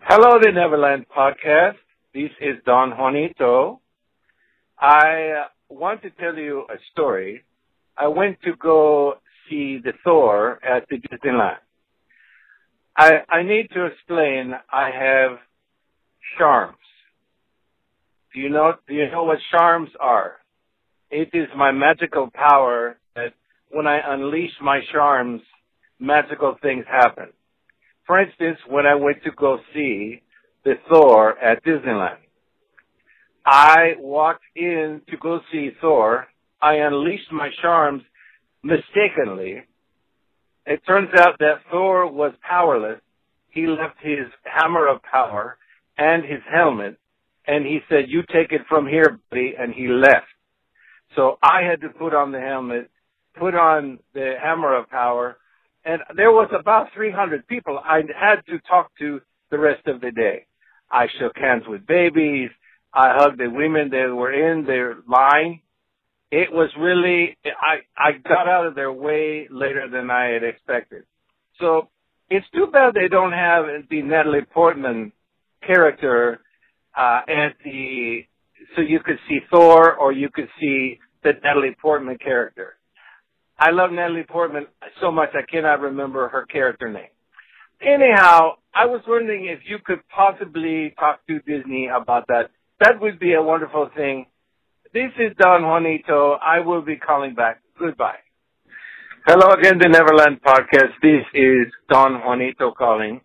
Hello, 0.00 0.38
the 0.38 0.52
Neverland 0.52 1.06
Podcast. 1.08 1.76
This 2.14 2.30
is 2.40 2.56
Don 2.64 2.92
Juanito. 2.92 3.80
I 4.78 5.44
want 5.68 6.00
to 6.02 6.10
tell 6.10 6.36
you 6.36 6.64
a 6.70 6.76
story. 6.90 7.44
I 7.98 8.08
went 8.08 8.40
to 8.44 8.56
go 8.56 9.18
see 9.48 9.78
the 9.84 9.92
Thor 10.02 10.58
at 10.64 10.88
the 10.88 10.96
Disneyland. 10.96 11.58
I, 12.96 13.24
I 13.28 13.42
need 13.42 13.68
to 13.74 13.84
explain 13.84 14.54
I 14.72 14.90
have 14.90 15.38
charms. 16.38 16.78
Do 18.32 18.40
you 18.40 18.48
know, 18.48 18.72
do 18.88 18.94
you 18.94 19.10
know 19.10 19.24
what 19.24 19.38
charms 19.50 19.90
are? 20.00 20.36
It 21.10 21.28
is 21.34 21.48
my 21.54 21.72
magical 21.72 22.30
power 22.32 22.96
that 23.16 23.34
when 23.70 23.86
I 23.86 24.00
unleash 24.14 24.52
my 24.62 24.80
charms, 24.92 25.42
magical 26.00 26.56
things 26.62 26.86
happen. 26.90 27.34
For 28.06 28.18
instance, 28.18 28.58
when 28.66 28.86
I 28.86 28.94
went 28.94 29.22
to 29.24 29.30
go 29.30 29.58
see 29.74 30.22
the 30.68 30.74
Thor 30.90 31.38
at 31.38 31.64
Disneyland. 31.64 32.18
I 33.46 33.94
walked 33.98 34.44
in 34.54 35.00
to 35.08 35.16
go 35.16 35.40
see 35.50 35.70
Thor. 35.80 36.26
I 36.60 36.74
unleashed 36.74 37.32
my 37.32 37.48
charms 37.62 38.02
mistakenly. 38.62 39.62
It 40.66 40.82
turns 40.86 41.08
out 41.16 41.38
that 41.38 41.62
Thor 41.70 42.12
was 42.12 42.34
powerless. 42.42 43.00
He 43.48 43.66
left 43.66 43.96
his 44.02 44.26
hammer 44.44 44.86
of 44.86 45.00
power 45.02 45.56
and 45.96 46.22
his 46.22 46.42
helmet 46.52 46.98
and 47.46 47.64
he 47.64 47.78
said, 47.88 48.10
you 48.10 48.22
take 48.30 48.52
it 48.52 48.60
from 48.68 48.86
here, 48.86 49.18
buddy, 49.30 49.54
and 49.58 49.72
he 49.72 49.88
left. 49.88 50.26
So 51.16 51.38
I 51.42 51.62
had 51.62 51.80
to 51.80 51.88
put 51.88 52.14
on 52.14 52.30
the 52.30 52.40
helmet, 52.40 52.90
put 53.38 53.54
on 53.54 54.00
the 54.12 54.34
hammer 54.38 54.76
of 54.76 54.90
power, 54.90 55.38
and 55.86 56.02
there 56.14 56.30
was 56.30 56.50
about 56.52 56.88
300 56.94 57.48
people 57.48 57.80
I 57.82 58.02
had 58.14 58.44
to 58.50 58.58
talk 58.68 58.90
to 58.98 59.22
the 59.50 59.58
rest 59.58 59.86
of 59.86 60.02
the 60.02 60.10
day. 60.10 60.44
I 60.90 61.06
shook 61.18 61.36
hands 61.36 61.64
with 61.66 61.86
babies. 61.86 62.50
I 62.92 63.14
hugged 63.18 63.38
the 63.38 63.48
women 63.48 63.90
that 63.90 64.14
were 64.14 64.32
in 64.32 64.64
their 64.64 64.96
line. 65.08 65.60
It 66.30 66.52
was 66.52 66.70
really, 66.78 67.36
I, 67.44 67.80
I 67.96 68.12
got 68.12 68.48
out 68.48 68.66
of 68.66 68.74
their 68.74 68.92
way 68.92 69.48
later 69.50 69.88
than 69.90 70.10
I 70.10 70.26
had 70.26 70.42
expected. 70.42 71.04
So 71.60 71.88
it's 72.30 72.46
too 72.54 72.66
bad 72.72 72.94
they 72.94 73.08
don't 73.08 73.32
have 73.32 73.64
the 73.90 74.02
Natalie 74.02 74.42
Portman 74.42 75.12
character, 75.66 76.40
uh, 76.96 77.20
at 77.28 77.54
the, 77.64 78.26
so 78.74 78.82
you 78.82 79.00
could 79.00 79.18
see 79.28 79.38
Thor 79.50 79.94
or 79.94 80.12
you 80.12 80.28
could 80.30 80.48
see 80.60 80.98
the 81.22 81.32
Natalie 81.42 81.76
Portman 81.80 82.18
character. 82.18 82.76
I 83.58 83.70
love 83.70 83.90
Natalie 83.90 84.24
Portman 84.28 84.66
so 85.00 85.10
much 85.10 85.30
I 85.34 85.42
cannot 85.50 85.80
remember 85.80 86.28
her 86.28 86.46
character 86.46 86.88
name. 86.90 87.08
Anyhow, 87.80 88.56
I 88.74 88.86
was 88.86 89.02
wondering 89.06 89.46
if 89.46 89.60
you 89.68 89.78
could 89.84 90.00
possibly 90.08 90.94
talk 90.98 91.24
to 91.28 91.38
Disney 91.40 91.88
about 91.88 92.26
that. 92.26 92.50
That 92.80 93.00
would 93.00 93.18
be 93.20 93.34
a 93.34 93.42
wonderful 93.42 93.88
thing. 93.94 94.26
This 94.92 95.12
is 95.18 95.36
Don 95.38 95.62
Juanito. 95.62 96.38
I 96.42 96.60
will 96.60 96.82
be 96.82 96.96
calling 96.96 97.34
back. 97.34 97.60
Goodbye. 97.78 98.18
Hello 99.26 99.52
again, 99.52 99.78
the 99.78 99.88
Neverland 99.88 100.40
Podcast. 100.42 100.92
This 101.02 101.24
is 101.34 101.72
Don 101.88 102.20
Juanito 102.24 102.72
calling, 102.72 103.20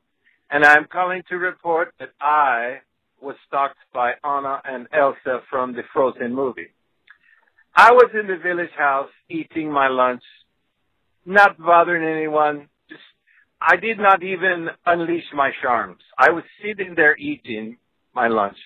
and 0.52 0.64
I'm 0.64 0.86
calling 0.92 1.24
to 1.30 1.36
report 1.38 1.94
that 2.00 2.10
I 2.22 2.82
was 3.22 3.36
stalked 3.48 3.78
by 3.94 4.14
Anna 4.24 4.62
and 4.66 4.88
Elsa 4.94 5.40
from 5.50 5.74
the 5.74 5.84
Frozen 5.94 6.36
movie. 6.36 6.68
I 7.76 7.92
was 7.94 8.12
in 8.14 8.28
the 8.28 8.38
village 8.38 8.74
house 8.78 9.10
eating 9.30 9.72
my 9.72 9.88
lunch, 9.88 10.24
not 11.26 11.58
bothering 11.58 12.04
anyone. 12.04 12.68
I 13.66 13.78
did 13.78 13.98
not 13.98 14.24
even 14.24 14.70
unleash 14.86 15.32
my 15.34 15.52
charms. 15.62 16.02
I 16.18 16.32
was 16.32 16.44
sitting 16.62 16.96
there 16.96 17.16
eating 17.18 17.78
my 18.14 18.28
lunch. 18.28 18.58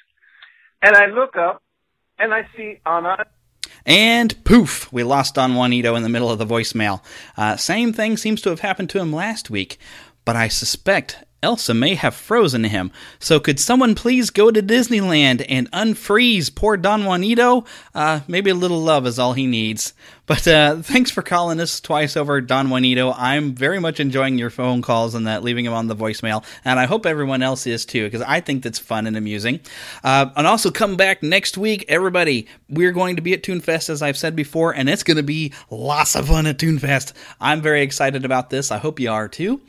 And 0.81 0.95
I 0.95 1.05
look 1.05 1.35
up 1.35 1.61
and 2.17 2.33
I 2.33 2.47
see 2.55 2.79
Anna. 2.85 3.25
And 3.85 4.43
poof, 4.43 4.91
we 4.91 5.03
lost 5.03 5.35
Don 5.35 5.55
Juanito 5.55 5.95
in 5.95 6.03
the 6.03 6.09
middle 6.09 6.31
of 6.31 6.39
the 6.39 6.45
voicemail. 6.45 7.03
Uh, 7.37 7.55
same 7.57 7.93
thing 7.93 8.17
seems 8.17 8.41
to 8.41 8.49
have 8.49 8.61
happened 8.61 8.89
to 8.89 8.99
him 8.99 9.13
last 9.13 9.49
week, 9.49 9.77
but 10.25 10.35
I 10.35 10.47
suspect 10.47 11.23
Elsa 11.43 11.73
may 11.73 11.93
have 11.93 12.15
frozen 12.15 12.63
him. 12.63 12.91
So 13.19 13.39
could 13.39 13.59
someone 13.59 13.93
please 13.93 14.31
go 14.31 14.49
to 14.49 14.61
Disneyland 14.61 15.45
and 15.47 15.71
unfreeze 15.71 16.53
poor 16.53 16.77
Don 16.77 17.05
Juanito? 17.05 17.63
Uh, 17.93 18.21
maybe 18.27 18.49
a 18.49 18.55
little 18.55 18.81
love 18.81 19.05
is 19.05 19.19
all 19.19 19.33
he 19.33 19.45
needs. 19.45 19.93
But 20.25 20.45
uh, 20.45 20.81
thanks 20.81 21.09
for 21.09 21.21
calling 21.21 21.59
us 21.61 21.79
twice 21.79 22.17
over, 22.17 22.41
Don 22.41 22.69
Juanito. 22.69 23.13
I'm 23.13 23.53
very 23.53 23.79
much 23.79 23.99
enjoying 23.99 24.37
your 24.37 24.49
phone 24.49 24.81
calls 24.81 25.15
and 25.15 25.25
that, 25.25 25.41
leaving 25.41 25.63
them 25.63 25.73
on 25.73 25.87
the 25.87 25.95
voicemail. 25.95 26.43
And 26.65 26.79
I 26.79 26.85
hope 26.85 27.05
everyone 27.05 27.41
else 27.41 27.65
is 27.65 27.85
too, 27.85 28.05
because 28.05 28.21
I 28.23 28.41
think 28.41 28.63
that's 28.63 28.79
fun 28.79 29.07
and 29.07 29.15
amusing. 29.15 29.61
Uh, 30.03 30.31
and 30.35 30.45
also 30.45 30.69
come 30.69 30.97
back 30.97 31.23
next 31.23 31.57
week, 31.57 31.85
everybody. 31.87 32.47
We're 32.67 32.91
going 32.91 33.15
to 33.15 33.21
be 33.21 33.33
at 33.33 33.43
ToonFest, 33.43 33.89
as 33.89 34.01
I've 34.01 34.17
said 34.17 34.35
before, 34.35 34.73
and 34.75 34.89
it's 34.89 35.03
going 35.03 35.17
to 35.17 35.23
be 35.23 35.53
lots 35.69 36.15
of 36.15 36.27
fun 36.27 36.45
at 36.45 36.57
ToonFest. 36.57 37.13
I'm 37.39 37.61
very 37.61 37.81
excited 37.83 38.25
about 38.25 38.49
this. 38.49 38.69
I 38.69 38.79
hope 38.79 38.99
you 38.99 39.11
are 39.11 39.29
too. 39.29 39.61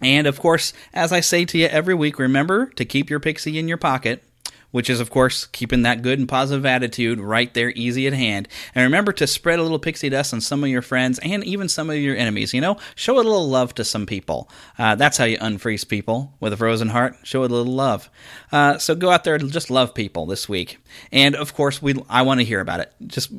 And 0.00 0.26
of 0.26 0.38
course, 0.38 0.72
as 0.92 1.12
I 1.12 1.20
say 1.20 1.44
to 1.46 1.58
you 1.58 1.66
every 1.66 1.94
week, 1.94 2.18
remember 2.18 2.66
to 2.76 2.84
keep 2.84 3.08
your 3.08 3.20
pixie 3.20 3.58
in 3.58 3.68
your 3.68 3.78
pocket 3.78 4.22
which 4.76 4.90
is, 4.90 5.00
of 5.00 5.08
course, 5.08 5.46
keeping 5.46 5.80
that 5.84 6.02
good 6.02 6.18
and 6.18 6.28
positive 6.28 6.66
attitude 6.66 7.18
right 7.18 7.54
there, 7.54 7.72
easy 7.74 8.06
at 8.06 8.12
hand. 8.12 8.46
And 8.74 8.84
remember 8.84 9.10
to 9.12 9.26
spread 9.26 9.58
a 9.58 9.62
little 9.62 9.78
pixie 9.78 10.10
dust 10.10 10.34
on 10.34 10.42
some 10.42 10.62
of 10.62 10.68
your 10.68 10.82
friends 10.82 11.18
and 11.20 11.42
even 11.44 11.70
some 11.70 11.88
of 11.88 11.96
your 11.96 12.14
enemies. 12.14 12.52
You 12.52 12.60
know, 12.60 12.76
show 12.94 13.14
a 13.14 13.24
little 13.24 13.48
love 13.48 13.72
to 13.76 13.84
some 13.84 14.04
people. 14.04 14.50
Uh, 14.78 14.94
that's 14.94 15.16
how 15.16 15.24
you 15.24 15.38
unfreeze 15.38 15.88
people 15.88 16.34
with 16.40 16.52
a 16.52 16.58
frozen 16.58 16.88
heart. 16.88 17.16
Show 17.22 17.40
a 17.40 17.48
little 17.48 17.72
love. 17.72 18.10
Uh, 18.52 18.76
so 18.76 18.94
go 18.94 19.08
out 19.08 19.24
there 19.24 19.36
and 19.36 19.50
just 19.50 19.70
love 19.70 19.94
people 19.94 20.26
this 20.26 20.46
week. 20.46 20.76
And 21.10 21.34
of 21.34 21.54
course, 21.54 21.80
we 21.80 21.94
I 22.10 22.20
want 22.20 22.40
to 22.40 22.44
hear 22.44 22.60
about 22.60 22.80
it. 22.80 22.92
Just 23.06 23.32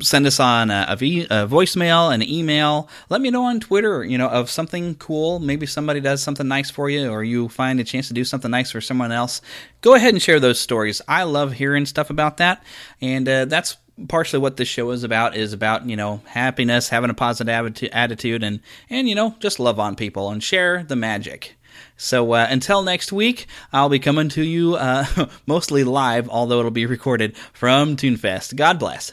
send 0.00 0.24
us 0.24 0.38
on 0.38 0.70
a, 0.70 0.86
a, 0.90 0.94
v, 0.94 1.24
a 1.24 1.48
voicemail, 1.48 2.14
an 2.14 2.22
email. 2.22 2.88
Let 3.08 3.20
me 3.20 3.30
know 3.32 3.42
on 3.42 3.58
Twitter, 3.58 4.04
you 4.04 4.18
know, 4.18 4.28
of 4.28 4.50
something 4.50 4.94
cool. 4.94 5.40
Maybe 5.40 5.66
somebody 5.66 5.98
does 5.98 6.22
something 6.22 6.46
nice 6.46 6.70
for 6.70 6.88
you, 6.88 7.10
or 7.10 7.24
you 7.24 7.48
find 7.48 7.80
a 7.80 7.84
chance 7.84 8.06
to 8.06 8.14
do 8.14 8.22
something 8.24 8.52
nice 8.52 8.70
for 8.70 8.80
someone 8.80 9.10
else. 9.10 9.42
Go 9.86 9.94
ahead 9.94 10.14
and 10.14 10.20
share 10.20 10.40
those 10.40 10.58
stories. 10.58 11.00
I 11.06 11.22
love 11.22 11.52
hearing 11.52 11.86
stuff 11.86 12.10
about 12.10 12.38
that, 12.38 12.60
and 13.00 13.28
uh, 13.28 13.44
that's 13.44 13.76
partially 14.08 14.40
what 14.40 14.56
this 14.56 14.66
show 14.66 14.90
is 14.90 15.04
about. 15.04 15.36
Is 15.36 15.52
about 15.52 15.86
you 15.86 15.94
know 15.94 16.22
happiness, 16.26 16.88
having 16.88 17.08
a 17.08 17.14
positive 17.14 17.88
attitude, 17.92 18.42
and 18.42 18.58
and 18.90 19.08
you 19.08 19.14
know 19.14 19.36
just 19.38 19.60
love 19.60 19.78
on 19.78 19.94
people 19.94 20.28
and 20.30 20.42
share 20.42 20.82
the 20.82 20.96
magic. 20.96 21.56
So 21.96 22.32
uh, 22.32 22.48
until 22.50 22.82
next 22.82 23.12
week, 23.12 23.46
I'll 23.72 23.88
be 23.88 24.00
coming 24.00 24.28
to 24.30 24.42
you 24.42 24.74
uh, 24.74 25.28
mostly 25.46 25.84
live, 25.84 26.28
although 26.30 26.58
it'll 26.58 26.72
be 26.72 26.86
recorded 26.86 27.36
from 27.52 27.94
ToonFest. 27.94 28.56
God 28.56 28.80
bless. 28.80 29.12